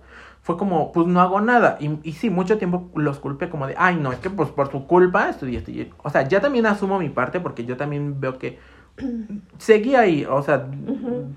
fue 0.45 0.59
como, 0.59 0.93
pues 0.93 1.07
no 1.07 1.23
hago 1.23 1.41
nada. 1.41 1.79
Y, 1.81 1.99
y 2.03 2.13
sí, 2.13 2.29
mucho 2.29 2.59
tiempo 2.59 2.91
los 2.95 3.19
culpé 3.19 3.49
como 3.49 3.67
de, 3.67 3.75
ay, 3.79 3.97
no, 3.97 4.13
es 4.13 4.19
que 4.19 4.29
pues 4.29 4.51
por 4.51 4.71
su 4.71 4.87
culpa 4.87 5.31
estudié, 5.31 5.57
estudié. 5.57 5.91
O 6.03 6.11
sea, 6.11 6.29
ya 6.29 6.43
también 6.43 6.67
asumo 6.67 6.99
mi 6.99 7.09
parte 7.09 7.41
porque 7.41 7.65
yo 7.65 7.79
también 7.79 8.21
veo 8.21 8.39
que 8.39 8.59
seguí 9.59 9.95
ahí. 9.95 10.27
O 10.27 10.43
sea, 10.43 10.67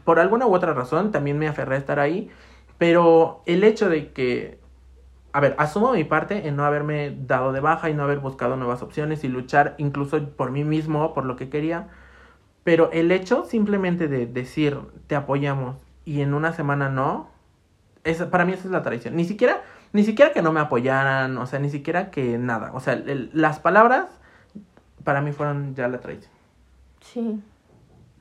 por 0.03 0.19
alguna 0.19 0.45
u 0.45 0.53
otra 0.53 0.73
razón 0.73 1.11
también 1.13 1.39
me 1.39 1.47
aferré 1.47 1.75
a 1.75 1.77
estar 1.77 1.99
ahí. 2.01 2.29
Pero 2.77 3.43
el 3.45 3.63
hecho 3.63 3.87
de 3.87 4.11
que, 4.11 4.59
a 5.31 5.39
ver, 5.39 5.55
asumo 5.57 5.93
mi 5.93 6.03
parte 6.03 6.45
en 6.45 6.57
no 6.57 6.65
haberme 6.65 7.17
dado 7.17 7.53
de 7.53 7.61
baja 7.61 7.89
y 7.89 7.93
no 7.93 8.03
haber 8.03 8.19
buscado 8.19 8.57
nuevas 8.57 8.81
opciones 8.81 9.23
y 9.23 9.29
luchar 9.29 9.75
incluso 9.77 10.21
por 10.31 10.51
mí 10.51 10.65
mismo, 10.65 11.13
por 11.13 11.23
lo 11.23 11.37
que 11.37 11.47
quería. 11.47 11.87
Pero 12.65 12.91
el 12.91 13.13
hecho 13.13 13.45
simplemente 13.45 14.09
de 14.09 14.25
decir, 14.25 14.77
te 15.07 15.15
apoyamos 15.15 15.77
y 16.03 16.19
en 16.19 16.33
una 16.33 16.51
semana 16.51 16.89
no, 16.89 17.36
para 18.31 18.45
mí 18.45 18.53
esa 18.53 18.65
es 18.65 18.71
la 18.71 18.83
traición. 18.83 19.15
Ni 19.15 19.25
siquiera, 19.25 19.61
ni 19.93 20.03
siquiera 20.03 20.31
que 20.31 20.41
no 20.41 20.51
me 20.51 20.59
apoyaran, 20.59 21.37
o 21.37 21.45
sea, 21.45 21.59
ni 21.59 21.69
siquiera 21.69 22.11
que 22.11 22.37
nada. 22.37 22.71
O 22.73 22.79
sea, 22.79 23.01
las 23.33 23.59
palabras 23.59 24.07
para 25.03 25.21
mí 25.21 25.31
fueron 25.31 25.75
ya 25.75 25.87
la 25.87 25.99
traición. 25.99 26.31
Sí. 27.01 27.41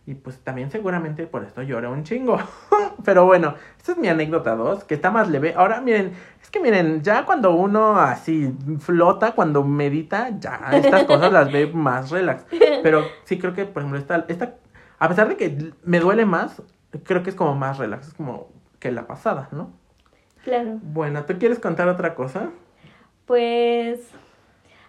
Y 0.08 0.14
pues 0.14 0.38
también 0.38 0.70
seguramente 0.70 1.26
por 1.26 1.42
esto 1.42 1.62
lloré 1.62 1.88
un 1.88 2.04
chingo. 2.04 2.38
Pero 3.04 3.24
bueno, 3.24 3.54
esta 3.76 3.92
es 3.92 3.98
mi 3.98 4.06
anécdota 4.06 4.54
2, 4.54 4.84
que 4.84 4.94
está 4.94 5.10
más 5.10 5.28
leve. 5.28 5.54
Ahora 5.56 5.80
miren, 5.80 6.12
es 6.40 6.48
que 6.48 6.60
miren, 6.60 7.02
ya 7.02 7.26
cuando 7.26 7.54
uno 7.54 7.98
así 7.98 8.56
flota, 8.78 9.32
cuando 9.32 9.64
medita, 9.64 10.30
ya 10.38 10.60
estas 10.72 11.04
cosas 11.04 11.32
las 11.32 11.50
ve 11.50 11.66
más 11.74 12.10
relax. 12.10 12.44
Pero 12.84 13.04
sí 13.24 13.36
creo 13.38 13.52
que, 13.52 13.64
por 13.64 13.82
ejemplo, 13.82 13.98
esta, 13.98 14.24
esta, 14.28 14.54
a 15.00 15.08
pesar 15.08 15.28
de 15.28 15.36
que 15.36 15.72
me 15.82 15.98
duele 15.98 16.24
más, 16.24 16.62
creo 17.02 17.24
que 17.24 17.30
es 17.30 17.36
como 17.36 17.56
más 17.56 17.78
relax, 17.78 18.06
es 18.08 18.14
como 18.14 18.48
que 18.78 18.90
la 18.92 19.06
pasada, 19.06 19.48
¿no? 19.52 19.70
Claro. 20.44 20.78
Bueno, 20.82 21.24
¿tú 21.24 21.38
quieres 21.38 21.58
contar 21.58 21.88
otra 21.88 22.14
cosa? 22.14 22.50
Pues, 23.26 24.10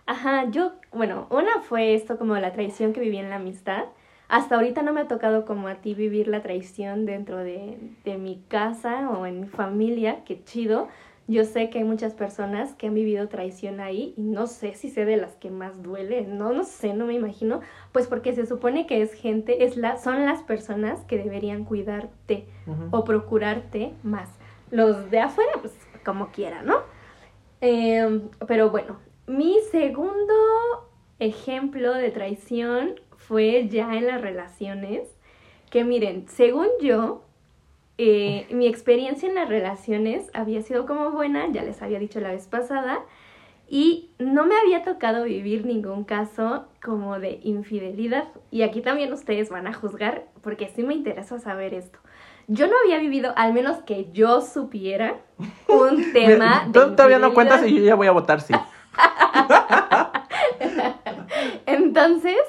ajá, 0.06 0.50
yo, 0.52 0.74
bueno, 0.92 1.28
una 1.30 1.62
fue 1.62 1.96
esto 1.96 2.18
como 2.18 2.36
la 2.38 2.54
traición 2.54 2.94
que 2.94 3.02
viví 3.02 3.18
en 3.18 3.30
la 3.30 3.38
amistad. 3.38 3.86
Hasta 4.30 4.56
ahorita 4.56 4.82
no 4.84 4.94
me 4.94 5.02
ha 5.02 5.08
tocado 5.08 5.46
como 5.46 5.68
a 5.68 5.76
ti 5.76 5.94
vivir 5.94 6.28
la 6.28 6.42
traición 6.42 7.06
dentro 7.06 7.38
de, 7.38 7.80
de 8.04 8.18
mi 8.18 8.44
casa 8.48 9.10
o 9.10 9.26
en 9.26 9.42
mi 9.42 9.48
familia, 9.48 10.24
qué 10.26 10.44
chido. 10.44 10.90
Yo 11.28 11.44
sé 11.44 11.70
que 11.70 11.80
hay 11.80 11.84
muchas 11.84 12.14
personas 12.14 12.74
que 12.76 12.88
han 12.88 12.94
vivido 12.94 13.28
traición 13.28 13.82
ahí 13.82 14.14
y 14.16 14.22
no 14.22 14.48
sé 14.48 14.74
si 14.76 14.90
sé 14.90 15.04
de 15.04 15.18
las 15.18 15.36
que 15.36 15.52
más 15.52 15.84
duele, 15.84 16.26
no, 16.26 16.54
no 16.54 16.64
sé, 16.64 16.94
no 16.94 17.06
me 17.06 17.16
imagino, 17.16 17.60
pues 17.92 18.08
porque 18.08 18.34
se 18.34 18.46
supone 18.46 18.88
que 18.88 19.02
es 19.02 19.14
gente, 19.14 19.66
es 19.66 19.76
la, 19.76 19.98
son 19.98 20.26
las 20.26 20.42
personas 20.44 21.02
que 21.02 21.18
deberían 21.18 21.66
cuidarte 21.66 22.48
o 22.92 23.04
procurarte 23.04 23.94
más. 24.04 24.30
Los 24.72 25.12
de 25.12 25.20
afuera, 25.20 25.52
pues 25.62 25.74
como 26.06 26.32
quiera, 26.32 26.62
¿no? 26.62 26.78
Em, 27.60 28.30
pero 28.48 28.70
bueno, 28.70 28.98
mi 29.26 29.58
segundo 29.72 30.34
ejemplo 31.20 31.94
de 31.94 32.12
traición 32.12 33.02
fue 33.18 33.68
ya 33.68 33.94
en 33.96 34.08
las 34.08 34.22
relaciones, 34.22 35.10
que 35.70 35.84
miren, 35.84 36.30
según 36.30 36.68
yo, 36.82 37.24
eh, 37.98 38.48
mi 38.52 38.68
experiencia 38.68 39.28
en 39.28 39.36
las 39.36 39.50
relaciones 39.50 40.30
había 40.34 40.62
sido 40.62 40.86
como 40.86 41.12
buena, 41.12 41.48
ya 41.52 41.64
les 41.64 41.82
había 41.82 42.00
dicho 42.00 42.20
la 42.20 42.32
vez 42.32 42.48
pasada, 42.48 43.00
y 43.70 44.12
no 44.18 44.46
me 44.46 44.56
había 44.56 44.84
tocado 44.84 45.26
vivir 45.26 45.66
ningún 45.66 46.04
caso 46.04 46.66
como 46.82 47.20
de 47.20 47.40
infidelidad. 47.44 48.26
Y 48.50 48.62
aquí 48.62 48.82
también 48.82 49.12
ustedes 49.12 49.50
van 49.50 49.68
a 49.68 49.74
juzgar, 49.74 50.26
porque 50.42 50.70
sí 50.70 50.84
me 50.84 50.94
interesa 50.94 51.40
saber 51.40 51.74
esto. 51.74 52.00
Yo 52.48 52.68
no 52.68 52.74
había 52.84 53.00
vivido, 53.00 53.34
al 53.36 53.52
menos 53.52 53.80
que 53.80 54.10
yo 54.14 54.42
supiera, 54.42 55.18
un 55.68 56.12
tema. 56.14 56.70
Tú 56.72 56.96
todavía 56.96 57.20
no 57.20 57.34
cuentas 57.34 57.68
y 57.68 57.76
yo 57.76 57.84
ya 57.84 57.96
voy 57.96 58.08
a 58.08 58.12
votar 58.12 58.40
sí. 58.40 58.54
Entonces, 61.66 62.40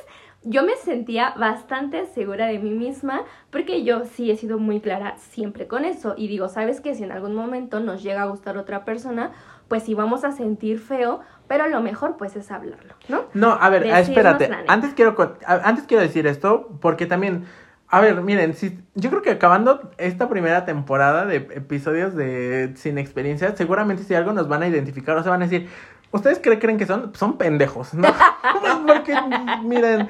yo 0.44 0.62
me 0.62 0.76
sentía 0.76 1.34
bastante 1.36 2.06
segura 2.06 2.46
de 2.46 2.58
mí 2.58 2.70
misma 2.70 3.22
porque 3.50 3.82
yo 3.84 4.04
sí 4.04 4.30
he 4.30 4.36
sido 4.36 4.58
muy 4.58 4.80
clara 4.80 5.16
siempre 5.18 5.66
con 5.66 5.84
eso 5.84 6.14
y 6.16 6.28
digo, 6.28 6.48
¿sabes 6.48 6.80
qué? 6.80 6.94
Si 6.94 7.04
en 7.04 7.12
algún 7.12 7.34
momento 7.34 7.80
nos 7.80 8.02
llega 8.02 8.22
a 8.22 8.26
gustar 8.26 8.56
otra 8.56 8.84
persona, 8.84 9.32
pues 9.66 9.82
sí 9.82 9.94
vamos 9.94 10.24
a 10.24 10.32
sentir 10.32 10.78
feo, 10.78 11.20
pero 11.48 11.68
lo 11.68 11.82
mejor 11.82 12.16
pues 12.16 12.36
es 12.36 12.50
hablarlo, 12.50 12.94
¿no? 13.08 13.24
No, 13.34 13.52
a 13.52 13.68
ver, 13.68 13.84
espérate, 13.86 14.50
antes 14.68 14.94
quiero, 14.94 15.16
antes 15.46 15.84
quiero 15.86 16.02
decir 16.02 16.26
esto 16.26 16.68
porque 16.80 17.06
también... 17.06 17.44
A 17.90 18.02
ver, 18.02 18.20
miren, 18.20 18.52
si, 18.52 18.78
yo 18.94 19.08
creo 19.08 19.22
que 19.22 19.30
acabando 19.30 19.92
esta 19.96 20.28
primera 20.28 20.66
temporada 20.66 21.24
de 21.24 21.36
episodios 21.36 22.14
de 22.14 22.74
Sin 22.76 22.98
Experiencia, 22.98 23.56
seguramente 23.56 24.02
si 24.02 24.14
algo 24.14 24.34
nos 24.34 24.46
van 24.46 24.62
a 24.62 24.68
identificar 24.68 25.16
o 25.16 25.22
se 25.22 25.30
van 25.30 25.40
a 25.40 25.46
decir, 25.46 25.70
¿Ustedes 26.10 26.40
creen 26.40 26.78
que 26.78 26.86
son? 26.86 27.14
Son 27.14 27.36
pendejos, 27.36 27.92
¿no? 27.92 28.08
Porque, 28.86 29.14
miren. 29.62 30.08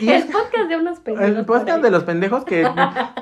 el 0.00 0.24
podcast 0.26 0.68
de 0.68 0.76
unos 0.76 1.00
pendejos. 1.00 1.38
El 1.38 1.46
podcast 1.46 1.82
de 1.82 1.90
los 1.90 2.04
pendejos 2.04 2.44
que 2.44 2.68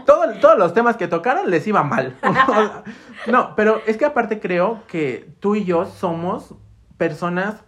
todos 0.05 0.59
los 0.59 0.75
temas 0.75 0.97
que 0.97 1.07
tocaron 1.07 1.49
les 1.49 1.67
iba 1.67 1.85
mal. 1.85 2.17
no, 3.29 3.55
pero 3.55 3.81
es 3.87 3.97
que 3.97 4.05
aparte 4.05 4.41
creo 4.41 4.83
que 4.89 5.31
tú 5.39 5.55
y 5.55 5.65
yo 5.65 5.85
somos 5.85 6.55
personas. 6.99 7.63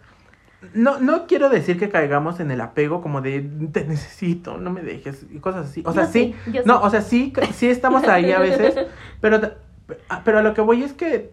No, 0.73 0.99
no 0.99 1.25
quiero 1.25 1.49
decir 1.49 1.79
que 1.79 1.87
caigamos 1.87 2.41
en 2.41 2.51
el 2.51 2.59
apego 2.59 3.01
como 3.01 3.21
de 3.21 3.49
te 3.71 3.85
necesito, 3.85 4.57
no 4.57 4.69
me 4.71 4.81
dejes 4.81 5.25
y 5.31 5.39
cosas 5.39 5.69
así. 5.69 5.81
O 5.85 5.93
sea, 5.93 6.07
sí. 6.07 6.35
no, 6.65 6.81
o 6.81 6.89
sea, 6.89 7.01
sí, 7.01 7.31
sí 7.53 7.69
estamos 7.69 8.03
ahí 8.03 8.33
a 8.33 8.39
veces, 8.39 8.87
pero, 9.21 9.39
pero 10.25 10.39
a 10.39 10.41
lo 10.41 10.53
que 10.53 10.59
voy 10.59 10.83
es 10.83 10.91
que 10.91 11.31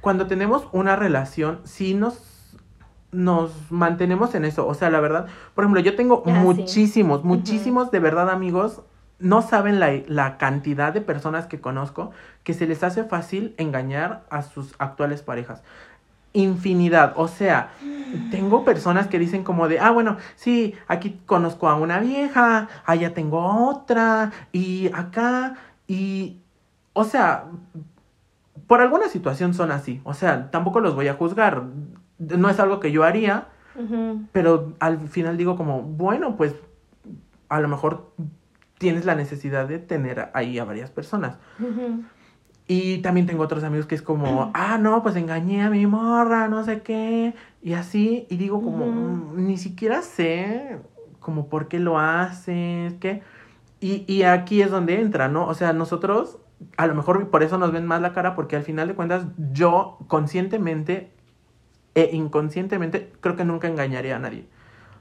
cuando 0.00 0.26
tenemos 0.26 0.68
una 0.72 0.96
relación, 0.96 1.60
sí 1.64 1.94
nos 1.94 2.22
nos 3.10 3.50
mantenemos 3.70 4.34
en 4.34 4.44
eso. 4.44 4.66
O 4.66 4.74
sea, 4.74 4.90
la 4.90 5.00
verdad, 5.00 5.26
por 5.54 5.64
ejemplo, 5.64 5.80
yo 5.80 5.96
tengo 5.96 6.22
ah, 6.26 6.30
muchísimos, 6.30 7.24
muchísimos 7.24 7.90
de 7.90 8.00
verdad 8.00 8.30
amigos. 8.30 8.82
No 9.18 9.42
saben 9.42 9.80
la, 9.80 10.00
la, 10.06 10.36
cantidad 10.36 10.92
de 10.92 11.00
personas 11.00 11.46
que 11.46 11.60
conozco 11.60 12.12
que 12.44 12.54
se 12.54 12.66
les 12.66 12.84
hace 12.84 13.02
fácil 13.02 13.54
engañar 13.56 14.24
a 14.30 14.42
sus 14.42 14.74
actuales 14.78 15.22
parejas. 15.22 15.62
Infinidad. 16.34 17.14
O 17.16 17.26
sea, 17.26 17.70
tengo 18.30 18.64
personas 18.64 19.08
que 19.08 19.18
dicen 19.18 19.42
como 19.42 19.66
de, 19.66 19.80
ah, 19.80 19.90
bueno, 19.90 20.18
sí, 20.36 20.74
aquí 20.86 21.20
conozco 21.26 21.68
a 21.68 21.74
una 21.74 21.98
vieja, 21.98 22.68
allá 22.84 23.12
tengo 23.12 23.68
otra, 23.68 24.30
y 24.52 24.90
acá, 24.94 25.56
y, 25.88 26.36
o 26.92 27.04
sea, 27.04 27.46
por 28.68 28.82
alguna 28.82 29.08
situación 29.08 29.54
son 29.54 29.72
así. 29.72 30.00
O 30.04 30.14
sea, 30.14 30.50
tampoco 30.52 30.78
los 30.78 30.94
voy 30.94 31.08
a 31.08 31.14
juzgar. 31.14 31.64
No 32.18 32.50
es 32.50 32.60
algo 32.60 32.78
que 32.78 32.92
yo 32.92 33.02
haría, 33.02 33.48
pero 34.32 34.74
al 34.78 35.08
final 35.08 35.36
digo 35.36 35.56
como, 35.56 35.82
bueno, 35.82 36.36
pues 36.36 36.54
a 37.48 37.60
lo 37.60 37.68
mejor 37.68 38.12
tienes 38.76 39.06
la 39.06 39.14
necesidad 39.14 39.66
de 39.66 39.78
tener 39.78 40.30
ahí 40.34 40.58
a 40.58 40.64
varias 40.64 40.90
personas. 40.90 41.38
Y 42.66 42.98
también 42.98 43.26
tengo 43.26 43.42
otros 43.42 43.64
amigos 43.64 43.86
que 43.86 43.94
es 43.94 44.02
como, 44.02 44.50
ah, 44.54 44.76
no, 44.78 45.02
pues 45.02 45.16
engañé 45.16 45.62
a 45.62 45.70
mi 45.70 45.86
morra, 45.86 46.48
no 46.48 46.62
sé 46.62 46.82
qué. 46.82 47.34
Y 47.62 47.72
así, 47.72 48.26
y 48.28 48.36
digo 48.36 48.62
como, 48.62 48.86
mm, 48.86 49.46
ni 49.46 49.56
siquiera 49.56 50.02
sé 50.02 50.78
como 51.20 51.48
por 51.48 51.68
qué 51.68 51.78
lo 51.78 51.98
haces, 51.98 52.94
qué. 53.00 53.22
Y, 53.80 54.04
y 54.12 54.24
aquí 54.24 54.60
es 54.60 54.70
donde 54.70 55.00
entra, 55.00 55.28
¿no? 55.28 55.46
O 55.46 55.54
sea, 55.54 55.72
nosotros 55.72 56.38
a 56.76 56.86
lo 56.86 56.94
mejor 56.94 57.28
por 57.30 57.42
eso 57.42 57.58
nos 57.58 57.72
ven 57.72 57.86
más 57.86 58.00
la 58.00 58.12
cara, 58.12 58.34
porque 58.34 58.56
al 58.56 58.62
final 58.62 58.88
de 58.88 58.94
cuentas 58.94 59.26
yo 59.52 59.98
conscientemente 60.08 61.12
e 61.94 62.10
inconscientemente 62.12 63.12
creo 63.20 63.36
que 63.36 63.44
nunca 63.44 63.68
engañaría 63.68 64.16
a 64.16 64.18
nadie. 64.18 64.46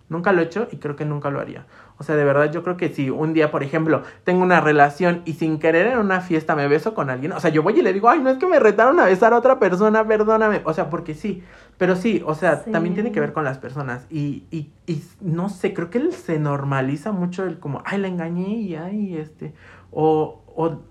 Nunca 0.10 0.32
lo 0.32 0.42
he 0.42 0.46
hecho 0.46 0.70
y 0.72 0.78
creo 0.78 0.96
que 0.96 1.04
nunca 1.04 1.30
lo 1.30 1.42
haría. 1.42 1.66
O 1.98 2.04
sea, 2.04 2.16
de 2.16 2.24
verdad 2.24 2.50
yo 2.52 2.64
creo 2.64 2.78
que 2.78 2.90
si 2.90 3.10
un 3.10 3.34
día, 3.34 3.52
por 3.52 3.62
ejemplo, 3.62 4.04
tengo 4.24 4.42
una 4.42 4.62
relación 4.62 5.22
y 5.26 5.34
sin 5.34 5.60
querer 5.60 5.88
en 5.88 5.98
una 5.98 6.22
fiesta 6.22 6.56
me 6.56 6.68
beso 6.70 6.94
con 6.94 7.10
alguien, 7.10 7.34
o 7.34 7.40
sea, 7.42 7.50
yo 7.50 7.62
voy 7.62 7.78
y 7.78 7.82
le 7.82 7.92
digo, 7.92 8.08
ay, 8.08 8.20
no 8.20 8.30
es 8.30 8.38
que 8.38 8.48
me 8.48 8.58
retaron 8.60 9.00
a 9.02 9.06
besar 9.06 9.34
a 9.34 9.38
otra 9.38 9.60
persona, 9.60 10.08
perdóname. 10.08 10.62
O 10.64 10.74
sea, 10.74 10.90
porque 10.90 11.14
sí. 11.14 11.44
Pero 11.78 11.96
sí, 11.98 12.24
o 12.26 12.36
sea, 12.36 12.64
también 12.64 12.94
tiene 12.94 13.12
que 13.12 13.20
ver 13.20 13.34
con 13.34 13.44
las 13.44 13.58
personas. 13.58 14.06
Y, 14.10 14.46
y, 14.50 14.72
y 14.86 15.04
no 15.20 15.50
sé, 15.50 15.74
creo 15.74 15.90
que 15.90 16.12
se 16.14 16.40
normaliza 16.40 17.12
mucho 17.12 17.44
el 17.44 17.60
como, 17.60 17.82
ay, 17.84 18.00
la 18.00 18.08
engañé 18.08 18.56
y 18.56 18.76
ay, 18.76 19.18
este. 19.18 19.54
O, 19.92 20.44
o 20.56 20.84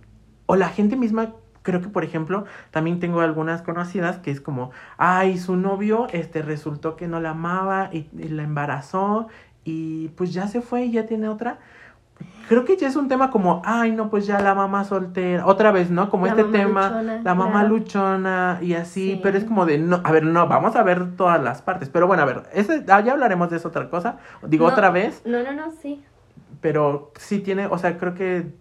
o 0.47 0.57
la 0.57 0.69
gente 0.69 0.97
misma, 0.97 1.35
creo 1.63 1.81
que 1.81 1.89
por 1.89 2.05
ejemplo, 2.05 2.45
también 2.71 3.01
tengo 3.01 3.21
algunas 3.21 3.63
conocidas 3.63 4.19
que 4.19 4.31
es 4.31 4.41
como, 4.41 4.71
ay, 4.97 5.39
su 5.39 5.57
novio 5.57 6.07
este, 6.13 6.43
resultó 6.43 6.97
que 6.97 7.09
no 7.09 7.21
la 7.21 7.31
amaba 7.31 7.91
y, 7.93 8.09
la 8.13 8.45
embarazó 8.45 9.29
y 9.65 10.09
pues 10.11 10.33
ya 10.33 10.47
se 10.47 10.61
fue 10.61 10.85
y 10.85 10.93
ya 10.93 11.07
tiene 11.07 11.29
otra. 11.29 11.59
Creo 12.49 12.65
que 12.65 12.77
ya 12.77 12.87
es 12.87 12.97
un 12.97 13.09
tema 13.09 13.31
como, 13.31 13.61
ay, 13.65 13.91
no, 13.91 14.09
pues 14.09 14.27
ya 14.27 14.41
la 14.41 14.55
mamá 14.55 14.85
soltera, 14.85 15.45
otra 15.45 15.73
vez, 15.73 15.91
¿no? 15.91 16.09
Como 16.09 16.27
este 16.29 16.45
tema, 16.45 17.03
la 17.23 17.35
mamá 17.35 17.65
luchona 17.65 18.59
y 18.63 18.73
así, 18.73 19.21
pero 19.23 19.37
es 19.37 19.45
como 19.45 19.67
de, 19.67 19.79
no, 19.79 20.01
a 20.03 20.13
ver, 20.13 20.23
no, 20.25 20.47
vamos 20.47 20.77
a 20.77 20.83
ver 20.83 21.17
todas 21.17 21.43
las 21.43 21.61
partes, 21.61 21.91
pero 21.91 22.07
bueno, 22.07 22.23
a 22.23 22.27
ver, 22.27 22.45
ese, 22.55 22.85
ah, 22.89 23.01
ya 23.01 23.13
hablaremos 23.13 23.51
de 23.51 23.57
eso 23.57 23.69
otra 23.69 23.91
cosa, 23.91 24.19
digo 24.47 24.65
otra 24.65 24.91
vez. 24.91 25.21
No, 25.27 25.43
no, 25.43 25.53
no, 25.53 25.73
sí. 25.83 26.03
Pero 26.61 27.13
sí 27.19 27.41
tiene, 27.41 27.67
o 27.67 27.77
sea, 27.77 27.99
creo 27.99 28.15
que 28.15 28.53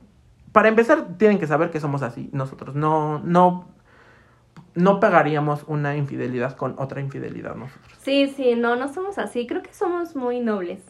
para 0.55 0.69
empezar, 0.69 1.17
tienen 1.17 1.37
que 1.37 1.47
saber 1.47 1.69
que 1.69 1.81
somos 1.81 2.01
así, 2.01 2.29
nosotros. 2.31 2.75
No, 2.75 3.19
no. 3.19 3.65
no 4.73 5.01
pagaríamos 5.01 5.65
una 5.67 5.97
infidelidad 5.97 6.55
con 6.55 6.75
otra 6.77 7.01
infidelidad 7.01 7.55
nosotros. 7.55 7.93
Sí, 7.99 8.27
sí, 8.27 8.55
no, 8.55 8.77
no 8.77 8.87
somos 8.87 9.17
así. 9.17 9.47
Creo 9.47 9.61
que 9.61 9.73
somos 9.73 10.15
muy 10.15 10.39
nobles. 10.39 10.81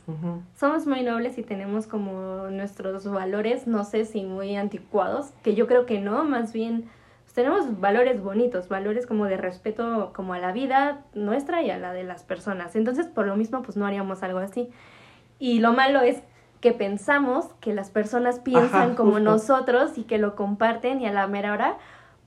Somos 0.56 0.86
muy 0.86 1.02
nobles 1.02 1.40
y 1.40 1.42
tenemos 1.42 1.88
como 1.88 2.48
nuestros 2.52 3.10
valores, 3.10 3.66
no 3.66 3.86
sé 3.86 4.06
si 4.06 4.22
muy 4.22 4.56
anticuados, 4.56 5.32
que 5.42 5.56
yo 5.56 5.66
creo 5.66 5.88
que 5.88 6.00
no, 6.00 6.24
más 6.26 6.54
bien 6.54 6.88
pues, 7.24 7.34
tenemos 7.34 7.80
valores 7.80 8.22
bonitos, 8.22 8.70
valores 8.70 9.08
como 9.08 9.26
de 9.26 9.38
respeto 9.38 10.14
como 10.16 10.36
a 10.36 10.38
la 10.38 10.52
vida 10.52 11.02
nuestra 11.16 11.64
y 11.64 11.72
a 11.72 11.80
la 11.80 11.92
de 11.92 12.04
las 12.04 12.22
personas. 12.22 12.76
Entonces, 12.76 13.08
por 13.08 13.26
lo 13.26 13.36
mismo, 13.36 13.64
pues 13.64 13.78
no 13.78 13.88
haríamos 13.88 14.22
algo 14.22 14.38
así. 14.38 14.70
Y 15.40 15.58
lo 15.58 15.74
malo 15.74 16.02
es 16.02 16.22
que 16.66 16.74
pensamos 16.74 17.46
que 17.62 17.76
las 17.76 17.92
personas 17.92 18.40
piensan 18.40 18.88
Ajá, 18.88 18.96
como 18.96 19.12
justo. 19.12 19.24
nosotros 19.24 20.00
y 20.00 20.04
que 20.04 20.18
lo 20.18 20.36
comparten 20.36 21.00
y 21.00 21.06
a 21.06 21.14
la 21.14 21.28
mera 21.28 21.54
hora, 21.54 21.78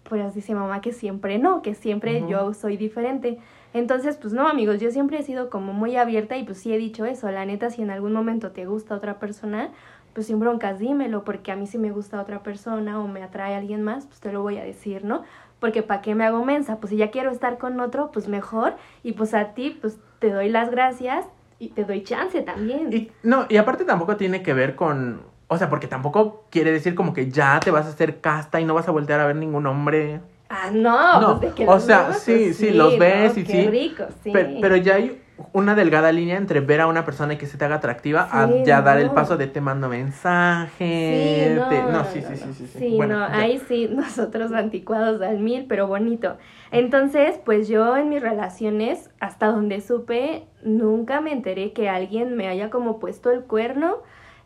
pues 0.04 0.32
dice 0.32 0.54
mamá 0.54 0.80
que 0.80 0.92
siempre 0.92 1.40
no, 1.40 1.60
que 1.60 1.74
siempre 1.74 2.22
yo 2.28 2.54
soy 2.54 2.76
diferente. 2.76 3.40
Entonces, 3.74 4.16
pues 4.16 4.32
no, 4.32 4.46
amigos, 4.46 4.78
yo 4.78 4.92
siempre 4.92 5.18
he 5.18 5.24
sido 5.24 5.50
como 5.50 5.72
muy 5.72 5.96
abierta 5.96 6.36
y 6.36 6.44
pues 6.44 6.58
sí 6.58 6.72
he 6.72 6.78
dicho 6.78 7.04
eso. 7.04 7.28
La 7.32 7.46
neta, 7.46 7.68
si 7.70 7.82
en 7.82 7.90
algún 7.90 8.12
momento 8.12 8.52
te 8.52 8.64
gusta 8.64 8.94
otra 8.94 9.18
persona, 9.18 9.70
pues 10.14 10.28
sin 10.28 10.38
broncas 10.38 10.78
dímelo, 10.78 11.24
porque 11.24 11.50
a 11.50 11.56
mí 11.56 11.66
si 11.66 11.76
me 11.76 11.90
gusta 11.90 12.20
otra 12.20 12.44
persona 12.44 13.00
o 13.00 13.08
me 13.08 13.24
atrae 13.24 13.56
alguien 13.56 13.82
más, 13.82 14.06
pues 14.06 14.20
te 14.20 14.30
lo 14.30 14.42
voy 14.42 14.58
a 14.58 14.62
decir, 14.62 15.04
¿no? 15.04 15.24
Porque 15.58 15.82
¿para 15.82 16.00
qué 16.00 16.14
me 16.14 16.24
hago 16.24 16.44
mensa? 16.44 16.76
Pues 16.76 16.90
si 16.90 16.96
ya 16.96 17.10
quiero 17.10 17.32
estar 17.32 17.58
con 17.58 17.80
otro, 17.80 18.12
pues 18.12 18.28
mejor. 18.28 18.76
Y 19.02 19.14
pues 19.14 19.34
a 19.34 19.54
ti, 19.54 19.76
pues 19.80 19.98
te 20.20 20.30
doy 20.30 20.48
las 20.48 20.70
gracias 20.70 21.26
y 21.58 21.68
te 21.68 21.84
doy 21.84 22.02
chance 22.02 22.40
también. 22.42 22.92
Y, 22.92 23.10
no, 23.22 23.46
y 23.48 23.56
aparte 23.56 23.84
tampoco 23.84 24.16
tiene 24.16 24.42
que 24.42 24.54
ver 24.54 24.74
con, 24.74 25.20
o 25.48 25.58
sea, 25.58 25.68
porque 25.68 25.86
tampoco 25.86 26.44
quiere 26.50 26.70
decir 26.72 26.94
como 26.94 27.12
que 27.12 27.30
ya 27.30 27.60
te 27.60 27.70
vas 27.70 27.86
a 27.86 27.90
hacer 27.90 28.20
casta 28.20 28.60
y 28.60 28.64
no 28.64 28.74
vas 28.74 28.88
a 28.88 28.92
voltear 28.92 29.20
a 29.20 29.26
ver 29.26 29.36
ningún 29.36 29.66
hombre. 29.66 30.20
Ah, 30.50 30.70
no, 30.72 31.20
No, 31.20 31.40
pues 31.40 31.54
de 31.54 31.64
que 31.64 31.68
o 31.68 31.78
sea, 31.78 32.14
sí, 32.14 32.32
pues 32.44 32.56
sí, 32.56 32.70
los 32.70 32.98
ves 32.98 33.34
¿no? 33.34 33.40
y 33.40 33.44
Qué 33.44 33.52
sí, 33.52 33.68
rico, 33.68 34.04
sí. 34.22 34.30
Pero, 34.32 34.48
pero 34.62 34.76
ya 34.76 34.94
hay 34.94 35.17
una 35.52 35.74
delgada 35.74 36.12
línea 36.12 36.36
entre 36.36 36.60
ver 36.60 36.80
a 36.80 36.86
una 36.86 37.04
persona 37.04 37.34
y 37.34 37.36
que 37.38 37.46
se 37.46 37.56
te 37.58 37.64
haga 37.64 37.76
atractiva 37.76 38.28
a 38.30 38.46
Sí, 38.46 38.62
ya 38.64 38.82
dar 38.82 38.98
el 38.98 39.10
paso 39.10 39.36
de 39.36 39.46
te 39.46 39.60
mando 39.60 39.88
mensaje. 39.88 41.48
Sí, 41.54 41.60
no, 41.60 41.68
te- 41.68 41.82
no, 41.92 42.04
sí, 42.04 42.22
sí, 42.22 42.36
sí, 42.36 42.52
sí, 42.54 42.66
sí. 42.66 42.78
Sí, 42.78 42.96
Bueno, 42.96 43.18
no, 43.18 43.24
ahí 43.24 43.58
sí, 43.68 43.88
nosotros 43.92 44.52
anticuados 44.52 45.20
al 45.22 45.38
mil, 45.38 45.66
pero 45.66 45.86
bonito. 45.86 46.36
Entonces, 46.70 47.38
pues 47.44 47.68
yo 47.68 47.96
en 47.96 48.08
mis 48.08 48.20
relaciones, 48.22 49.10
hasta 49.20 49.46
donde 49.46 49.80
supe, 49.80 50.46
nunca 50.62 51.20
me 51.20 51.32
enteré 51.32 51.72
que 51.72 51.88
alguien 51.88 52.36
me 52.36 52.48
haya 52.48 52.70
como 52.70 52.98
puesto 52.98 53.30
el 53.30 53.42
cuerno. 53.44 53.98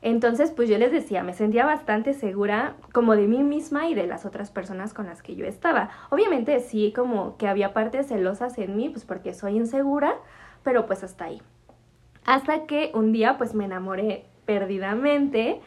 Entonces, 0.04 0.50
pues 0.50 0.68
yo 0.68 0.78
les 0.78 0.90
decía, 0.90 1.22
me 1.22 1.32
sentía 1.32 1.64
bastante 1.64 2.12
segura 2.12 2.74
como 2.92 3.14
de 3.14 3.28
mí 3.28 3.44
misma 3.44 3.88
y 3.88 3.94
de 3.94 4.06
las 4.08 4.24
otras 4.26 4.50
personas 4.50 4.94
con 4.94 5.06
las 5.06 5.22
que 5.22 5.36
yo 5.36 5.46
estaba. 5.46 5.90
Obviamente 6.10 6.58
sí, 6.58 6.92
como 6.94 7.36
que 7.36 7.46
había 7.46 7.72
partes 7.72 8.08
celosas 8.08 8.58
en 8.58 8.76
mí, 8.76 8.88
pues 8.88 9.04
porque 9.04 9.32
soy 9.32 9.56
insegura, 9.56 10.14
pero 10.62 10.86
pues 10.86 11.02
hasta 11.04 11.26
ahí. 11.26 11.42
Hasta 12.24 12.66
que 12.66 12.90
un 12.94 13.12
día 13.12 13.36
pues 13.38 13.54
me 13.54 13.64
enamoré 13.64 14.24
perdidamente 14.46 15.60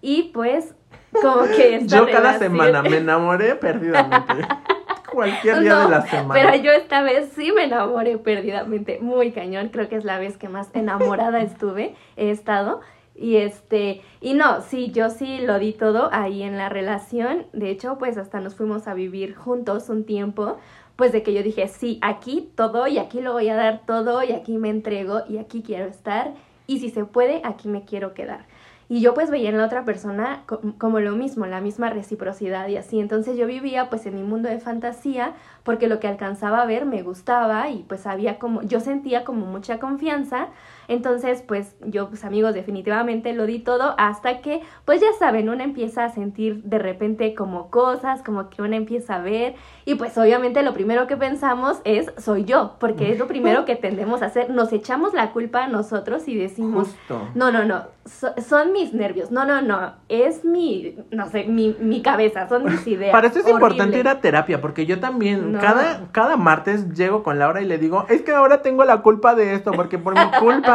y 0.00 0.24
pues 0.34 0.74
como 1.22 1.42
que 1.44 1.76
esta 1.76 1.96
Yo 1.98 2.06
cada 2.06 2.18
relación- 2.32 2.40
semana 2.40 2.82
me 2.82 2.96
enamoré 2.98 3.54
perdidamente. 3.56 4.34
Cualquier 5.12 5.60
día 5.60 5.74
No, 5.74 5.84
de 5.84 5.88
la 5.90 6.02
semana. 6.02 6.34
Pero 6.34 6.56
yo 6.62 6.72
esta 6.72 7.02
vez 7.02 7.30
sí 7.36 7.52
me 7.52 7.64
enamoré 7.64 8.18
perdidamente, 8.18 8.98
muy 9.00 9.30
cañón, 9.30 9.68
creo 9.68 9.88
que 9.88 9.94
es 9.94 10.04
la 10.04 10.18
vez 10.18 10.36
que 10.36 10.48
más 10.48 10.70
enamorada 10.74 11.40
estuve, 11.42 11.94
he 12.16 12.30
estado. 12.30 12.80
Y 13.16 13.36
este, 13.36 14.02
y 14.20 14.34
no, 14.34 14.60
sí, 14.62 14.90
yo 14.90 15.08
sí 15.10 15.38
lo 15.38 15.60
di 15.60 15.72
todo 15.72 16.08
ahí 16.12 16.42
en 16.42 16.56
la 16.58 16.68
relación. 16.68 17.46
De 17.52 17.70
hecho, 17.70 17.96
pues 17.96 18.18
hasta 18.18 18.40
nos 18.40 18.56
fuimos 18.56 18.88
a 18.88 18.94
vivir 18.94 19.36
juntos 19.36 19.88
un 19.88 20.04
tiempo, 20.04 20.56
pues 20.96 21.12
de 21.12 21.22
que 21.22 21.32
yo 21.34 21.42
dije, 21.42 21.66
sí, 21.68 21.98
aquí 22.02 22.48
todo 22.54 22.86
y 22.86 22.98
aquí 22.98 23.20
lo 23.20 23.32
voy 23.32 23.48
a 23.48 23.56
dar 23.56 23.80
todo 23.86 24.22
y 24.22 24.32
aquí 24.32 24.58
me 24.58 24.70
entrego 24.70 25.22
y 25.28 25.38
aquí 25.38 25.62
quiero 25.62 25.86
estar 25.86 26.32
y 26.66 26.78
si 26.78 26.90
se 26.90 27.04
puede, 27.04 27.40
aquí 27.44 27.68
me 27.68 27.84
quiero 27.84 28.14
quedar. 28.14 28.46
Y 28.88 29.00
yo 29.00 29.14
pues 29.14 29.30
veía 29.30 29.48
en 29.48 29.56
la 29.58 29.64
otra 29.64 29.84
persona 29.86 30.42
co- 30.46 30.60
como 30.78 31.00
lo 31.00 31.12
mismo, 31.16 31.46
la 31.46 31.60
misma 31.62 31.88
reciprocidad 31.90 32.68
y 32.68 32.76
así. 32.76 33.00
Entonces 33.00 33.36
yo 33.38 33.46
vivía 33.46 33.88
pues 33.88 34.04
en 34.06 34.14
mi 34.14 34.22
mundo 34.22 34.48
de 34.50 34.58
fantasía 34.60 35.32
porque 35.62 35.88
lo 35.88 36.00
que 36.00 36.06
alcanzaba 36.06 36.60
a 36.62 36.66
ver 36.66 36.84
me 36.84 37.02
gustaba 37.02 37.70
y 37.70 37.82
pues 37.88 38.06
había 38.06 38.38
como, 38.38 38.62
yo 38.62 38.80
sentía 38.80 39.24
como 39.24 39.46
mucha 39.46 39.78
confianza. 39.78 40.48
Entonces 40.88 41.42
pues 41.46 41.76
yo 41.84 42.08
pues 42.08 42.24
amigos 42.24 42.54
definitivamente 42.54 43.32
lo 43.32 43.46
di 43.46 43.58
todo 43.58 43.94
hasta 43.98 44.40
que 44.40 44.60
pues 44.84 45.00
ya 45.00 45.08
saben, 45.18 45.48
uno 45.48 45.62
empieza 45.62 46.04
a 46.04 46.08
sentir 46.10 46.62
de 46.64 46.78
repente 46.78 47.34
como 47.34 47.70
cosas, 47.70 48.22
como 48.22 48.50
que 48.50 48.62
uno 48.62 48.74
empieza 48.76 49.16
a 49.16 49.18
ver 49.20 49.54
y 49.84 49.94
pues 49.96 50.16
obviamente 50.18 50.62
lo 50.62 50.72
primero 50.74 51.06
que 51.06 51.16
pensamos 51.16 51.80
es 51.84 52.12
soy 52.18 52.44
yo, 52.44 52.76
porque 52.80 53.12
es 53.12 53.18
lo 53.18 53.26
primero 53.26 53.64
que 53.64 53.76
tendemos 53.76 54.22
a 54.22 54.26
hacer. 54.26 54.50
Nos 54.50 54.72
echamos 54.72 55.12
la 55.14 55.30
culpa 55.32 55.64
a 55.64 55.68
nosotros 55.68 56.26
y 56.28 56.36
decimos... 56.36 56.88
Justo. 56.88 57.28
No, 57.34 57.50
no, 57.50 57.64
no. 57.64 57.82
So- 58.06 58.34
son 58.46 58.72
mis 58.72 58.92
nervios. 58.94 59.30
No, 59.30 59.44
no, 59.44 59.62
no. 59.62 59.92
Es 60.08 60.44
mi, 60.44 60.96
no 61.10 61.28
sé, 61.28 61.44
mi, 61.44 61.74
mi 61.80 62.02
cabeza. 62.02 62.48
Son 62.48 62.64
mis 62.64 62.86
ideas. 62.86 63.12
Para 63.12 63.26
eso 63.28 63.38
es 63.38 63.44
Horrible. 63.44 63.60
importante 63.66 63.98
ir 63.98 64.08
a 64.08 64.20
terapia, 64.20 64.60
porque 64.60 64.86
yo 64.86 65.00
también, 65.00 65.52
No. 65.52 65.60
cada, 65.60 66.00
cada 66.12 66.36
martes 66.36 66.90
llego 66.94 67.22
con 67.22 67.38
Laura 67.38 67.60
y 67.62 67.66
le 67.66 67.78
digo, 67.78 68.06
es 68.08 68.22
que 68.22 68.32
ahora 68.32 68.62
tengo 68.62 68.84
la 68.84 69.02
culpa 69.02 69.34
de 69.34 69.54
esto, 69.54 69.72
porque 69.72 69.98
por 69.98 70.14
mi 70.14 70.30
culpa, 70.38 70.73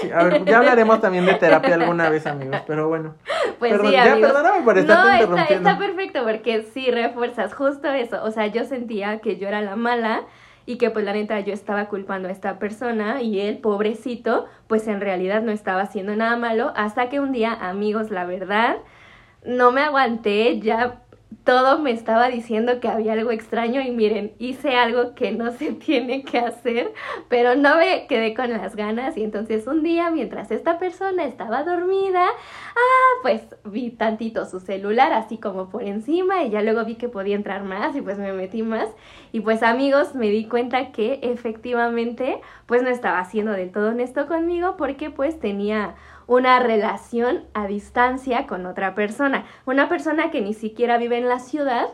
sí, 0.00 0.10
a 0.10 0.24
ver, 0.24 0.44
ya 0.44 0.58
hablaremos 0.58 1.00
también 1.00 1.26
de 1.26 1.34
terapia 1.34 1.74
alguna 1.74 2.08
vez, 2.10 2.26
amigos, 2.26 2.60
pero 2.66 2.88
bueno. 2.88 3.14
Pues 3.58 3.72
Perdón, 3.72 3.88
sí, 3.88 3.92
ya, 3.92 4.16
perdóname 4.16 4.62
por 4.62 4.78
estarte 4.78 5.26
no, 5.26 5.36
está, 5.36 5.54
está 5.54 5.78
perfecto 5.78 6.24
porque 6.24 6.62
sí 6.62 6.90
refuerzas 6.90 7.54
justo 7.54 7.88
eso. 7.88 8.22
O 8.24 8.30
sea, 8.30 8.46
yo 8.46 8.64
sentía 8.64 9.20
que 9.20 9.36
yo 9.36 9.48
era 9.48 9.60
la 9.60 9.76
mala 9.76 10.22
y 10.66 10.76
que 10.76 10.90
pues 10.90 11.04
la 11.04 11.12
neta 11.12 11.40
yo 11.40 11.52
estaba 11.52 11.86
culpando 11.86 12.28
a 12.28 12.32
esta 12.32 12.58
persona 12.58 13.22
y 13.22 13.40
él, 13.40 13.58
pobrecito, 13.58 14.46
pues 14.66 14.88
en 14.88 15.00
realidad 15.00 15.42
no 15.42 15.52
estaba 15.52 15.82
haciendo 15.82 16.16
nada 16.16 16.36
malo 16.36 16.72
hasta 16.76 17.08
que 17.08 17.20
un 17.20 17.32
día, 17.32 17.52
amigos, 17.52 18.10
la 18.10 18.24
verdad, 18.24 18.78
no 19.44 19.72
me 19.72 19.82
aguanté, 19.82 20.60
ya 20.60 21.02
todo 21.44 21.78
me 21.78 21.90
estaba 21.90 22.28
diciendo 22.28 22.80
que 22.80 22.88
había 22.88 23.14
algo 23.14 23.30
extraño 23.30 23.80
y 23.80 23.90
miren, 23.90 24.34
hice 24.38 24.76
algo 24.76 25.14
que 25.14 25.32
no 25.32 25.52
se 25.52 25.72
tiene 25.72 26.22
que 26.22 26.38
hacer, 26.38 26.92
pero 27.28 27.54
no 27.54 27.76
me 27.76 28.06
quedé 28.06 28.34
con 28.34 28.50
las 28.50 28.76
ganas 28.76 29.16
y 29.16 29.24
entonces 29.24 29.66
un 29.66 29.82
día 29.82 30.10
mientras 30.10 30.50
esta 30.50 30.78
persona 30.78 31.24
estaba 31.24 31.64
dormida, 31.64 32.24
ah, 32.26 33.18
pues 33.22 33.42
vi 33.64 33.90
tantito 33.90 34.46
su 34.46 34.60
celular 34.60 35.12
así 35.12 35.38
como 35.38 35.68
por 35.68 35.82
encima 35.82 36.42
y 36.42 36.50
ya 36.50 36.62
luego 36.62 36.84
vi 36.84 36.96
que 36.96 37.08
podía 37.08 37.36
entrar 37.36 37.64
más 37.64 37.96
y 37.96 38.02
pues 38.02 38.18
me 38.18 38.32
metí 38.32 38.62
más 38.62 38.88
y 39.32 39.40
pues 39.40 39.62
amigos 39.62 40.14
me 40.14 40.30
di 40.30 40.46
cuenta 40.46 40.92
que 40.92 41.20
efectivamente 41.22 42.40
pues 42.66 42.82
no 42.82 42.88
estaba 42.88 43.24
siendo 43.24 43.52
del 43.52 43.72
todo 43.72 43.90
honesto 43.90 44.26
conmigo 44.26 44.76
porque 44.76 45.10
pues 45.10 45.40
tenía 45.40 45.94
una 46.26 46.58
relación 46.60 47.44
a 47.54 47.66
distancia 47.66 48.46
con 48.46 48.66
otra 48.66 48.94
persona, 48.94 49.44
una 49.66 49.88
persona 49.88 50.30
que 50.30 50.40
ni 50.40 50.54
siquiera 50.54 50.98
vive 50.98 51.18
en 51.18 51.28
la 51.28 51.38
ciudad, 51.38 51.88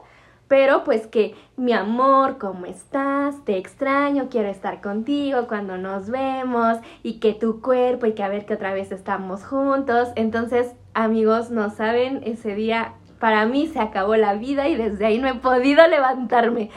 pero 0.48 0.82
pues 0.82 1.06
que 1.06 1.36
mi 1.56 1.72
amor, 1.72 2.38
¿cómo 2.38 2.66
estás? 2.66 3.44
Te 3.44 3.56
extraño, 3.56 4.28
quiero 4.28 4.48
estar 4.48 4.80
contigo 4.80 5.46
cuando 5.46 5.78
nos 5.78 6.10
vemos 6.10 6.78
y 7.04 7.20
que 7.20 7.34
tu 7.34 7.60
cuerpo 7.60 8.06
y 8.06 8.14
que 8.14 8.24
a 8.24 8.28
ver 8.28 8.46
que 8.46 8.54
otra 8.54 8.74
vez 8.74 8.90
estamos 8.90 9.44
juntos. 9.44 10.08
Entonces, 10.16 10.74
amigos, 10.92 11.50
no 11.50 11.70
saben, 11.70 12.22
ese 12.24 12.56
día 12.56 12.94
para 13.20 13.46
mí 13.46 13.68
se 13.68 13.78
acabó 13.78 14.16
la 14.16 14.34
vida 14.34 14.66
y 14.66 14.74
desde 14.74 15.06
ahí 15.06 15.18
no 15.18 15.28
he 15.28 15.34
podido 15.34 15.86
levantarme. 15.86 16.70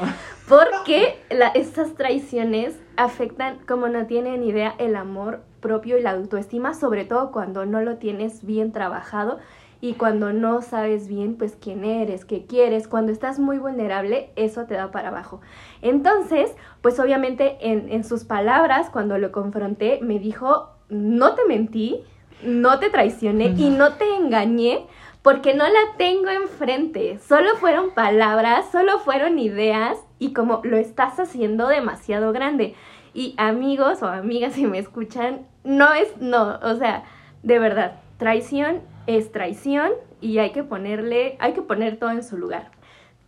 Porque 0.48 1.18
estas 1.56 1.96
traiciones 1.96 2.78
afectan, 2.96 3.58
como 3.66 3.88
no 3.88 4.06
tienen 4.06 4.44
idea, 4.44 4.76
el 4.78 4.96
amor 4.96 5.42
propio 5.64 5.98
y 5.98 6.02
la 6.02 6.12
autoestima, 6.12 6.76
sobre 6.76 7.06
todo 7.06 7.32
cuando 7.32 7.66
no 7.66 7.82
lo 7.82 7.98
tienes 7.98 8.46
bien 8.46 8.72
trabajado 8.72 9.40
y 9.82 9.96
cuando 9.96 10.32
no 10.32 10.62
sabes 10.62 11.08
bien, 11.08 11.36
pues, 11.36 11.58
quién 11.60 11.84
eres, 11.84 12.24
qué 12.24 12.46
quieres. 12.46 12.88
Cuando 12.88 13.12
estás 13.12 13.38
muy 13.38 13.58
vulnerable, 13.58 14.30
eso 14.38 14.66
te 14.66 14.76
da 14.76 14.92
para 14.92 15.10
abajo. 15.10 15.42
Entonces, 15.82 16.52
pues, 16.82 17.00
obviamente, 17.00 17.58
en, 17.60 17.92
en 17.92 18.06
sus 18.06 18.24
palabras, 18.24 18.90
cuando 18.90 19.18
lo 19.18 19.34
confronté, 19.34 20.00
me 20.02 20.20
dijo, 20.20 20.70
no 20.88 21.36
te 21.36 21.42
mentí, 21.50 22.02
no 22.46 22.80
te 22.80 22.90
traicioné 22.90 23.48
y 23.58 23.70
no 23.72 23.96
te 23.96 24.06
engañé 24.16 24.86
porque 25.22 25.54
no 25.54 25.66
la 25.66 25.98
tengo 25.98 26.30
enfrente. 26.30 27.20
Solo 27.20 27.56
fueron 27.56 27.92
palabras, 27.92 28.66
solo 28.72 29.00
fueron 29.00 29.40
ideas 29.40 29.98
y 30.20 30.34
como 30.34 30.62
lo 30.64 30.78
estás 30.78 31.20
haciendo 31.20 31.68
demasiado 31.68 32.32
grande. 32.32 32.76
Y 33.14 33.34
amigos 33.38 34.02
o 34.02 34.08
amigas, 34.08 34.54
si 34.54 34.66
me 34.66 34.80
escuchan, 34.80 35.46
no 35.64 35.94
es, 35.94 36.08
no, 36.20 36.60
o 36.62 36.76
sea, 36.76 37.04
de 37.44 37.60
verdad, 37.60 38.00
traición 38.18 38.82
es 39.08 39.32
traición 39.32 39.92
y 40.22 40.38
hay 40.40 40.52
que 40.52 40.64
ponerle, 40.64 41.36
hay 41.40 41.54
que 41.54 41.62
poner 41.62 41.98
todo 41.98 42.12
en 42.12 42.24
su 42.24 42.38
lugar. 42.38 42.72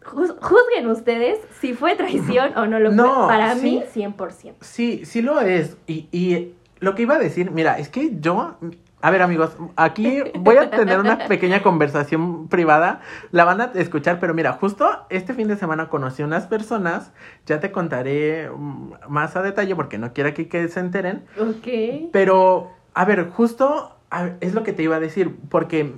Juz- 0.03 0.35
Juzguen 0.39 0.87
ustedes 0.87 1.39
si 1.59 1.73
fue 1.73 1.95
traición 1.95 2.55
o 2.57 2.65
no 2.67 2.79
lo 2.79 2.89
fue. 2.89 2.95
No, 2.97 3.27
Para 3.27 3.55
sí. 3.55 3.83
mí, 3.95 4.03
100%. 4.03 4.53
Sí, 4.61 5.03
sí 5.05 5.21
lo 5.21 5.39
es. 5.41 5.77
Y, 5.87 6.07
y 6.11 6.53
lo 6.79 6.93
que 6.95 7.01
iba 7.01 7.15
a 7.15 7.19
decir, 7.19 7.51
mira, 7.51 7.79
es 7.79 7.89
que 7.89 8.11
yo 8.19 8.55
A 9.01 9.11
ver, 9.11 9.21
amigos, 9.21 9.55
aquí 9.75 10.23
voy 10.39 10.57
a 10.57 10.71
tener 10.71 10.99
una 10.99 11.27
pequeña 11.27 11.61
conversación 11.61 12.47
privada. 12.47 13.01
La 13.31 13.45
van 13.45 13.61
a 13.61 13.71
escuchar, 13.75 14.19
pero 14.19 14.33
mira, 14.33 14.53
justo 14.53 15.05
este 15.09 15.33
fin 15.33 15.47
de 15.47 15.57
semana 15.57 15.89
conocí 15.89 16.23
unas 16.23 16.47
personas. 16.47 17.11
Ya 17.45 17.59
te 17.59 17.71
contaré 17.71 18.49
mm, 18.49 18.93
más 19.07 19.35
a 19.35 19.41
detalle 19.41 19.75
porque 19.75 19.97
no 19.97 20.13
quiero 20.13 20.29
aquí 20.29 20.45
que 20.45 20.67
se 20.69 20.79
enteren. 20.79 21.25
Ok. 21.39 22.09
Pero, 22.11 22.71
a 22.93 23.05
ver, 23.05 23.29
justo 23.29 23.95
a 24.09 24.23
ver, 24.23 24.37
es 24.41 24.53
lo 24.53 24.63
que 24.63 24.73
te 24.73 24.83
iba 24.83 24.95
a 24.95 24.99
decir, 24.99 25.35
porque 25.49 25.95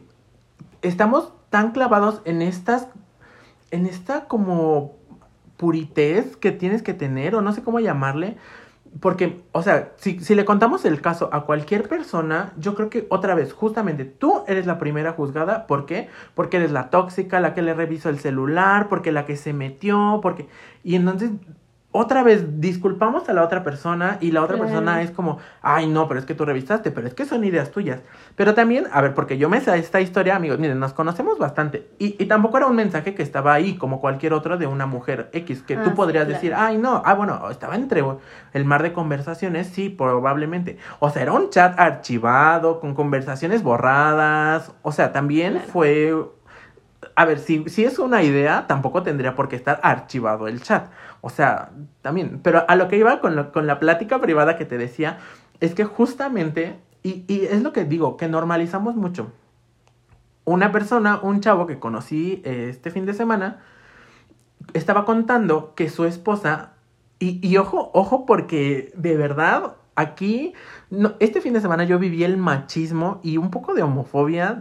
estamos 0.81 1.33
tan 1.49 1.71
clavados 1.71 2.21
en 2.25 2.41
estas, 2.41 2.87
en 3.71 3.85
esta 3.85 4.25
como 4.25 4.95
puritez 5.57 6.35
que 6.37 6.51
tienes 6.51 6.81
que 6.83 6.93
tener, 6.93 7.35
o 7.35 7.41
no 7.41 7.53
sé 7.53 7.63
cómo 7.63 7.79
llamarle, 7.79 8.37
porque, 8.99 9.43
o 9.51 9.61
sea, 9.63 9.93
si, 9.97 10.19
si, 10.19 10.35
le 10.35 10.45
contamos 10.45 10.85
el 10.85 11.01
caso 11.01 11.29
a 11.31 11.45
cualquier 11.45 11.87
persona, 11.87 12.53
yo 12.57 12.75
creo 12.75 12.89
que 12.89 13.07
otra 13.09 13.35
vez, 13.35 13.53
justamente 13.53 14.05
tú 14.05 14.43
eres 14.47 14.65
la 14.65 14.79
primera 14.79 15.13
juzgada. 15.13 15.67
¿Por 15.67 15.85
qué? 15.85 16.09
Porque 16.35 16.57
eres 16.57 16.71
la 16.71 16.89
tóxica, 16.89 17.39
la 17.39 17.53
que 17.53 17.61
le 17.61 17.73
revisó 17.73 18.09
el 18.09 18.19
celular, 18.19 18.89
porque 18.89 19.11
la 19.11 19.25
que 19.25 19.35
se 19.35 19.53
metió, 19.53 20.19
porque... 20.21 20.47
Y 20.83 20.95
entonces 20.95 21.31
otra 21.97 22.23
vez 22.23 22.61
disculpamos 22.61 23.27
a 23.29 23.33
la 23.33 23.43
otra 23.43 23.63
persona 23.63 24.17
y 24.21 24.31
la 24.31 24.43
otra 24.43 24.57
persona 24.57 25.01
es 25.01 25.11
como, 25.11 25.39
ay 25.61 25.87
no, 25.87 26.07
pero 26.07 26.19
es 26.19 26.25
que 26.25 26.35
tú 26.35 26.45
revisaste, 26.45 26.91
pero 26.91 27.07
es 27.07 27.13
que 27.13 27.25
son 27.25 27.43
ideas 27.43 27.71
tuyas. 27.71 28.01
Pero 28.35 28.53
también, 28.53 28.85
a 28.91 29.01
ver, 29.01 29.13
porque 29.13 29.37
yo 29.37 29.49
me 29.49 29.61
sé 29.61 29.77
esta 29.77 30.01
historia, 30.01 30.35
amigos, 30.35 30.59
miren, 30.59 30.79
nos 30.79 30.93
conocemos 30.93 31.37
bastante. 31.37 31.89
Y, 31.99 32.21
y 32.21 32.27
tampoco 32.27 32.57
era 32.57 32.67
un 32.67 32.75
mensaje 32.75 33.15
que 33.15 33.23
estaba 33.23 33.53
ahí 33.53 33.75
como 33.75 33.99
cualquier 33.99 34.33
otro 34.33 34.57
de 34.57 34.67
una 34.67 34.85
mujer 34.85 35.29
X, 35.33 35.63
que 35.63 35.75
tú 35.75 35.89
ah, 35.91 35.95
podrías 35.95 36.27
decir, 36.27 36.53
ay 36.55 36.77
no, 36.77 37.01
ah 37.05 37.13
bueno, 37.13 37.49
estaba 37.49 37.75
entre 37.75 38.03
el 38.53 38.65
mar 38.65 38.83
de 38.83 38.93
conversaciones, 38.93 39.67
sí, 39.67 39.89
probablemente. 39.89 40.77
O 40.99 41.09
sea, 41.09 41.21
era 41.23 41.33
un 41.33 41.49
chat 41.49 41.79
archivado, 41.79 42.79
con 42.79 42.93
conversaciones 42.93 43.63
borradas, 43.63 44.73
o 44.81 44.91
sea, 44.91 45.11
también 45.11 45.61
fue... 45.71 46.13
A 47.15 47.25
ver, 47.25 47.39
si, 47.39 47.67
si 47.69 47.83
es 47.83 47.97
una 47.99 48.21
idea, 48.21 48.65
tampoco 48.67 49.01
tendría 49.01 49.35
por 49.35 49.49
qué 49.49 49.55
estar 49.55 49.79
archivado 49.81 50.47
el 50.47 50.61
chat. 50.61 50.87
O 51.21 51.29
sea, 51.29 51.71
también, 52.01 52.39
pero 52.43 52.65
a 52.67 52.75
lo 52.75 52.87
que 52.87 52.97
iba 52.97 53.19
con, 53.19 53.51
con 53.51 53.67
la 53.67 53.79
plática 53.79 54.19
privada 54.21 54.57
que 54.57 54.65
te 54.65 54.77
decía, 54.77 55.17
es 55.59 55.73
que 55.73 55.83
justamente, 55.83 56.79
y, 57.03 57.23
y 57.27 57.45
es 57.45 57.63
lo 57.63 57.73
que 57.73 57.85
digo, 57.85 58.17
que 58.17 58.27
normalizamos 58.27 58.95
mucho. 58.95 59.31
Una 60.45 60.71
persona, 60.71 61.19
un 61.21 61.41
chavo 61.41 61.67
que 61.67 61.79
conocí 61.79 62.41
eh, 62.45 62.67
este 62.69 62.91
fin 62.91 63.05
de 63.05 63.13
semana, 63.13 63.59
estaba 64.73 65.05
contando 65.05 65.73
que 65.75 65.89
su 65.89 66.05
esposa, 66.05 66.73
y, 67.19 67.45
y 67.45 67.57
ojo, 67.57 67.89
ojo, 67.93 68.25
porque 68.25 68.91
de 68.95 69.17
verdad 69.17 69.75
aquí, 69.95 70.53
no, 70.89 71.15
este 71.19 71.41
fin 71.41 71.53
de 71.53 71.61
semana 71.61 71.83
yo 71.83 71.97
viví 71.99 72.23
el 72.23 72.37
machismo 72.37 73.19
y 73.23 73.37
un 73.37 73.49
poco 73.49 73.73
de 73.73 73.81
homofobia 73.81 74.59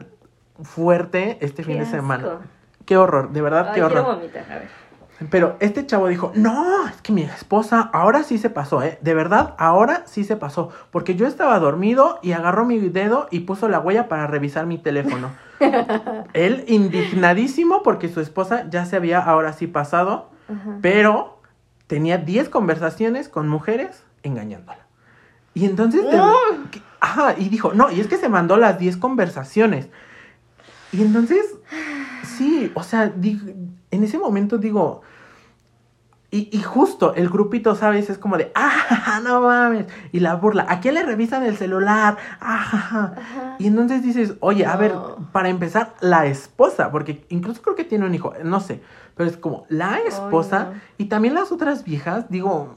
fuerte 0.62 1.36
este 1.40 1.62
fin 1.62 1.78
de 1.78 1.86
semana. 1.86 2.40
Qué 2.86 2.96
horror, 2.96 3.32
de 3.32 3.42
verdad, 3.42 3.74
qué 3.74 3.82
horror. 3.82 4.16
Vomitar, 4.16 4.50
a 4.50 4.58
ver. 4.58 4.85
Pero 5.30 5.56
este 5.60 5.86
chavo 5.86 6.08
dijo, 6.08 6.30
no, 6.34 6.86
es 6.88 7.00
que 7.00 7.12
mi 7.12 7.22
esposa 7.22 7.90
ahora 7.92 8.22
sí 8.22 8.36
se 8.36 8.50
pasó, 8.50 8.82
¿eh? 8.82 8.98
De 9.00 9.14
verdad, 9.14 9.54
ahora 9.58 10.02
sí 10.06 10.24
se 10.24 10.36
pasó. 10.36 10.70
Porque 10.90 11.14
yo 11.14 11.26
estaba 11.26 11.58
dormido 11.58 12.18
y 12.22 12.32
agarró 12.32 12.66
mi 12.66 12.78
dedo 12.78 13.26
y 13.30 13.40
puso 13.40 13.68
la 13.68 13.80
huella 13.80 14.08
para 14.08 14.26
revisar 14.26 14.66
mi 14.66 14.76
teléfono. 14.76 15.30
Él 16.34 16.64
indignadísimo 16.68 17.82
porque 17.82 18.10
su 18.10 18.20
esposa 18.20 18.68
ya 18.68 18.84
se 18.84 18.96
había 18.96 19.20
ahora 19.20 19.54
sí 19.54 19.66
pasado, 19.66 20.30
pero 20.82 21.40
tenía 21.86 22.18
10 22.18 22.50
conversaciones 22.50 23.30
con 23.30 23.48
mujeres 23.48 24.02
engañándola. 24.22 24.86
Y 25.54 25.64
entonces, 25.64 26.04
ajá, 27.00 27.34
y 27.38 27.48
dijo, 27.48 27.72
no, 27.72 27.90
y 27.90 28.00
es 28.00 28.06
que 28.06 28.18
se 28.18 28.28
mandó 28.28 28.58
las 28.58 28.78
10 28.78 28.98
conversaciones. 28.98 29.88
Y 30.92 31.00
entonces, 31.00 31.46
sí, 32.36 32.70
o 32.74 32.82
sea, 32.82 33.08
en 33.96 34.04
ese 34.04 34.18
momento 34.18 34.58
digo, 34.58 35.02
y, 36.30 36.48
y, 36.52 36.60
justo 36.60 37.14
el 37.14 37.28
grupito, 37.28 37.76
¿sabes? 37.76 38.10
Es 38.10 38.18
como 38.18 38.36
de, 38.36 38.50
ah, 38.54 39.20
no 39.24 39.42
mames. 39.42 39.86
Y 40.12 40.20
la 40.20 40.34
burla, 40.34 40.66
¿a 40.68 40.80
quién 40.80 40.94
le 40.94 41.02
revisan 41.04 41.44
el 41.44 41.56
celular? 41.56 42.16
Ah, 42.40 43.14
Y 43.58 43.68
entonces 43.68 44.02
dices, 44.02 44.34
oye, 44.40 44.66
a 44.66 44.76
ver, 44.76 44.92
para 45.32 45.48
empezar, 45.48 45.94
la 46.00 46.26
esposa, 46.26 46.90
porque 46.90 47.24
incluso 47.28 47.62
creo 47.62 47.76
que 47.76 47.84
tiene 47.84 48.06
un 48.06 48.14
hijo, 48.14 48.32
no 48.44 48.60
sé, 48.60 48.82
pero 49.14 49.30
es 49.30 49.36
como 49.36 49.66
la 49.68 50.00
esposa 50.00 50.72
y 50.98 51.06
también 51.06 51.34
las 51.34 51.52
otras 51.52 51.84
viejas, 51.84 52.28
digo, 52.28 52.74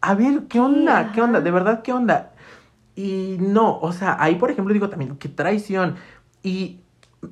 a 0.00 0.14
ver, 0.14 0.44
¿qué 0.48 0.60
onda? 0.60 1.12
¿Qué 1.12 1.20
onda? 1.20 1.40
De 1.40 1.50
verdad, 1.50 1.82
¿qué 1.82 1.92
onda? 1.92 2.32
Y 2.94 3.36
no, 3.40 3.78
o 3.80 3.92
sea, 3.92 4.16
ahí 4.20 4.36
por 4.36 4.50
ejemplo 4.50 4.72
digo 4.72 4.88
también, 4.88 5.16
qué 5.16 5.28
traición. 5.28 5.96
Y 6.42 6.83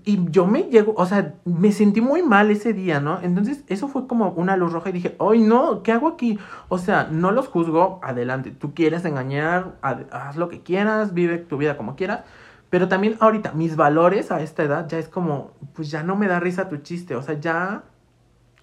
y 0.04 0.30
yo 0.30 0.46
me 0.46 0.64
llego, 0.64 0.94
o 0.96 1.06
sea, 1.06 1.34
me 1.44 1.72
sentí 1.72 2.00
muy 2.00 2.22
mal 2.22 2.50
ese 2.50 2.72
día, 2.72 3.00
¿no? 3.00 3.20
Entonces, 3.22 3.64
eso 3.68 3.88
fue 3.88 4.06
como 4.06 4.30
una 4.30 4.56
luz 4.56 4.72
roja 4.72 4.90
y 4.90 4.92
dije, 4.92 5.16
¡ay, 5.18 5.40
no! 5.40 5.82
¿Qué 5.82 5.92
hago 5.92 6.08
aquí? 6.08 6.38
O 6.68 6.78
sea, 6.78 7.08
no 7.10 7.32
los 7.32 7.48
juzgo, 7.48 8.00
adelante. 8.02 8.50
Tú 8.50 8.74
quieres 8.74 9.04
engañar, 9.04 9.76
haz 9.82 10.36
lo 10.36 10.48
que 10.48 10.62
quieras, 10.62 11.14
vive 11.14 11.38
tu 11.38 11.56
vida 11.56 11.76
como 11.76 11.96
quieras. 11.96 12.24
Pero 12.70 12.88
también 12.88 13.16
ahorita, 13.20 13.52
mis 13.52 13.76
valores 13.76 14.32
a 14.32 14.40
esta 14.40 14.62
edad 14.62 14.88
ya 14.88 14.98
es 14.98 15.08
como, 15.08 15.52
pues 15.74 15.90
ya 15.90 16.02
no 16.02 16.16
me 16.16 16.26
da 16.26 16.40
risa 16.40 16.68
tu 16.68 16.78
chiste, 16.78 17.14
o 17.14 17.22
sea, 17.22 17.38
ya. 17.38 17.84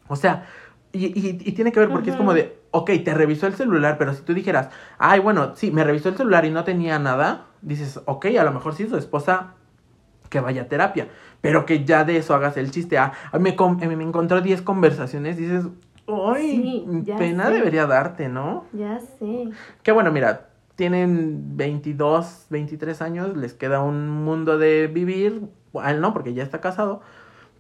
O 0.08 0.16
sea, 0.16 0.46
y, 0.92 1.06
y, 1.06 1.52
tiene 1.52 1.72
que 1.72 1.80
ver 1.80 1.90
porque 1.90 2.10
es 2.10 2.16
como 2.16 2.34
de, 2.34 2.60
ok, 2.72 2.90
te 3.06 3.14
revisó 3.14 3.46
el 3.46 3.54
celular, 3.54 3.98
pero 4.00 4.14
si 4.14 4.24
tú 4.24 4.34
dijeras, 4.34 4.70
ay, 4.98 5.20
bueno, 5.20 5.56
sí, 5.56 5.70
me 5.70 5.84
revisó 5.84 6.10
el 6.10 6.18
celular 6.18 6.46
y 6.46 6.50
no 6.50 6.64
tenía 6.64 6.98
nada, 6.98 7.46
dices, 7.62 8.02
ok, 8.06 8.26
a 8.40 8.44
lo 8.44 8.52
mejor 8.52 8.74
sí 8.74 8.88
su 8.88 8.98
esposa 8.98 9.54
que 10.30 10.40
vaya 10.40 10.64
a 10.64 10.68
terapia, 10.68 11.08
pero 11.42 11.66
que 11.66 11.84
ya 11.86 12.04
de 12.04 12.18
eso 12.18 12.34
hagas 12.34 12.58
el 12.58 12.72
chiste. 12.72 12.98
Ah, 12.98 13.14
me, 13.34 13.56
me 13.96 14.04
encontró 14.04 14.42
10 14.42 14.62
conversaciones, 14.62 15.38
dices, 15.38 15.66
¡ay! 16.08 17.04
pena 17.18 17.50
debería 17.50 17.86
darte, 17.88 18.30
¿no? 18.30 18.66
Ya 18.74 19.00
sé. 19.00 19.50
Que 19.84 19.92
bueno, 19.92 20.12
mira, 20.12 20.50
tienen 20.76 21.58
22, 21.58 22.48
23 22.50 23.02
años, 23.02 23.36
les 23.36 23.54
queda 23.54 23.82
un 23.82 24.10
mundo 24.10 24.58
de 24.58 24.88
vivir, 24.88 25.50
él 25.74 26.02
no, 26.02 26.14
porque 26.14 26.34
ya 26.34 26.44
está 26.44 26.62
casado, 26.62 27.02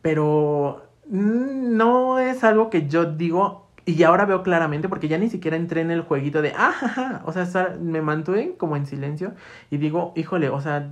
pero 0.01 0.85
no 1.05 2.19
es 2.19 2.43
algo 2.43 2.69
que 2.69 2.87
yo 2.87 3.05
digo, 3.05 3.67
y 3.85 4.03
ahora 4.03 4.25
veo 4.25 4.43
claramente, 4.43 4.87
porque 4.87 5.07
ya 5.07 5.17
ni 5.17 5.29
siquiera 5.29 5.57
entré 5.57 5.81
en 5.81 5.91
el 5.91 6.01
jueguito 6.01 6.41
de, 6.41 6.53
ah, 6.55 7.21
o 7.25 7.31
sea, 7.33 7.75
me 7.81 8.01
mantuve 8.01 8.55
como 8.57 8.77
en 8.77 8.85
silencio 8.85 9.33
y 9.69 9.77
digo, 9.77 10.13
híjole, 10.15 10.49
o 10.49 10.61
sea, 10.61 10.91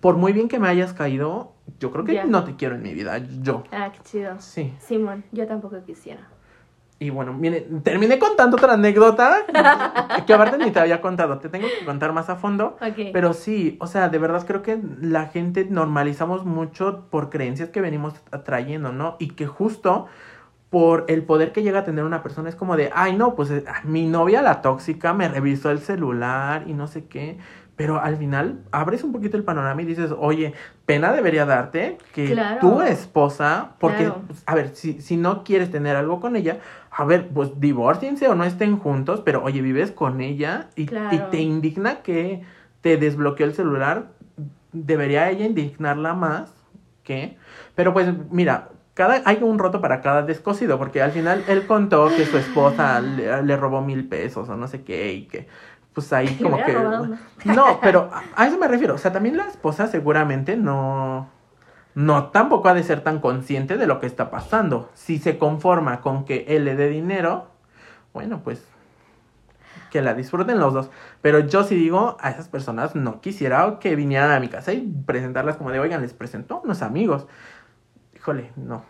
por 0.00 0.16
muy 0.16 0.32
bien 0.32 0.48
que 0.48 0.58
me 0.58 0.68
hayas 0.68 0.92
caído, 0.92 1.52
yo 1.80 1.90
creo 1.90 2.04
que 2.04 2.24
no 2.24 2.44
te 2.44 2.56
quiero 2.56 2.74
en 2.74 2.82
mi 2.82 2.94
vida, 2.94 3.18
yo. 3.18 3.64
Ah, 3.72 3.90
qué 3.92 4.00
chido. 4.02 4.36
Sí. 4.38 4.74
Simón, 4.78 5.24
yo 5.32 5.46
tampoco 5.46 5.82
quisiera. 5.84 6.28
Y 6.98 7.10
bueno, 7.10 7.34
mire, 7.34 7.60
terminé 7.82 8.18
contando 8.18 8.56
otra 8.56 8.72
anécdota 8.72 9.44
que 10.26 10.32
aparte 10.32 10.56
ni 10.56 10.70
te 10.70 10.80
había 10.80 11.02
contado, 11.02 11.38
te 11.38 11.50
tengo 11.50 11.66
que 11.66 11.84
contar 11.84 12.14
más 12.14 12.30
a 12.30 12.36
fondo. 12.36 12.78
Okay. 12.80 13.12
Pero 13.12 13.34
sí, 13.34 13.76
o 13.80 13.86
sea, 13.86 14.08
de 14.08 14.18
verdad 14.18 14.46
creo 14.46 14.62
que 14.62 14.80
la 15.00 15.26
gente 15.26 15.66
normalizamos 15.68 16.46
mucho 16.46 17.06
por 17.10 17.28
creencias 17.28 17.68
que 17.68 17.82
venimos 17.82 18.14
atrayendo, 18.30 18.92
¿no? 18.92 19.16
Y 19.18 19.32
que 19.32 19.46
justo 19.46 20.06
por 20.70 21.04
el 21.08 21.22
poder 21.22 21.52
que 21.52 21.62
llega 21.62 21.80
a 21.80 21.84
tener 21.84 22.04
una 22.04 22.22
persona 22.22 22.48
es 22.48 22.56
como 22.56 22.76
de, 22.76 22.90
ay 22.94 23.14
no, 23.14 23.34
pues 23.34 23.50
eh, 23.50 23.64
mi 23.84 24.06
novia 24.06 24.40
la 24.40 24.62
tóxica 24.62 25.12
me 25.12 25.28
revisó 25.28 25.70
el 25.70 25.80
celular 25.80 26.64
y 26.66 26.72
no 26.72 26.86
sé 26.86 27.04
qué. 27.04 27.38
Pero 27.76 28.00
al 28.00 28.16
final 28.16 28.60
abres 28.72 29.04
un 29.04 29.12
poquito 29.12 29.36
el 29.36 29.44
panorama 29.44 29.82
y 29.82 29.84
dices, 29.84 30.10
oye, 30.18 30.54
pena 30.86 31.12
debería 31.12 31.44
darte 31.44 31.98
que 32.14 32.34
tu 32.60 32.80
esposa, 32.80 33.72
porque, 33.78 34.10
pues, 34.26 34.42
a 34.46 34.54
ver, 34.54 34.70
si, 34.74 35.02
si 35.02 35.18
no 35.18 35.44
quieres 35.44 35.70
tener 35.70 35.94
algo 35.94 36.18
con 36.18 36.36
ella, 36.36 36.58
a 36.90 37.04
ver, 37.04 37.28
pues 37.28 37.60
divórciense 37.60 38.28
o 38.28 38.34
no 38.34 38.44
estén 38.44 38.78
juntos, 38.78 39.20
pero 39.22 39.44
oye, 39.44 39.60
vives 39.60 39.92
con 39.92 40.22
ella 40.22 40.68
y, 40.74 40.84
y 40.84 41.18
te 41.30 41.40
indigna 41.40 41.96
que 41.96 42.42
te 42.80 42.96
desbloqueó 42.96 43.44
el 43.44 43.54
celular, 43.54 44.06
debería 44.72 45.28
ella 45.30 45.44
indignarla 45.44 46.14
más 46.14 46.50
que... 47.02 47.36
Pero 47.74 47.92
pues 47.92 48.08
mira, 48.30 48.70
cada, 48.94 49.20
hay 49.26 49.42
un 49.42 49.58
roto 49.58 49.82
para 49.82 50.00
cada 50.00 50.22
descosido, 50.22 50.78
porque 50.78 51.02
al 51.02 51.12
final 51.12 51.44
él 51.48 51.66
contó 51.66 52.08
que 52.08 52.24
su 52.24 52.38
esposa 52.38 52.98
le, 53.00 53.42
le 53.42 53.56
robó 53.58 53.82
mil 53.82 54.08
pesos 54.08 54.48
o 54.48 54.56
no 54.56 54.66
sé 54.68 54.82
qué 54.82 55.12
y 55.12 55.26
que 55.26 55.46
pues 55.96 56.12
ahí 56.12 56.36
como 56.42 56.58
que... 56.62 56.74
No, 57.46 57.80
pero 57.80 58.10
a 58.36 58.46
eso 58.46 58.58
me 58.58 58.68
refiero. 58.68 58.96
O 58.96 58.98
sea, 58.98 59.14
también 59.14 59.38
la 59.38 59.46
esposa 59.46 59.86
seguramente 59.86 60.54
no... 60.54 61.30
No, 61.94 62.26
tampoco 62.26 62.68
ha 62.68 62.74
de 62.74 62.82
ser 62.82 63.00
tan 63.00 63.18
consciente 63.18 63.78
de 63.78 63.86
lo 63.86 63.98
que 63.98 64.06
está 64.06 64.30
pasando. 64.30 64.90
Si 64.92 65.16
se 65.16 65.38
conforma 65.38 66.02
con 66.02 66.26
que 66.26 66.44
él 66.48 66.66
le 66.66 66.76
dé 66.76 66.90
dinero, 66.90 67.46
bueno, 68.12 68.42
pues 68.44 68.62
que 69.90 70.02
la 70.02 70.12
disfruten 70.12 70.60
los 70.60 70.74
dos. 70.74 70.90
Pero 71.22 71.38
yo 71.38 71.64
sí 71.64 71.74
digo, 71.74 72.18
a 72.20 72.28
esas 72.28 72.50
personas 72.50 72.94
no 72.94 73.22
quisiera 73.22 73.78
que 73.80 73.96
vinieran 73.96 74.32
a 74.32 74.38
mi 74.38 74.48
casa 74.48 74.74
y 74.74 74.86
presentarlas 75.06 75.56
como 75.56 75.70
de, 75.70 75.80
oigan, 75.80 76.02
les 76.02 76.12
presento 76.12 76.56
a 76.56 76.60
unos 76.60 76.82
amigos. 76.82 77.26
Híjole, 78.14 78.52
no. 78.56 78.84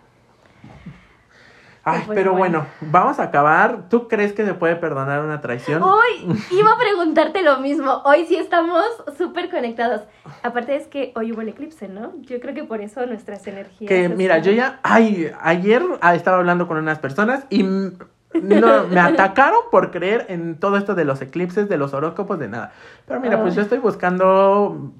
Ay, 1.89 2.03
Pues 2.05 2.17
pero 2.17 2.33
bueno. 2.33 2.67
bueno. 2.81 2.93
vamos 2.93 3.21
a 3.21 3.23
acabar. 3.23 3.89
¿Tú 3.89 4.09
crees 4.09 4.33
que 4.33 4.45
se 4.45 4.55
puede 4.55 4.75
perdonar 4.75 5.23
una 5.25 5.41
traición? 5.41 5.85
Hoy 5.85 6.27
iba 6.51 6.73
a 6.73 6.77
preguntarte 6.77 7.43
lo 7.43 7.61
mismo. 7.61 8.03
Hoy 8.05 8.27
sí 8.27 8.35
estamos 8.35 8.85
súper 9.17 9.49
conectados. 9.49 10.03
Aparte 10.43 10.75
es 10.75 10.89
que 10.89 11.13
hoy 11.15 11.31
hubo 11.31 11.43
el 11.43 11.49
eclipse, 11.51 11.87
¿no? 11.87 12.13
Yo 12.23 12.41
creo 12.41 12.55
que 12.55 12.65
por 12.65 12.81
eso 12.81 13.07
nuestras 13.07 13.47
energías. 13.47 13.89
Que 13.89 14.09
mira, 14.09 14.39
yo 14.39 14.51
ya, 14.51 14.81
ay, 14.83 15.31
ayer 15.41 15.81
ah, 16.01 16.17
estaba 16.17 16.39
hablando 16.39 16.67
con 16.67 16.77
unas 16.77 16.99
personas 16.99 17.47
y 17.51 17.63
no, 17.63 18.89
me 18.91 18.99
atacaron 19.01 19.61
por 19.71 19.93
creer 19.93 20.27
en 20.29 20.59
todo 20.59 20.79
esto 20.79 20.97
de 20.97 21.05
los 21.05 21.23
eclipses, 21.23 21.69
de 21.69 21.77
los 21.77 21.95
horóscopos, 21.95 22.37
de 22.41 22.49
nada. 22.49 22.73
Pero 23.07 23.21
mira, 23.21 23.41
pues 23.41 23.55
yo 23.55 23.63
estoy 23.63 23.79
buscando 23.79 24.93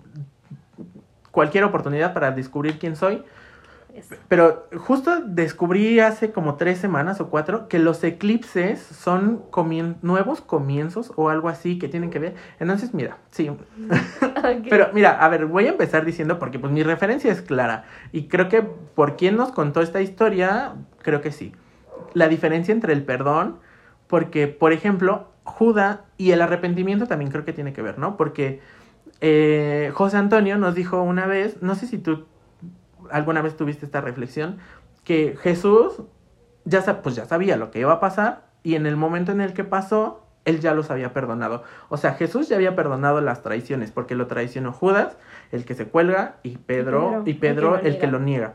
cualquier 1.33 1.65
oportunidad 1.65 2.15
para 2.15 2.31
descubrir 2.31 2.79
quién 2.79 2.95
soy. 2.95 3.25
Pero 4.29 4.67
justo 4.77 5.21
descubrí 5.25 6.01
hace 6.01 6.33
como 6.33 6.57
tres 6.57 6.79
semanas 6.79 7.21
o 7.21 7.29
cuatro 7.29 7.69
que 7.69 7.79
los 7.79 8.03
eclipses 8.05 8.81
son 8.81 9.43
comien- 9.51 9.97
nuevos 10.03 10.41
comienzos 10.41 11.13
o 11.17 11.29
algo 11.29 11.49
así 11.49 11.79
que 11.79 11.89
tienen 11.89 12.11
que 12.11 12.19
ver. 12.19 12.35
Entonces, 12.59 12.93
mira, 12.95 13.19
sí, 13.31 13.51
pero 14.69 14.89
mira, 14.93 15.13
a 15.25 15.29
ver, 15.29 15.47
voy 15.47 15.67
a 15.67 15.71
empezar 15.71 16.05
diciendo 16.05 16.39
porque 16.39 16.59
pues 16.59 16.73
mi 16.73 16.83
referencia 16.83 17.31
es 17.33 17.43
clara 17.43 17.85
y 18.13 18.29
creo 18.29 18.49
que 18.49 18.63
por 18.63 19.17
quien 19.17 19.37
nos 19.37 19.53
contó 19.53 19.81
esta 19.81 20.01
historia, 20.01 20.75
creo 21.03 21.21
que 21.21 21.33
sí. 21.33 21.53
La 22.15 22.29
diferencia 22.29 22.73
entre 22.73 22.93
el 22.93 23.05
perdón, 23.05 23.59
porque 24.07 24.47
por 24.49 24.73
ejemplo, 24.73 25.29
Judas 25.45 26.01
y 26.17 26.33
el 26.33 26.43
arrepentimiento 26.43 27.07
también 27.07 27.31
creo 27.31 27.45
que 27.45 27.53
tiene 27.53 27.73
que 27.73 27.83
ver, 27.83 27.99
¿no? 27.99 28.17
Porque 28.17 28.61
eh, 29.21 29.91
José 29.95 30.17
Antonio 30.17 30.59
nos 30.59 30.75
dijo 30.75 31.03
una 31.03 31.27
vez, 31.27 31.63
no 31.63 31.75
sé 31.75 31.87
si 31.87 31.99
tú 31.99 32.27
alguna 33.11 33.43
vez 33.43 33.57
tuviste 33.57 33.85
esta 33.85 34.01
reflexión, 34.01 34.59
que 35.05 35.37
Jesús 35.41 36.03
ya, 36.65 37.03
pues 37.03 37.15
ya 37.15 37.25
sabía 37.25 37.57
lo 37.57 37.71
que 37.71 37.81
iba 37.81 37.93
a 37.93 38.01
pasar 38.01 38.47
y 38.63 38.75
en 38.75 38.87
el 38.87 38.97
momento 38.97 39.33
en 39.33 39.41
el 39.41 39.53
que 39.53 39.65
pasó, 39.65 40.27
él 40.45 40.61
ya 40.61 40.75
los 40.75 40.91
había 40.91 41.13
perdonado. 41.13 41.63
O 41.89 41.97
sea, 41.97 42.15
Jesús 42.15 42.49
ya 42.49 42.57
había 42.57 42.75
perdonado 42.75 43.21
las 43.21 43.43
traiciones 43.43 43.93
porque 43.93 44.15
lo 44.15 44.27
traicionó 44.27 44.73
Judas, 44.73 45.17
el 45.53 45.65
que 45.65 45.75
se 45.75 45.87
cuelga, 45.87 46.37
y 46.43 46.59
Pedro, 46.59 47.23
y 47.25 47.35
Pedro, 47.35 47.79
el 47.79 47.99
que 47.99 48.09
lo 48.09 48.19
niega. 48.19 48.55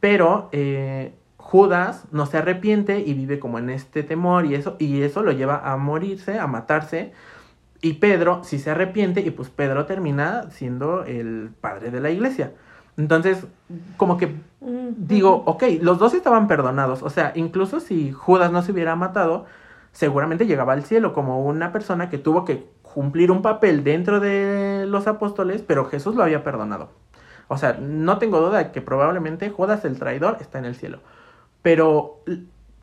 Pero 0.00 0.48
eh, 0.52 1.14
Judas 1.36 2.06
no 2.10 2.26
se 2.26 2.38
arrepiente 2.38 3.00
y 3.00 3.14
vive 3.14 3.38
como 3.38 3.58
en 3.58 3.70
este 3.70 4.02
temor 4.02 4.46
y 4.46 4.54
eso, 4.54 4.76
y 4.78 5.02
eso 5.02 5.22
lo 5.22 5.32
lleva 5.32 5.72
a 5.72 5.76
morirse, 5.76 6.38
a 6.38 6.46
matarse. 6.46 7.12
Y 7.80 7.94
Pedro 7.94 8.42
sí 8.44 8.58
se 8.58 8.70
arrepiente 8.70 9.20
y 9.20 9.30
pues 9.30 9.48
Pedro 9.48 9.86
termina 9.86 10.50
siendo 10.50 11.04
el 11.04 11.50
padre 11.60 11.90
de 11.90 12.00
la 12.00 12.10
iglesia. 12.10 12.52
Entonces, 12.96 13.46
como 13.96 14.18
que 14.18 14.36
digo, 14.60 15.42
ok, 15.46 15.64
los 15.80 15.98
dos 15.98 16.14
estaban 16.14 16.46
perdonados. 16.46 17.02
O 17.02 17.10
sea, 17.10 17.32
incluso 17.34 17.80
si 17.80 18.12
Judas 18.12 18.52
no 18.52 18.62
se 18.62 18.72
hubiera 18.72 18.96
matado, 18.96 19.46
seguramente 19.92 20.46
llegaba 20.46 20.72
al 20.72 20.84
cielo 20.84 21.12
como 21.12 21.44
una 21.44 21.72
persona 21.72 22.10
que 22.10 22.18
tuvo 22.18 22.44
que 22.44 22.66
cumplir 22.82 23.30
un 23.30 23.42
papel 23.42 23.84
dentro 23.84 24.20
de 24.20 24.84
los 24.86 25.06
apóstoles, 25.06 25.62
pero 25.62 25.86
Jesús 25.86 26.14
lo 26.14 26.22
había 26.22 26.44
perdonado. 26.44 26.90
O 27.48 27.58
sea, 27.58 27.74
no 27.74 28.18
tengo 28.18 28.40
duda 28.40 28.58
de 28.58 28.70
que 28.72 28.80
probablemente 28.80 29.50
Judas 29.50 29.84
el 29.84 29.98
traidor 29.98 30.38
está 30.40 30.58
en 30.58 30.64
el 30.64 30.74
cielo. 30.74 31.00
Pero 31.62 32.20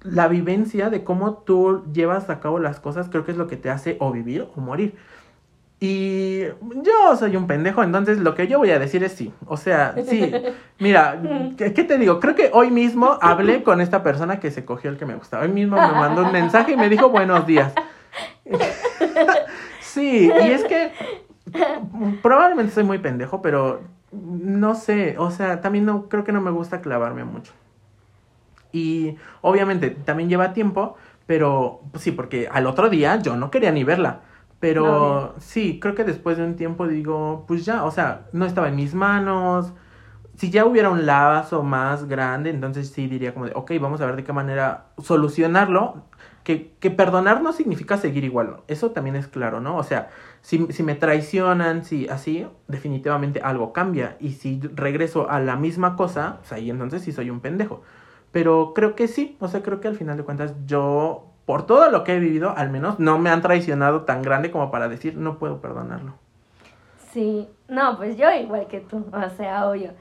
la 0.03 0.27
vivencia 0.27 0.89
de 0.89 1.03
cómo 1.03 1.33
tú 1.37 1.83
llevas 1.91 2.29
a 2.29 2.39
cabo 2.39 2.59
las 2.59 2.79
cosas 2.79 3.09
creo 3.09 3.25
que 3.25 3.31
es 3.31 3.37
lo 3.37 3.47
que 3.47 3.57
te 3.57 3.69
hace 3.69 3.97
o 3.99 4.11
vivir 4.11 4.47
o 4.55 4.61
morir. 4.61 4.95
Y 5.81 6.43
yo 6.43 7.15
soy 7.17 7.37
un 7.37 7.47
pendejo, 7.47 7.81
entonces 7.83 8.17
lo 8.19 8.35
que 8.35 8.47
yo 8.47 8.57
voy 8.57 8.71
a 8.71 8.79
decir 8.79 9.03
es 9.03 9.13
sí. 9.13 9.33
O 9.45 9.55
sea, 9.55 9.95
sí. 10.05 10.31
Mira, 10.79 11.21
¿qué, 11.57 11.73
qué 11.73 11.83
te 11.83 11.97
digo? 11.97 12.19
Creo 12.19 12.35
que 12.35 12.49
hoy 12.53 12.69
mismo 12.69 13.17
hablé 13.21 13.63
con 13.63 13.79
esta 13.79 14.03
persona 14.03 14.39
que 14.39 14.51
se 14.51 14.65
cogió 14.65 14.89
el 14.89 14.97
que 14.97 15.05
me 15.05 15.15
gustaba. 15.15 15.43
Hoy 15.43 15.49
mismo 15.49 15.77
me 15.77 15.93
mandó 15.93 16.23
un 16.23 16.31
mensaje 16.33 16.73
y 16.73 16.77
me 16.77 16.89
dijo 16.89 17.09
buenos 17.09 17.45
días. 17.45 17.73
Sí, 19.81 20.31
y 20.31 20.51
es 20.51 20.63
que 20.65 20.91
probablemente 22.21 22.71
soy 22.71 22.83
muy 22.83 22.99
pendejo, 22.99 23.41
pero 23.41 23.81
no 24.11 24.75
sé, 24.75 25.15
o 25.17 25.31
sea, 25.31 25.61
también 25.61 25.85
no 25.85 26.07
creo 26.09 26.23
que 26.23 26.31
no 26.31 26.41
me 26.41 26.51
gusta 26.51 26.81
clavarme 26.81 27.23
mucho. 27.23 27.53
Y 28.71 29.17
obviamente 29.41 29.89
también 29.89 30.29
lleva 30.29 30.53
tiempo, 30.53 30.95
pero 31.25 31.81
pues, 31.91 32.03
sí, 32.03 32.11
porque 32.11 32.47
al 32.51 32.67
otro 32.67 32.89
día 32.89 33.17
yo 33.17 33.35
no 33.35 33.49
quería 33.49 33.71
ni 33.71 33.83
verla. 33.83 34.21
Pero 34.59 35.33
No, 35.35 35.39
sí, 35.39 35.79
creo 35.79 35.95
que 35.95 36.03
después 36.03 36.37
de 36.37 36.43
un 36.45 36.55
tiempo 36.55 36.87
digo, 36.87 37.45
pues 37.47 37.65
ya, 37.65 37.85
o 37.85 37.91
sea, 37.91 38.27
no 38.33 38.45
estaba 38.45 38.67
en 38.69 38.75
mis 38.75 38.93
manos. 38.93 39.73
Si 40.35 40.49
ya 40.51 40.65
hubiera 40.65 40.89
un 40.89 41.05
lazo 41.05 41.63
más 41.63 42.05
grande, 42.07 42.49
entonces 42.49 42.89
sí 42.91 43.07
diría 43.07 43.33
como 43.33 43.45
de, 43.45 43.53
ok, 43.55 43.71
vamos 43.81 44.01
a 44.01 44.05
ver 44.05 44.15
de 44.15 44.23
qué 44.23 44.33
manera 44.33 44.87
solucionarlo. 44.97 46.05
Que, 46.43 46.73
que 46.79 46.89
perdonar 46.89 47.41
no 47.43 47.53
significa 47.53 47.97
seguir 47.97 48.23
igual, 48.23 48.47
¿no? 48.51 48.63
eso 48.67 48.91
también 48.91 49.15
es 49.15 49.27
claro, 49.27 49.59
¿no? 49.59 49.77
O 49.77 49.83
sea, 49.83 50.09
si, 50.41 50.65
si 50.71 50.81
me 50.83 50.95
traicionan, 50.95 51.85
si 51.85 52.07
así, 52.07 52.47
definitivamente 52.67 53.41
algo 53.41 53.71
cambia. 53.73 54.17
Y 54.19 54.31
si 54.33 54.59
regreso 54.73 55.29
a 55.29 55.39
la 55.41 55.57
misma 55.57 55.95
cosa, 55.95 56.37
pues 56.39 56.53
ahí 56.53 56.69
entonces 56.71 57.03
sí 57.03 57.11
soy 57.11 57.29
un 57.29 57.41
pendejo. 57.41 57.83
Pero 58.31 58.73
creo 58.75 58.95
que 58.95 59.07
sí, 59.07 59.37
o 59.39 59.47
sea, 59.47 59.63
creo 59.63 59.79
que 59.79 59.87
al 59.87 59.95
final 59.95 60.17
de 60.17 60.23
cuentas 60.23 60.55
yo, 60.65 61.28
por 61.49 61.65
todo 61.65 61.89
lo 61.89 62.03
que 62.03 62.13
he 62.13 62.19
vivido, 62.19 62.53
al 62.55 62.69
menos 62.69 62.99
no 62.99 63.17
me 63.17 63.31
han 63.31 63.41
traicionado 63.41 64.01
tan 64.01 64.21
grande 64.21 64.51
como 64.51 64.69
para 64.69 64.87
decir 64.87 65.17
no 65.17 65.39
puedo 65.39 65.61
perdonarlo. 65.61 66.13
Sí, 67.11 67.47
no, 67.67 67.97
pues 67.97 68.17
yo 68.17 68.31
igual 68.31 68.67
que 68.67 68.81
tú, 68.81 69.03
o 69.11 69.29
sea, 69.35 69.67
obvio. 69.67 69.93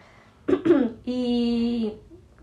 y 1.06 1.94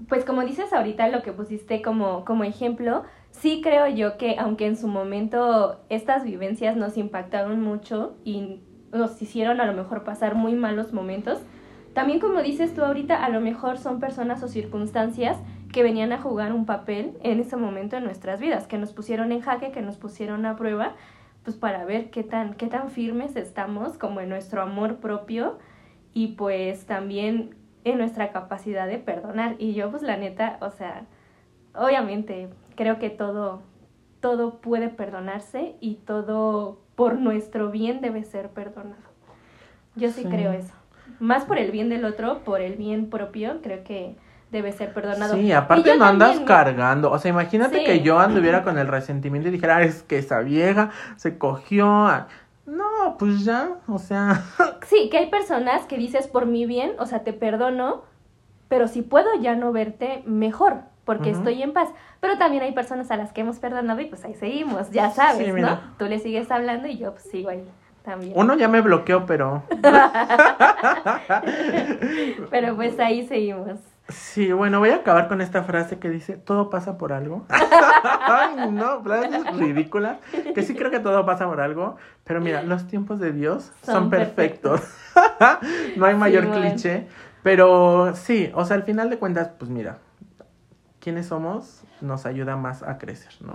pues 0.10 0.26
como 0.26 0.42
dices 0.42 0.74
ahorita 0.74 1.08
lo 1.10 1.22
que 1.22 1.34
pusiste 1.34 1.84
como, 1.84 2.26
como 2.26 2.46
ejemplo, 2.46 3.04
sí 3.30 3.62
creo 3.62 3.86
yo 3.86 4.18
que 4.18 4.38
aunque 4.40 4.66
en 4.66 4.76
su 4.76 4.88
momento 4.88 5.80
estas 5.90 6.24
vivencias 6.24 6.76
nos 6.76 6.98
impactaron 6.98 7.62
mucho 7.62 8.16
y 8.24 8.64
nos 8.92 9.22
hicieron 9.22 9.62
a 9.62 9.68
lo 9.68 9.74
mejor 9.74 10.04
pasar 10.04 10.34
muy 10.34 10.56
malos 10.56 10.94
momentos, 10.94 11.38
también 11.94 12.20
como 12.20 12.42
dices 12.42 12.74
tú 12.74 12.84
ahorita, 12.84 13.24
a 13.24 13.30
lo 13.30 13.40
mejor 13.40 13.78
son 13.78 14.00
personas 14.00 14.42
o 14.42 14.48
circunstancias 14.48 15.38
que 15.76 15.84
venían 15.84 16.14
a 16.14 16.22
jugar 16.22 16.54
un 16.54 16.66
papel 16.66 17.18
en 17.22 17.42
ese 17.42 17.58
momento 17.58 17.98
en 17.98 18.06
nuestras 18.06 18.40
vidas, 18.40 18.66
que 18.66 18.78
nos 18.78 18.94
pusieron 18.94 19.34
en 19.34 19.42
jaque, 19.42 19.72
que 19.72 19.82
nos 19.82 19.98
pusieron 19.98 20.46
a 20.46 20.56
prueba, 20.56 20.94
pues 21.44 21.58
para 21.58 21.84
ver 21.84 22.12
qué 22.12 22.24
tan, 22.24 22.54
qué 22.54 22.68
tan 22.68 22.90
firmes 22.90 23.36
estamos 23.36 23.98
como 23.98 24.22
en 24.22 24.30
nuestro 24.30 24.62
amor 24.62 25.02
propio 25.02 25.60
y 26.14 26.28
pues 26.38 26.86
también 26.86 27.56
en 27.84 27.98
nuestra 27.98 28.32
capacidad 28.32 28.88
de 28.88 29.00
perdonar. 29.00 29.58
Y 29.60 29.74
yo 29.74 29.92
pues 29.92 30.02
la 30.02 30.16
neta, 30.16 30.60
o 30.62 30.70
sea, 30.70 31.08
obviamente 31.74 32.48
creo 32.78 32.98
que 32.98 33.10
todo, 33.10 33.62
todo 34.22 34.62
puede 34.62 34.88
perdonarse 34.88 35.76
y 35.82 35.96
todo 35.96 36.80
por 36.96 37.20
nuestro 37.20 37.70
bien 37.70 38.00
debe 38.00 38.24
ser 38.24 38.48
perdonado. 38.52 39.04
Yo 39.98 40.10
sí, 40.10 40.22
Sí. 40.24 40.30
creo 40.30 40.54
eso. 40.54 40.74
Más 41.20 41.44
por 41.44 41.58
el 41.58 41.72
bien 41.72 41.90
del 41.90 42.06
otro, 42.06 42.46
por 42.46 42.62
el 42.62 42.78
bien 42.78 43.10
propio, 43.10 43.60
creo 43.62 43.84
que 43.84 44.16
debe 44.56 44.72
ser 44.72 44.94
perdonado. 44.94 45.36
Sí, 45.36 45.52
aparte 45.52 45.96
no 45.98 46.06
andas 46.06 46.30
también- 46.30 46.48
cargando. 46.48 47.12
O 47.12 47.20
sea, 47.20 47.30
imagínate 47.30 47.80
Sí. 47.80 47.84
que 47.86 48.00
yo 48.02 48.20
anduviera 48.20 48.64
con 48.64 48.78
el 48.80 48.88
resentimiento 48.88 49.50
y 49.50 49.52
dijera, 49.52 49.78
"Ah, 49.78 49.84
es 49.84 50.02
que 50.04 50.18
esa 50.18 50.40
vieja 50.40 50.90
se 51.18 51.38
cogió. 51.38 51.88
a-". 52.08 52.28
No, 52.66 53.18
pues 53.20 53.44
ya, 53.46 53.70
o 53.88 54.00
sea. 54.00 54.42
Sí, 54.88 55.10
que 55.12 55.18
hay 55.20 55.30
personas 55.30 55.86
que 55.86 55.98
dices 55.98 56.28
por 56.28 56.46
mi 56.48 56.66
bien, 56.66 56.94
o 57.00 57.06
sea, 57.06 57.20
te 57.20 57.34
perdono, 57.34 58.04
pero 58.70 58.88
si 58.88 59.02
puedo 59.04 59.28
ya 59.42 59.56
no 59.56 59.72
verte 59.72 60.24
mejor, 60.26 60.78
porque 61.06 61.30
estoy 61.30 61.62
en 61.62 61.72
paz. 61.74 61.90
Pero 62.20 62.38
también 62.40 62.64
hay 62.64 62.72
personas 62.72 63.12
a 63.12 63.18
las 63.18 63.32
que 63.32 63.42
hemos 63.42 63.60
perdonado 63.60 64.00
y 64.02 64.06
pues 64.06 64.26
ahí 64.26 64.34
seguimos, 64.34 64.90
ya 64.90 65.12
sabes, 65.12 65.46
Sí, 65.46 65.52
¿no? 65.62 65.80
Tú 66.00 66.06
le 66.06 66.18
sigues 66.20 66.50
hablando 66.50 66.88
y 66.88 66.98
yo 66.98 67.12
pues 67.12 67.24
sigo 67.30 67.50
ahí 67.50 67.64
también. 68.04 68.34
Uno 68.36 68.56
ya 68.56 68.68
me 68.68 68.82
bloqueó, 68.82 69.26
pero. 69.28 69.62
Pero 72.50 72.76
pues 72.76 73.00
ahí 73.00 73.28
seguimos. 73.28 73.78
Sí, 74.08 74.52
bueno, 74.52 74.80
voy 74.80 74.90
a 74.90 74.98
acabar 74.98 75.28
con 75.28 75.42
esta 75.42 75.64
frase 75.64 75.98
que 75.98 76.10
dice, 76.10 76.38
todo 76.38 76.70
pasa 76.70 76.98
por 76.98 77.12
algo. 77.12 77.46
Ay, 77.50 78.70
no, 78.72 79.02
frases 79.02 79.58
ridículas. 79.58 80.20
Que 80.54 80.62
sí 80.62 80.76
creo 80.76 80.92
que 80.92 81.00
todo 81.00 81.26
pasa 81.26 81.48
por 81.48 81.60
algo. 81.60 81.98
Pero 82.24 82.40
mira, 82.40 82.62
los 82.62 82.86
tiempos 82.88 83.20
de 83.20 83.32
Dios 83.32 83.72
son, 83.82 83.96
Son 83.96 84.10
perfectos. 84.12 84.82
no 85.98 86.06
hay 86.06 86.16
mayor 86.16 86.48
bueno. 86.48 86.62
cliché. 86.62 87.08
Pero 87.42 88.16
sí, 88.16 88.52
o 88.54 88.64
sea, 88.66 88.76
al 88.76 88.84
final 88.84 89.10
de 89.10 89.18
cuentas, 89.18 89.50
pues 89.58 89.72
mira, 89.72 89.98
quiénes 91.00 91.28
somos 91.28 91.84
nos 92.02 92.26
ayuda 92.26 92.56
más 92.58 92.84
a 92.84 92.98
crecer, 92.98 93.34
¿no? 93.42 93.54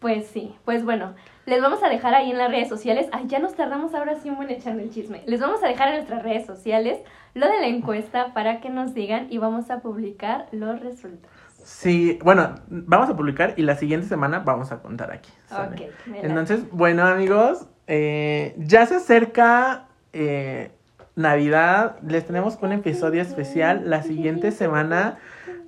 Pues 0.00 0.26
sí, 0.28 0.56
pues 0.64 0.82
bueno, 0.82 1.14
les 1.44 1.60
vamos 1.60 1.82
a 1.82 1.90
dejar 1.90 2.14
ahí 2.14 2.30
en 2.30 2.38
las 2.38 2.50
redes 2.50 2.68
sociales. 2.70 3.06
Ay, 3.12 3.24
ya 3.26 3.38
nos 3.38 3.54
tardamos 3.54 3.94
ahora 3.94 4.14
sí 4.16 4.30
un 4.30 4.36
buen 4.36 4.48
echando 4.48 4.82
el 4.82 4.90
chisme. 4.90 5.22
Les 5.26 5.40
vamos 5.40 5.62
a 5.62 5.68
dejar 5.68 5.88
en 5.88 5.96
nuestras 5.96 6.22
redes 6.22 6.46
sociales 6.46 6.98
lo 7.34 7.46
de 7.46 7.60
la 7.60 7.66
encuesta 7.66 8.32
para 8.32 8.60
que 8.60 8.70
nos 8.70 8.94
digan 8.94 9.26
y 9.28 9.36
vamos 9.36 9.70
a 9.70 9.80
publicar 9.80 10.46
los 10.52 10.80
resultados. 10.80 11.36
Sí, 11.62 12.18
bueno, 12.24 12.54
vamos 12.68 13.10
a 13.10 13.16
publicar 13.16 13.52
y 13.58 13.62
la 13.62 13.76
siguiente 13.76 14.08
semana 14.08 14.38
vamos 14.38 14.72
a 14.72 14.80
contar 14.80 15.12
aquí. 15.12 15.30
¿sale? 15.46 15.76
Ok, 15.76 16.06
me 16.06 16.16
late. 16.16 16.26
Entonces, 16.28 16.70
bueno 16.70 17.06
amigos, 17.06 17.66
eh, 17.86 18.54
ya 18.56 18.86
se 18.86 18.96
acerca 18.96 19.84
eh, 20.14 20.70
Navidad, 21.14 21.98
les 22.02 22.26
tenemos 22.26 22.58
un 22.62 22.72
episodio 22.72 23.20
especial 23.20 23.90
la 23.90 24.02
siguiente 24.02 24.50
semana. 24.50 25.18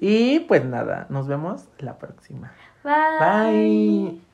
Y 0.01 0.41
pues 0.41 0.65
nada, 0.65 1.07
nos 1.11 1.29
vemos 1.29 1.69
la 1.79 1.99
próxima. 1.99 2.53
拜。 2.83 4.32